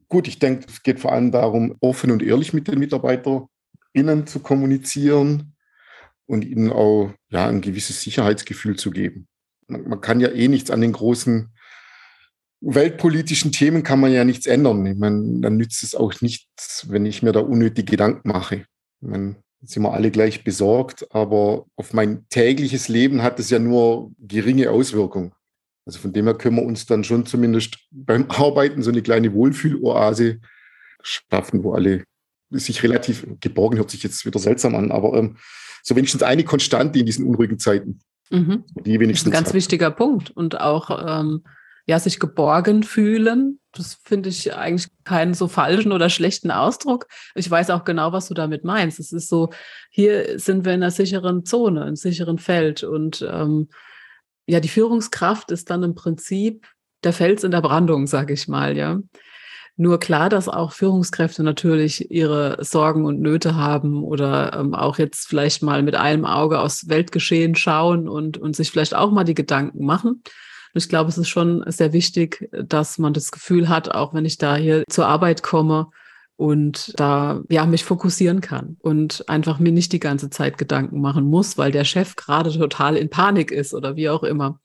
Gut, 0.09 0.27
ich 0.27 0.39
denke, 0.39 0.67
es 0.69 0.83
geht 0.83 1.01
vor 1.01 1.13
allem 1.13 1.33
darum, 1.33 1.77
offen 1.81 2.11
und 2.11 2.23
ehrlich 2.23 2.55
mit 2.55 2.67
den 2.67 2.79
MitarbeiterInnen 2.79 4.27
zu 4.27 4.41
kommunizieren, 4.41 5.56
und 6.27 6.45
ihnen 6.45 6.71
auch 6.71 7.13
ja, 7.31 7.49
ein 7.49 7.61
gewisses 7.61 8.03
Sicherheitsgefühl 8.03 8.77
zu 8.77 8.91
geben. 8.91 9.29
Man, 9.69 9.89
man 9.89 10.01
kann 10.01 10.21
ja 10.21 10.29
eh 10.29 10.49
nichts 10.49 10.71
an 10.71 10.81
den 10.81 10.93
großen 10.93 11.53
weltpolitischen 12.61 13.53
Themen 13.53 13.83
kann 13.83 14.01
man 14.01 14.13
ja 14.13 14.25
nichts 14.25 14.47
ändern. 14.47 14.85
Ich 14.87 14.97
meine, 14.97 15.41
dann 15.41 15.57
nützt 15.57 15.83
es 15.83 15.95
auch 15.95 16.21
nichts, 16.21 16.87
wenn 16.89 17.07
ich 17.07 17.23
mir 17.23 17.33
da 17.33 17.41
unnötig 17.41 17.87
Gedanken 17.87 18.29
mache. 18.29 18.67
Ich 19.01 19.09
meine, 19.09 19.37
sind 19.63 19.83
wir 19.83 19.93
alle 19.93 20.11
gleich 20.11 20.45
besorgt, 20.45 21.07
aber 21.15 21.67
auf 21.77 21.93
mein 21.93 22.29
tägliches 22.29 22.89
Leben 22.89 23.23
hat 23.23 23.39
es 23.39 23.51
ja 23.51 23.59
nur 23.59 24.11
geringe 24.19 24.71
Auswirkungen. 24.71 25.33
Also 25.87 26.01
von 26.01 26.13
dem 26.13 26.25
her 26.25 26.35
können 26.35 26.57
wir 26.57 26.65
uns 26.65 26.87
dann 26.87 27.05
schon 27.05 27.27
zumindest 27.27 27.79
beim 27.91 28.27
Arbeiten 28.31 28.83
so 28.83 28.91
eine 28.91 29.03
kleine 29.03 29.33
Wohlfühloase 29.33 30.41
schaffen, 31.03 31.63
wo 31.63 31.75
alle 31.75 32.05
sich 32.51 32.83
relativ 32.83 33.27
geborgen 33.41 33.79
hört 33.79 33.91
sich 33.91 34.03
jetzt 34.03 34.25
wieder 34.25 34.39
seltsam 34.39 34.75
an, 34.77 34.93
aber 34.93 35.15
ähm, 35.19 35.37
so 35.87 35.95
wenigstens 35.95 36.23
eine 36.23 36.43
Konstante 36.43 36.99
in 36.99 37.07
diesen 37.07 37.27
unruhigen 37.27 37.59
Zeiten. 37.59 38.01
Mhm. 38.31 38.65
Die 38.85 38.99
wenigstens. 38.99 39.11
Das 39.11 39.21
ist 39.21 39.27
ein 39.27 39.33
ganz 39.33 39.49
hat. 39.49 39.55
wichtiger 39.55 39.91
Punkt. 39.93 40.31
Und 40.31 40.61
auch 40.61 41.21
ähm, 41.21 41.45
ja, 41.87 42.01
sich 42.01 42.19
geborgen 42.19 42.83
fühlen. 42.83 43.61
Das 43.71 43.99
finde 44.03 44.29
ich 44.31 44.53
eigentlich 44.55 44.89
keinen 45.05 45.35
so 45.35 45.47
falschen 45.47 45.93
oder 45.93 46.11
schlechten 46.11 46.51
Ausdruck. 46.51 47.07
Ich 47.37 47.49
weiß 47.49 47.71
auch 47.71 47.85
genau, 47.85 48.13
was 48.13 48.27
du 48.27 48.35
damit 48.35 48.65
meinst. 48.65 48.99
Es 48.99 49.13
ist 49.13 49.29
so, 49.29 49.51
hier 49.91 50.41
sind 50.41 50.65
wir 50.65 50.75
in 50.75 50.83
einer 50.83 50.91
sicheren 50.91 51.45
Zone, 51.45 51.85
einem 51.85 51.95
sicheren 51.95 52.39
Feld. 52.39 52.83
Und 52.83 53.25
ähm, 53.31 53.69
ja, 54.47 54.59
die 54.59 54.69
Führungskraft 54.69 55.53
ist 55.53 55.71
dann 55.71 55.85
im 55.85 55.95
Prinzip 55.95 56.67
der 57.05 57.13
Fels 57.13 57.45
in 57.45 57.53
der 57.53 57.61
Brandung, 57.61 58.09
sage 58.09 58.35
ich 58.35 58.49
mal, 58.49 58.77
ja. 58.77 58.99
Nur 59.79 60.01
klar, 60.01 60.31
dass 60.31 60.49
auch 60.49 60.73
Führungskräfte 60.73 61.43
natürlich 61.43 62.11
ihre 62.11 62.57
Sorgen 62.65 63.05
und 63.05 63.21
Nöte 63.21 63.57
haben 63.57 64.03
oder 64.03 64.55
ähm, 64.55 64.75
auch 64.75 64.99
jetzt 64.99 65.29
vielleicht 65.29 65.63
mal 65.63 65.83
mit 65.83 65.95
einem 65.95 66.25
Auge 66.25 66.61
aus 66.61 66.89
Weltgeschehen 66.89 67.55
schauen 67.55 68.09
und, 68.09 68.39
und 68.39 68.57
sich 68.57 68.71
vielleicht 68.71 68.95
auch 68.95 69.11
mal 69.11 69.25
die 69.25 69.35
Gedanken 69.35 69.85
machen. 69.85 70.23
Und 70.77 70.83
ich 70.83 70.89
glaube, 70.89 71.11
es 71.11 71.19
ist 71.19 71.29
schon 71.29 71.63
sehr 71.67 71.93
wichtig, 71.93 72.49
dass 72.53 72.97
man 72.97 73.13
das 73.13 73.31
Gefühl 73.31 73.69
hat, 73.69 73.95
auch 73.95 74.15
wenn 74.15 74.25
ich 74.25 74.39
da 74.39 74.57
hier 74.57 74.83
zur 74.89 75.07
Arbeit 75.07 75.43
komme 75.43 75.89
und 76.37 76.93
da 76.99 77.43
ja 77.51 77.67
mich 77.67 77.85
fokussieren 77.85 78.41
kann 78.41 78.77
und 78.81 79.29
einfach 79.29 79.59
mir 79.59 79.73
nicht 79.73 79.93
die 79.93 80.01
ganze 80.01 80.31
Zeit 80.31 80.57
Gedanken 80.57 81.03
machen 81.03 81.25
muss, 81.25 81.59
weil 81.59 81.73
der 81.73 81.85
Chef 81.85 82.17
gerade 82.17 82.51
total 82.51 82.97
in 82.97 83.11
Panik 83.11 83.51
ist 83.51 83.75
oder 83.75 83.97
wie 83.97 84.09
auch 84.09 84.23
immer. 84.23 84.59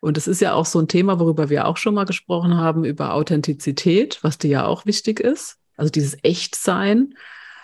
Und 0.00 0.18
es 0.18 0.26
ist 0.26 0.40
ja 0.40 0.52
auch 0.54 0.66
so 0.66 0.78
ein 0.78 0.88
Thema, 0.88 1.18
worüber 1.18 1.48
wir 1.50 1.66
auch 1.66 1.76
schon 1.76 1.94
mal 1.94 2.04
gesprochen 2.04 2.56
haben, 2.56 2.84
über 2.84 3.14
Authentizität, 3.14 4.18
was 4.22 4.38
dir 4.38 4.48
ja 4.48 4.66
auch 4.66 4.86
wichtig 4.86 5.20
ist. 5.20 5.58
Also 5.76 5.90
dieses 5.90 6.16
Echtsein. 6.22 7.14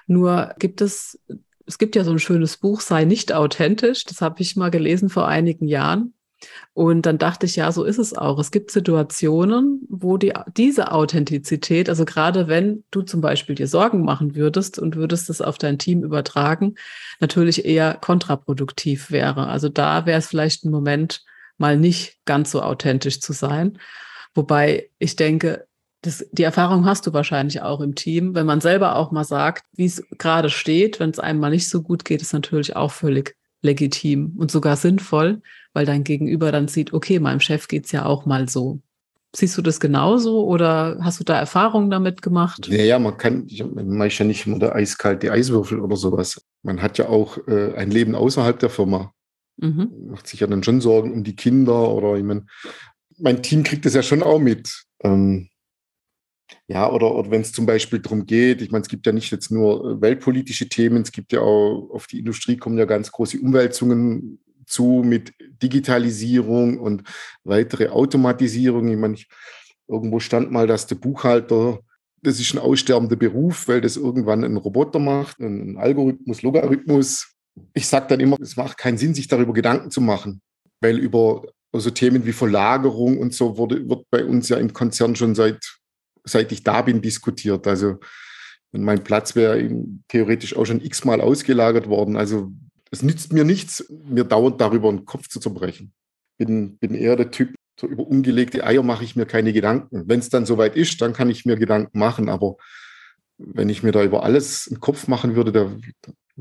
Nur 0.07 0.55
gibt 0.59 0.81
es, 0.81 1.19
es 1.67 1.79
gibt 1.79 1.97
ja 1.97 2.05
so 2.05 2.11
ein 2.11 2.19
schönes 2.19 2.57
Buch, 2.57 2.81
sei 2.81 3.05
nicht 3.05 3.33
authentisch. 3.33 4.05
Das 4.05 4.21
habe 4.21 4.43
ich 4.43 4.57
mal 4.57 4.71
gelesen 4.71 5.09
vor 5.09 5.29
einigen 5.29 5.67
Jahren. 5.67 6.15
Und 6.75 7.07
dann 7.07 7.19
dachte 7.19 7.47
ich, 7.47 7.57
ja, 7.57 7.71
so 7.71 7.85
ist 7.85 7.99
es 7.99 8.17
auch. 8.17 8.39
Es 8.39 8.51
gibt 8.51 8.71
Situationen, 8.71 9.83
wo 9.89 10.17
die, 10.17 10.33
diese 10.57 10.93
Authentizität, 10.93 11.89
also 11.89 12.05
gerade 12.05 12.49
wenn 12.49 12.85
du 12.91 13.03
zum 13.03 13.21
Beispiel 13.21 13.55
dir 13.55 13.69
Sorgen 13.69 14.05
machen 14.05 14.35
würdest 14.35 14.79
und 14.79 14.97
würdest 14.97 15.31
es 15.31 15.41
auf 15.41 15.59
dein 15.59 15.79
Team 15.79 16.03
übertragen, 16.03 16.75
natürlich 17.21 17.65
eher 17.65 17.95
kontraproduktiv 17.95 19.11
wäre. 19.11 19.47
Also 19.47 19.69
da 19.69 20.07
wäre 20.07 20.19
es 20.19 20.27
vielleicht 20.27 20.65
ein 20.65 20.71
Moment, 20.71 21.25
mal 21.63 21.79
nicht 21.79 22.19
ganz 22.27 22.51
so 22.51 22.61
authentisch 22.61 23.21
zu 23.21 23.33
sein. 23.33 23.79
Wobei 24.35 24.91
ich 24.99 25.17
denke, 25.17 25.67
Das, 26.05 26.27
die 26.33 26.43
Erfahrung 26.43 26.85
hast 26.85 27.07
du 27.07 27.13
wahrscheinlich 27.13 27.63
auch 27.63 27.81
im 27.81 27.95
Team. 27.95 28.35
Wenn 28.35 28.45
man 28.47 28.61
selber 28.61 28.97
auch 28.97 29.13
mal 29.13 29.25
sagt, 29.25 29.63
wie 29.77 29.87
es 29.87 30.03
gerade 30.19 30.51
steht, 30.51 30.99
wenn 30.99 31.11
es 31.11 31.21
einem 31.21 31.39
mal 31.39 31.51
nicht 31.51 31.69
so 31.69 31.81
gut 31.81 32.05
geht, 32.05 32.23
ist 32.23 32.33
natürlich 32.33 32.75
auch 32.75 32.91
völlig 32.91 33.37
legitim 33.63 34.35
und 34.37 34.51
sogar 34.51 34.75
sinnvoll, 34.77 35.41
weil 35.75 35.87
dein 35.87 36.03
Gegenüber 36.03 36.51
dann 36.51 36.67
sieht, 36.67 36.93
okay, 36.93 37.21
meinem 37.21 37.39
Chef 37.39 37.69
geht's 37.69 37.93
ja 37.93 38.05
auch 38.05 38.27
mal 38.27 38.49
so. 38.49 38.81
Siehst 39.33 39.57
du 39.57 39.63
das 39.63 39.79
genauso 39.79 40.45
oder 40.45 40.99
hast 41.01 41.21
du 41.21 41.25
da 41.25 41.39
Erfahrungen 41.39 41.89
damit 41.91 42.21
gemacht? 42.21 42.67
Ja, 42.67 42.83
ja, 42.83 42.99
man 42.99 43.17
kann, 43.17 43.47
man 43.73 44.09
ist 44.09 44.19
ja 44.19 44.25
nicht 44.27 44.45
immer 44.47 44.59
der 44.59 44.75
eiskalte 44.75 45.31
Eiswürfel 45.31 45.79
oder 45.79 45.97
sowas. 45.97 46.43
Man 46.65 46.83
hat 46.83 46.99
ja 46.99 47.07
auch 47.09 47.39
äh, 47.47 47.75
ein 47.77 47.93
Leben 47.93 48.17
außerhalb 48.17 48.59
der 48.59 48.71
Firma. 48.71 49.13
Mhm. 49.63 50.09
Macht 50.11 50.27
sich 50.27 50.41
ja 50.41 50.49
dann 50.49 50.65
schon 50.65 50.81
Sorgen 50.81 51.13
um 51.13 51.23
die 51.23 51.37
Kinder 51.37 51.93
oder 51.93 52.17
ich 52.17 52.25
mein, 52.25 52.49
mein 53.19 53.43
Team 53.43 53.63
kriegt 53.63 53.87
das 53.87 53.95
ja 53.95 54.03
schon 54.03 54.23
auch 54.23 54.41
mit. 54.41 54.85
Ähm, 55.05 55.49
ja, 56.67 56.91
oder, 56.91 57.15
oder 57.15 57.31
wenn 57.31 57.43
es 57.43 57.53
zum 57.53 57.65
Beispiel 57.65 58.01
darum 58.01 58.27
geht, 58.27 58.61
ich 58.61 58.73
meine, 58.73 58.83
es 58.83 58.89
gibt 58.89 59.07
ja 59.07 59.13
nicht 59.13 59.31
jetzt 59.31 59.51
nur 59.51 59.85
äh, 59.85 60.01
weltpolitische 60.01 60.69
Themen, 60.69 61.03
es 61.03 61.13
gibt 61.13 61.33
ja 61.33 61.41
auch, 61.41 61.91
auf 61.91 62.09
die 62.09 62.19
Industrie 62.19 62.57
kommen 62.57 62.77
ja 62.77 62.85
ganz 62.87 63.13
große 63.13 63.39
Umwälzungen 63.39 64.41
zu 64.67 65.03
mit 65.05 65.33
Digitalisierung 65.63 66.79
und 66.81 67.05
weitere 67.45 67.89
Automatisierung. 67.89 68.89
Ich 68.89 68.97
meine, 68.97 69.15
ich, 69.15 69.29
irgendwo 69.87 70.19
stand 70.19 70.51
mal, 70.51 70.67
dass 70.67 70.89
der 70.89 70.97
Buchhalter, 70.97 71.81
das 72.21 72.41
ist 72.41 72.53
ein 72.55 72.59
aussterbender 72.59 73.17
Beruf, 73.17 73.69
weil 73.69 73.81
das 73.81 73.97
irgendwann 73.97 74.45
ein 74.45 74.57
Roboter 74.57 74.99
macht, 74.99 75.39
ein 75.39 75.77
Algorithmus, 75.77 76.43
Logarithmus. 76.43 77.33
Ich 77.75 77.87
sage 77.87 78.07
dann 78.09 78.21
immer, 78.21 78.39
es 78.41 78.57
macht 78.57 78.79
keinen 78.79 78.99
Sinn, 78.99 79.15
sich 79.15 79.29
darüber 79.29 79.53
Gedanken 79.53 79.91
zu 79.91 80.01
machen, 80.01 80.41
weil 80.81 80.99
über 80.99 81.43
so 81.73 81.91
Themen 81.91 82.27
wie 82.27 82.33
Verlagerung 82.33 83.19
und 83.19 83.35
so 83.35 83.57
wurde, 83.57 83.89
wird 83.89 84.07
bei 84.11 84.25
uns 84.25 84.49
ja 84.49 84.59
im 84.59 84.73
Konzern 84.73 85.17
schon 85.17 85.35
seit, 85.35 85.79
seit 86.25 86.53
ich 86.53 86.63
da 86.63 86.83
bin 86.83 87.01
diskutiert. 87.01 87.67
Also 87.67 87.99
mein 88.73 89.05
Platz 89.05 89.37
wäre 89.37 89.71
theoretisch 90.09 90.57
auch 90.57 90.65
schon 90.65 90.81
x-mal 90.81 91.21
ausgelagert 91.21 91.89
worden. 91.89 92.17
Also 92.17 92.53
es 92.91 93.03
nützt 93.03 93.33
mir 93.33 93.45
nichts, 93.45 93.87
mir 93.91 94.25
dauernd 94.25 94.61
darüber 94.61 94.91
den 94.91 95.05
Kopf 95.05 95.29
zu 95.29 95.41
zerbrechen. 95.41 95.93
Bin, 96.39 96.77
bin 96.79 96.95
eher 96.95 97.17
der 97.17 97.31
Typ, 97.31 97.55
so 97.79 97.87
über 97.87 98.07
ungelegte 98.07 98.65
Eier 98.65 98.83
mache 98.83 99.05
ich 99.05 99.17
mir 99.17 99.27
keine 99.27 99.53
Gedanken. 99.53 100.05
Wenn 100.07 100.21
es 100.21 100.29
dann 100.29 100.47
soweit 100.47 100.77
ist, 100.77 101.01
dann 101.01 101.13
kann 101.13 101.31
ich 101.31 101.45
mir 101.45 101.57
Gedanken 101.57 101.99
machen. 101.99 102.29
Aber 102.29 102.57
wenn 103.39 103.69
ich 103.69 103.83
mir 103.83 103.93
da 103.93 104.03
über 104.05 104.25
alles 104.25 104.69
einen 104.69 104.81
Kopf 104.81 105.09
machen 105.09 105.37
würde, 105.37 105.53
da 105.53 105.75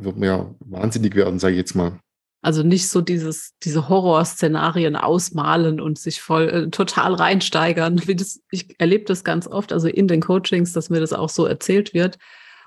würde 0.03 0.19
mir 0.19 0.25
ja 0.27 0.55
wahnsinnig 0.59 1.15
werden, 1.15 1.39
sage 1.39 1.53
ich 1.53 1.59
jetzt 1.59 1.75
mal. 1.75 1.99
Also 2.43 2.63
nicht 2.63 2.89
so 2.89 3.01
dieses, 3.01 3.53
diese 3.61 3.87
Horrorszenarien 3.87 4.95
ausmalen 4.95 5.79
und 5.79 5.99
sich 5.99 6.21
voll 6.21 6.49
äh, 6.49 6.69
total 6.71 7.13
reinsteigern. 7.13 8.01
Wie 8.07 8.15
das, 8.15 8.41
ich 8.49 8.79
erlebe 8.79 9.05
das 9.05 9.23
ganz 9.23 9.47
oft, 9.47 9.71
also 9.71 9.87
in 9.87 10.07
den 10.07 10.21
Coachings, 10.21 10.73
dass 10.73 10.89
mir 10.89 10.99
das 10.99 11.13
auch 11.13 11.29
so 11.29 11.45
erzählt 11.45 11.93
wird. 11.93 12.17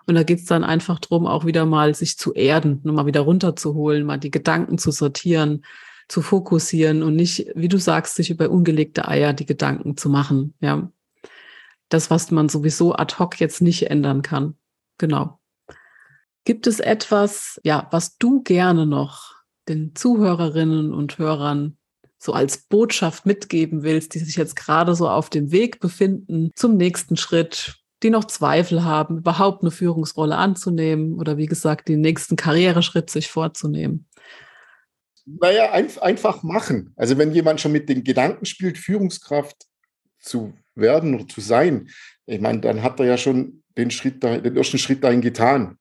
Und 0.06 0.14
da 0.14 0.22
geht's 0.22 0.44
dann 0.44 0.64
einfach 0.64 1.00
drum, 1.00 1.26
auch 1.26 1.44
wieder 1.44 1.64
mal 1.66 1.94
sich 1.94 2.18
zu 2.18 2.34
erden, 2.34 2.80
mal 2.84 3.06
wieder 3.06 3.22
runterzuholen, 3.22 4.04
mal 4.04 4.18
die 4.18 4.30
Gedanken 4.30 4.78
zu 4.78 4.90
sortieren, 4.90 5.64
zu 6.08 6.22
fokussieren 6.22 7.02
und 7.02 7.16
nicht, 7.16 7.50
wie 7.54 7.68
du 7.68 7.78
sagst, 7.78 8.14
sich 8.14 8.30
über 8.30 8.50
ungelegte 8.50 9.08
Eier 9.08 9.32
die 9.32 9.46
Gedanken 9.46 9.96
zu 9.96 10.08
machen. 10.08 10.54
Ja. 10.60 10.92
Das, 11.88 12.10
was 12.10 12.30
man 12.30 12.48
sowieso 12.48 12.94
ad 12.94 13.16
hoc 13.18 13.40
jetzt 13.40 13.60
nicht 13.60 13.90
ändern 13.90 14.22
kann. 14.22 14.56
Genau. 14.98 15.40
Gibt 16.44 16.66
es 16.66 16.80
etwas, 16.80 17.60
ja, 17.64 17.88
was 17.90 18.18
du 18.18 18.42
gerne 18.42 18.86
noch 18.86 19.34
den 19.68 19.94
Zuhörerinnen 19.94 20.92
und 20.92 21.18
Hörern 21.18 21.78
so 22.18 22.32
als 22.32 22.58
Botschaft 22.68 23.26
mitgeben 23.26 23.82
willst, 23.82 24.14
die 24.14 24.18
sich 24.18 24.36
jetzt 24.36 24.56
gerade 24.56 24.94
so 24.94 25.08
auf 25.08 25.30
dem 25.30 25.52
Weg 25.52 25.80
befinden 25.80 26.50
zum 26.54 26.76
nächsten 26.76 27.16
Schritt, 27.16 27.76
die 28.02 28.10
noch 28.10 28.24
Zweifel 28.24 28.84
haben, 28.84 29.18
überhaupt 29.18 29.62
eine 29.62 29.70
Führungsrolle 29.70 30.36
anzunehmen 30.36 31.14
oder 31.14 31.36
wie 31.36 31.46
gesagt, 31.46 31.88
den 31.88 32.00
nächsten 32.00 32.36
Karriereschritt 32.36 33.10
sich 33.10 33.28
vorzunehmen? 33.28 34.06
Naja, 35.26 35.72
ein, 35.72 35.86
einfach 36.00 36.42
machen. 36.42 36.92
Also 36.96 37.16
wenn 37.16 37.32
jemand 37.32 37.60
schon 37.60 37.72
mit 37.72 37.88
den 37.88 38.04
Gedanken 38.04 38.44
spielt, 38.44 38.76
Führungskraft 38.76 39.66
zu 40.18 40.52
werden 40.74 41.14
oder 41.14 41.28
zu 41.28 41.40
sein, 41.40 41.88
ich 42.26 42.40
meine, 42.40 42.60
dann 42.60 42.82
hat 42.82 43.00
er 43.00 43.06
ja 43.06 43.16
schon 43.16 43.62
den 43.76 43.90
Schritt, 43.90 44.22
den 44.22 44.56
ersten 44.56 44.78
Schritt 44.78 45.02
dahin 45.02 45.20
getan. 45.20 45.78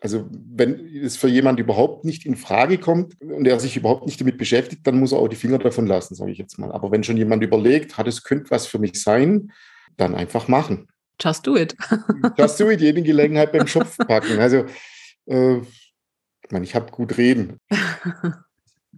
Also 0.00 0.28
wenn 0.30 0.78
es 1.02 1.16
für 1.16 1.28
jemand 1.28 1.58
überhaupt 1.58 2.04
nicht 2.04 2.24
in 2.24 2.36
Frage 2.36 2.78
kommt 2.78 3.20
und 3.20 3.46
er 3.46 3.58
sich 3.58 3.76
überhaupt 3.76 4.06
nicht 4.06 4.20
damit 4.20 4.38
beschäftigt, 4.38 4.86
dann 4.86 4.98
muss 4.98 5.12
er 5.12 5.18
auch 5.18 5.28
die 5.28 5.36
Finger 5.36 5.58
davon 5.58 5.86
lassen, 5.86 6.14
sage 6.14 6.30
ich 6.30 6.38
jetzt 6.38 6.58
mal. 6.58 6.70
Aber 6.70 6.92
wenn 6.92 7.02
schon 7.02 7.16
jemand 7.16 7.42
überlegt, 7.42 7.98
hat 7.98 8.06
es 8.06 8.22
könnte 8.22 8.50
was 8.50 8.66
für 8.66 8.78
mich 8.78 9.02
sein, 9.02 9.52
dann 9.96 10.14
einfach 10.14 10.46
machen. 10.46 10.86
Just 11.20 11.46
do 11.46 11.56
it. 11.56 11.76
Just 12.38 12.60
do 12.60 12.70
it, 12.70 12.80
jede 12.80 13.02
Gelegenheit 13.02 13.50
beim 13.50 13.66
Schopf 13.66 13.96
packen. 13.98 14.38
Also 14.38 14.66
äh, 15.26 15.56
ich 15.56 16.52
meine, 16.52 16.64
ich 16.64 16.74
habe 16.76 16.92
gut 16.92 17.18
reden. 17.18 17.58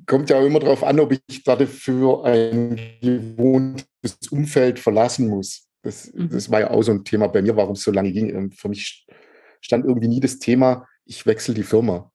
Kommt 0.06 0.28
ja 0.28 0.38
auch 0.38 0.44
immer 0.44 0.60
darauf 0.60 0.84
an, 0.84 1.00
ob 1.00 1.12
ich 1.12 1.42
dafür 1.44 2.24
ein 2.24 2.78
gewohntes 3.00 4.28
Umfeld 4.30 4.78
verlassen 4.78 5.28
muss. 5.28 5.66
Das, 5.82 6.12
mhm. 6.12 6.28
das 6.28 6.50
war 6.50 6.60
ja 6.60 6.70
auch 6.70 6.82
so 6.82 6.92
ein 6.92 7.04
Thema 7.04 7.26
bei 7.28 7.40
mir, 7.40 7.56
warum 7.56 7.72
es 7.72 7.82
so 7.82 7.90
lange 7.90 8.12
ging. 8.12 8.50
Für 8.52 8.68
mich 8.68 9.06
stand 9.60 9.84
irgendwie 9.84 10.08
nie 10.08 10.20
das 10.20 10.38
Thema, 10.38 10.86
ich 11.10 11.26
wechsle 11.26 11.54
die 11.54 11.64
Firma. 11.64 12.12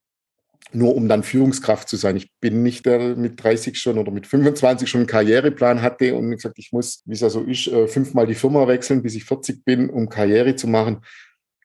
Nur 0.72 0.96
um 0.96 1.08
dann 1.08 1.22
Führungskraft 1.22 1.88
zu 1.88 1.98
sein. 1.98 2.16
Ich 2.16 2.32
bin 2.40 2.64
nicht 2.64 2.86
der 2.86 3.16
mit 3.16 3.44
30 3.44 3.78
schon 3.78 3.98
oder 3.98 4.12
mit 4.12 4.26
25 4.26 4.90
schon 4.90 5.02
einen 5.02 5.08
Karriereplan 5.08 5.82
hatte 5.82 6.16
und 6.16 6.32
gesagt, 6.32 6.58
ich 6.58 6.72
muss, 6.72 7.04
wie 7.06 7.14
es 7.14 7.20
ja 7.20 7.30
so 7.30 7.42
ist, 7.42 7.68
äh, 7.68 7.88
fünfmal 7.88 8.26
die 8.26 8.36
Firma 8.36 8.68
wechseln, 8.68 9.04
bis 9.04 9.16
ich 9.16 9.26
40 9.26 9.64
bin, 9.64 9.90
um 9.90 10.10
Karriere 10.10 10.56
zu 10.56 10.68
machen. 10.68 11.02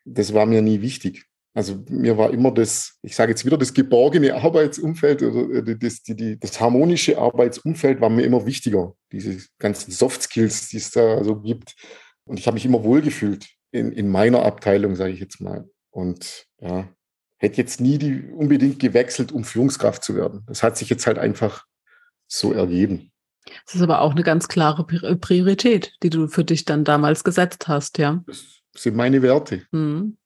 Das 0.05 0.35
war 0.35 0.45
mir 0.45 0.61
nie 0.61 0.83
wichtig. 0.83 1.25
Also 1.55 1.83
mir 1.88 2.19
war 2.19 2.33
immer 2.33 2.53
das, 2.53 2.99
ich 3.03 3.16
sage 3.16 3.33
jetzt 3.33 3.45
wieder, 3.45 3.57
das 3.57 3.75
geborgene 3.75 4.35
Arbeitsumfeld 4.43 5.23
oder 5.23 5.69
äh, 5.69 5.77
das, 5.77 6.03
die, 6.03 6.16
die, 6.16 6.38
das 6.38 6.61
harmonische 6.61 7.16
Arbeitsumfeld 7.16 8.01
war 8.01 8.11
mir 8.11 8.25
immer 8.25 8.45
wichtiger. 8.45 8.95
Diese 9.12 9.38
ganzen 9.59 9.93
Soft 9.93 10.23
Skills, 10.23 10.69
die 10.69 10.79
es 10.79 10.90
da 10.90 11.23
so 11.25 11.37
gibt. 11.37 11.75
Und 12.25 12.38
ich 12.38 12.47
habe 12.47 12.55
mich 12.55 12.66
immer 12.66 12.85
wohlgefühlt 12.85 13.49
in, 13.71 13.93
in 13.93 14.09
meiner 14.09 14.43
Abteilung, 14.43 14.95
sage 14.95 15.12
ich 15.12 15.21
jetzt 15.21 15.40
mal. 15.40 15.69
Und 15.90 16.47
ja, 16.61 16.88
hätte 17.40 17.57
jetzt 17.57 17.81
nie 17.81 17.98
die 17.98 18.22
unbedingt 18.31 18.79
gewechselt, 18.79 19.33
um 19.33 19.44
Führungskraft 19.44 20.05
zu 20.05 20.14
werden. 20.14 20.44
Das 20.46 20.62
hat 20.62 20.76
sich 20.76 20.88
jetzt 20.90 21.07
halt 21.07 21.18
einfach 21.18 21.64
so 22.29 22.53
ergeben. 22.53 23.11
Das 23.64 23.74
ist 23.74 23.83
aber 23.83 24.03
auch 24.03 24.12
eine 24.12 24.22
ganz 24.22 24.48
klare 24.48 24.85
Priorität, 24.85 25.94
die 26.03 26.11
du 26.11 26.29
für 26.29 26.44
dich 26.44 26.66
dann 26.66 26.85
damals 26.85 27.24
gesetzt 27.24 27.66
hast, 27.66 27.98
ja. 27.98 28.22
Das 28.26 28.61
sind 28.76 28.94
meine 28.94 29.22
Werte. 29.22 29.62
Mhm. 29.72 30.18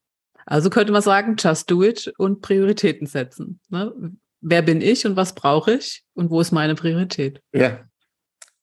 Also 0.45 0.69
könnte 0.69 0.93
man 0.93 1.01
sagen, 1.01 1.37
just 1.39 1.71
do 1.71 1.83
it 1.83 2.13
und 2.19 2.43
Prioritäten 2.43 3.07
setzen. 3.07 3.61
Ne? 3.71 4.13
Wer 4.41 4.63
bin 4.63 4.83
ich 4.83 5.07
und 5.07 5.17
was 5.17 5.35
brauche 5.35 5.75
ich 5.75 6.05
und 6.13 6.31
wo 6.31 6.41
ist 6.41 6.53
meine 6.53 6.75
Priorität? 6.75 7.41
Ja. 7.53 7.81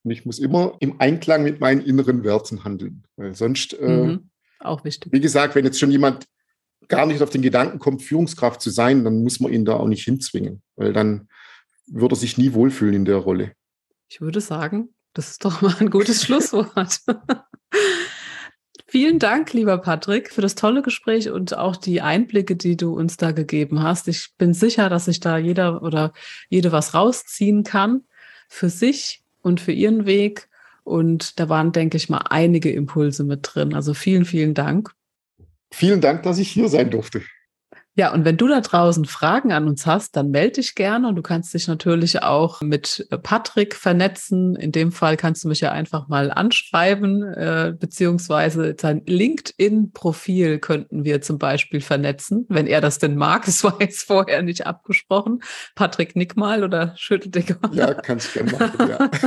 Und 0.03 0.11
ich 0.11 0.25
muss 0.25 0.37
immer 0.37 0.77
im 0.79 0.99
Einklang 0.99 1.43
mit 1.43 1.59
meinen 1.59 1.81
inneren 1.81 2.23
Werten 2.23 2.63
handeln. 2.63 3.03
Weil 3.15 3.33
sonst, 3.33 3.73
äh, 3.79 3.87
mhm. 3.87 4.29
auch 4.59 4.83
wichtig. 4.83 5.11
Wie 5.11 5.21
gesagt, 5.21 5.55
wenn 5.55 5.65
jetzt 5.65 5.79
schon 5.79 5.91
jemand 5.91 6.25
gar 6.91 7.07
nicht 7.07 7.23
auf 7.23 7.31
den 7.31 7.41
Gedanken 7.41 7.79
kommt, 7.79 8.03
Führungskraft 8.03 8.61
zu 8.61 8.69
sein, 8.69 9.03
dann 9.03 9.23
muss 9.23 9.39
man 9.39 9.51
ihn 9.51 9.65
da 9.65 9.73
auch 9.77 9.87
nicht 9.87 10.03
hinzwingen, 10.03 10.61
weil 10.75 10.93
dann 10.93 11.29
würde 11.87 12.13
er 12.13 12.17
sich 12.17 12.37
nie 12.37 12.53
wohlfühlen 12.53 12.93
in 12.93 13.05
der 13.05 13.17
Rolle. 13.17 13.53
Ich 14.07 14.21
würde 14.21 14.41
sagen, 14.41 14.89
das 15.13 15.31
ist 15.31 15.45
doch 15.45 15.61
mal 15.61 15.75
ein 15.79 15.89
gutes 15.89 16.23
Schlusswort. 16.25 16.99
Vielen 18.87 19.19
Dank, 19.19 19.53
lieber 19.53 19.77
Patrick, 19.77 20.33
für 20.33 20.41
das 20.41 20.55
tolle 20.55 20.81
Gespräch 20.81 21.29
und 21.29 21.57
auch 21.57 21.77
die 21.77 22.01
Einblicke, 22.01 22.57
die 22.57 22.75
du 22.75 22.93
uns 22.93 23.15
da 23.15 23.31
gegeben 23.31 23.81
hast. 23.81 24.09
Ich 24.09 24.31
bin 24.37 24.53
sicher, 24.53 24.89
dass 24.89 25.05
sich 25.05 25.21
da 25.21 25.37
jeder 25.37 25.81
oder 25.81 26.11
jede 26.49 26.73
was 26.73 26.93
rausziehen 26.93 27.63
kann 27.63 28.03
für 28.49 28.69
sich 28.69 29.23
und 29.41 29.61
für 29.61 29.71
ihren 29.71 30.05
Weg. 30.05 30.49
Und 30.83 31.39
da 31.39 31.47
waren, 31.47 31.71
denke 31.71 31.95
ich 31.95 32.09
mal, 32.09 32.25
einige 32.29 32.69
Impulse 32.69 33.23
mit 33.23 33.39
drin. 33.43 33.73
Also 33.73 33.93
vielen, 33.93 34.25
vielen 34.25 34.53
Dank. 34.53 34.93
Vielen 35.71 36.01
Dank, 36.01 36.23
dass 36.23 36.37
ich 36.37 36.49
hier 36.49 36.69
sein 36.69 36.89
durfte. 36.89 37.21
Ja, 37.93 38.13
und 38.13 38.23
wenn 38.23 38.37
du 38.37 38.47
da 38.47 38.61
draußen 38.61 39.03
Fragen 39.03 39.51
an 39.51 39.67
uns 39.67 39.85
hast, 39.85 40.15
dann 40.15 40.29
melde 40.29 40.53
dich 40.53 40.75
gerne 40.75 41.09
und 41.09 41.15
du 41.17 41.21
kannst 41.21 41.53
dich 41.53 41.67
natürlich 41.67 42.23
auch 42.23 42.61
mit 42.61 43.05
Patrick 43.21 43.75
vernetzen. 43.75 44.55
In 44.55 44.71
dem 44.71 44.93
Fall 44.93 45.17
kannst 45.17 45.43
du 45.43 45.49
mich 45.49 45.59
ja 45.59 45.73
einfach 45.73 46.07
mal 46.07 46.31
anschreiben, 46.31 47.21
äh, 47.33 47.73
beziehungsweise 47.77 48.75
sein 48.79 49.01
LinkedIn-Profil 49.05 50.59
könnten 50.59 51.03
wir 51.03 51.21
zum 51.21 51.37
Beispiel 51.37 51.81
vernetzen, 51.81 52.45
wenn 52.47 52.65
er 52.65 52.79
das 52.79 52.97
denn 52.97 53.15
mag. 53.15 53.45
Das 53.51 53.65
war 53.65 53.81
jetzt 53.81 54.07
vorher 54.07 54.41
nicht 54.41 54.65
abgesprochen. 54.65 55.41
Patrick, 55.75 56.15
nick 56.15 56.37
mal 56.37 56.63
oder 56.63 56.93
schüttel 56.95 57.29
dich 57.29 57.53
mal. 57.61 57.75
Ja, 57.75 57.93
kannst 57.93 58.33
gerne 58.33 58.51
machen, 58.53 58.89
ja. 58.89 59.11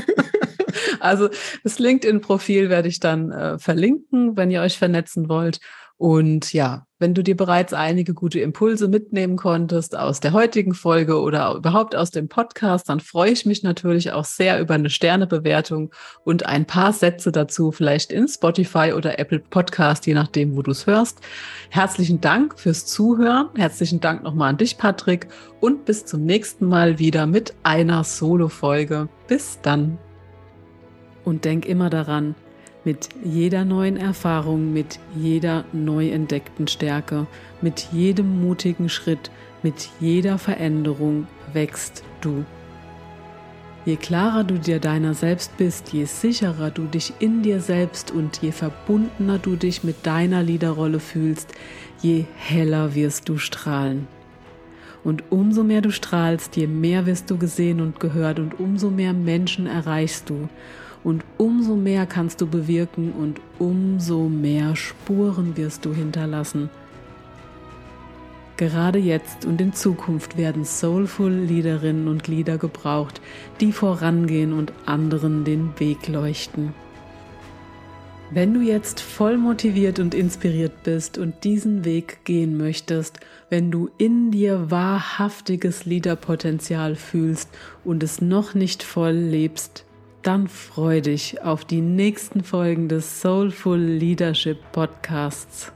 Also 1.00 1.28
das 1.62 1.78
LinkedIn-Profil 1.78 2.70
werde 2.70 2.88
ich 2.88 2.98
dann 2.98 3.30
äh, 3.30 3.58
verlinken, 3.58 4.36
wenn 4.36 4.50
ihr 4.50 4.62
euch 4.62 4.78
vernetzen 4.78 5.28
wollt. 5.28 5.60
Und 5.96 6.52
ja, 6.52 6.86
wenn 6.98 7.14
du 7.14 7.22
dir 7.22 7.36
bereits 7.36 7.72
einige 7.72 8.14
gute 8.14 8.40
Impulse 8.40 8.88
mitnehmen 8.88 9.36
konntest 9.36 9.96
aus 9.96 10.20
der 10.20 10.32
heutigen 10.32 10.74
Folge 10.74 11.20
oder 11.20 11.54
überhaupt 11.54 11.94
aus 11.94 12.10
dem 12.10 12.28
Podcast, 12.28 12.88
dann 12.88 12.98
freue 12.98 13.30
ich 13.30 13.46
mich 13.46 13.62
natürlich 13.62 14.10
auch 14.10 14.24
sehr 14.24 14.60
über 14.60 14.74
eine 14.74 14.90
Sternebewertung 14.90 15.92
und 16.24 16.46
ein 16.46 16.66
paar 16.66 16.92
Sätze 16.92 17.30
dazu, 17.30 17.70
vielleicht 17.70 18.10
in 18.10 18.26
Spotify 18.26 18.92
oder 18.92 19.18
Apple 19.20 19.38
Podcast, 19.38 20.06
je 20.06 20.14
nachdem, 20.14 20.56
wo 20.56 20.62
du 20.62 20.72
es 20.72 20.86
hörst. 20.86 21.20
Herzlichen 21.70 22.20
Dank 22.20 22.58
fürs 22.58 22.86
Zuhören. 22.86 23.50
Herzlichen 23.54 24.00
Dank 24.00 24.24
nochmal 24.24 24.50
an 24.50 24.56
dich, 24.56 24.76
Patrick. 24.76 25.28
Und 25.60 25.84
bis 25.84 26.04
zum 26.06 26.24
nächsten 26.24 26.66
Mal 26.66 26.98
wieder 26.98 27.26
mit 27.26 27.54
einer 27.62 28.02
Solo-Folge. 28.02 29.08
Bis 29.28 29.60
dann. 29.62 29.98
Und 31.24 31.44
denk 31.44 31.66
immer 31.66 31.88
daran, 31.88 32.34
mit 32.84 33.08
jeder 33.24 33.64
neuen 33.64 33.96
Erfahrung, 33.96 34.72
mit 34.72 34.98
jeder 35.16 35.64
neu 35.72 36.10
entdeckten 36.10 36.68
Stärke, 36.68 37.26
mit 37.60 37.88
jedem 37.92 38.40
mutigen 38.42 38.88
Schritt, 38.88 39.30
mit 39.62 39.88
jeder 40.00 40.38
Veränderung 40.38 41.26
wächst 41.52 42.04
du. 42.20 42.44
Je 43.86 43.96
klarer 43.96 44.44
du 44.44 44.58
dir 44.58 44.80
deiner 44.80 45.12
selbst 45.12 45.56
bist, 45.58 45.92
je 45.92 46.06
sicherer 46.06 46.70
du 46.70 46.84
dich 46.84 47.12
in 47.18 47.42
dir 47.42 47.60
selbst 47.60 48.10
und 48.10 48.40
je 48.40 48.50
verbundener 48.50 49.38
du 49.38 49.56
dich 49.56 49.84
mit 49.84 50.06
deiner 50.06 50.42
Liederrolle 50.42 51.00
fühlst, 51.00 51.52
je 52.00 52.24
heller 52.36 52.94
wirst 52.94 53.28
du 53.28 53.36
strahlen. 53.36 54.06
Und 55.02 55.24
umso 55.30 55.64
mehr 55.64 55.82
du 55.82 55.90
strahlst, 55.90 56.56
je 56.56 56.66
mehr 56.66 57.04
wirst 57.04 57.30
du 57.30 57.36
gesehen 57.36 57.82
und 57.82 58.00
gehört 58.00 58.38
und 58.38 58.58
umso 58.58 58.88
mehr 58.88 59.12
Menschen 59.12 59.66
erreichst 59.66 60.30
du. 60.30 60.48
Und 61.04 61.24
umso 61.36 61.76
mehr 61.76 62.06
kannst 62.06 62.40
du 62.40 62.46
bewirken 62.46 63.12
und 63.12 63.40
umso 63.58 64.28
mehr 64.28 64.74
Spuren 64.74 65.56
wirst 65.56 65.84
du 65.84 65.94
hinterlassen. 65.94 66.70
Gerade 68.56 68.98
jetzt 68.98 69.44
und 69.44 69.60
in 69.60 69.72
Zukunft 69.72 70.36
werden 70.38 70.64
soulful 70.64 71.30
Liederinnen 71.30 72.08
und 72.08 72.28
Lieder 72.28 72.56
gebraucht, 72.56 73.20
die 73.60 73.72
vorangehen 73.72 74.52
und 74.52 74.72
anderen 74.86 75.44
den 75.44 75.78
Weg 75.78 76.08
leuchten. 76.08 76.72
Wenn 78.30 78.54
du 78.54 78.60
jetzt 78.60 79.00
voll 79.00 79.36
motiviert 79.36 79.98
und 79.98 80.14
inspiriert 80.14 80.82
bist 80.84 81.18
und 81.18 81.44
diesen 81.44 81.84
Weg 81.84 82.24
gehen 82.24 82.56
möchtest, 82.56 83.20
wenn 83.50 83.70
du 83.70 83.90
in 83.98 84.30
dir 84.30 84.70
wahrhaftiges 84.70 85.84
Liederpotenzial 85.84 86.96
fühlst 86.96 87.50
und 87.84 88.02
es 88.02 88.20
noch 88.20 88.54
nicht 88.54 88.82
voll 88.82 89.12
lebst, 89.12 89.84
dann 90.26 90.48
freu 90.48 91.00
dich 91.00 91.42
auf 91.42 91.64
die 91.64 91.82
nächsten 91.82 92.42
Folgen 92.42 92.88
des 92.88 93.20
Soulful 93.20 93.78
Leadership 93.78 94.58
Podcasts. 94.72 95.70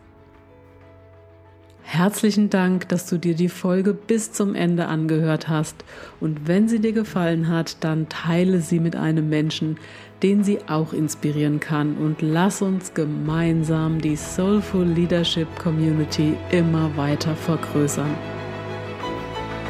Herzlichen 1.83 2.51
Dank, 2.51 2.89
dass 2.89 3.07
du 3.07 3.19
dir 3.19 3.35
die 3.35 3.49
Folge 3.49 3.95
bis 3.95 4.33
zum 4.33 4.55
Ende 4.55 4.87
angehört 4.87 5.49
hast 5.49 5.85
und 6.21 6.47
wenn 6.47 6.69
sie 6.69 6.81
dir 6.81 6.93
gefallen 6.93 7.49
hat, 7.49 7.83
dann 7.83 8.09
teile 8.09 8.61
sie 8.61 8.81
mit 8.81 8.97
einem 8.97 9.29
Menschen, 9.29 9.79
den 10.23 10.45
sie 10.45 10.59
auch 10.69 10.93
inspirieren 10.93 11.61
kann 11.61 11.97
und 11.97 12.21
lass 12.21 12.61
uns 12.61 12.93
gemeinsam 12.93 14.01
die 14.01 14.17
Soulful 14.17 14.85
Leadership 14.85 15.49
Community 15.59 16.35
immer 16.51 16.95
weiter 16.97 17.35
vergrößern. 17.37 18.15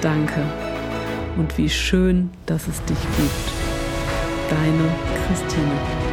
Danke 0.00 0.42
und 1.36 1.56
wie 1.58 1.68
schön, 1.68 2.30
dass 2.46 2.66
es 2.66 2.82
dich 2.84 2.98
gibt. 3.16 3.57
Deine 4.48 4.88
Christine. 5.26 6.07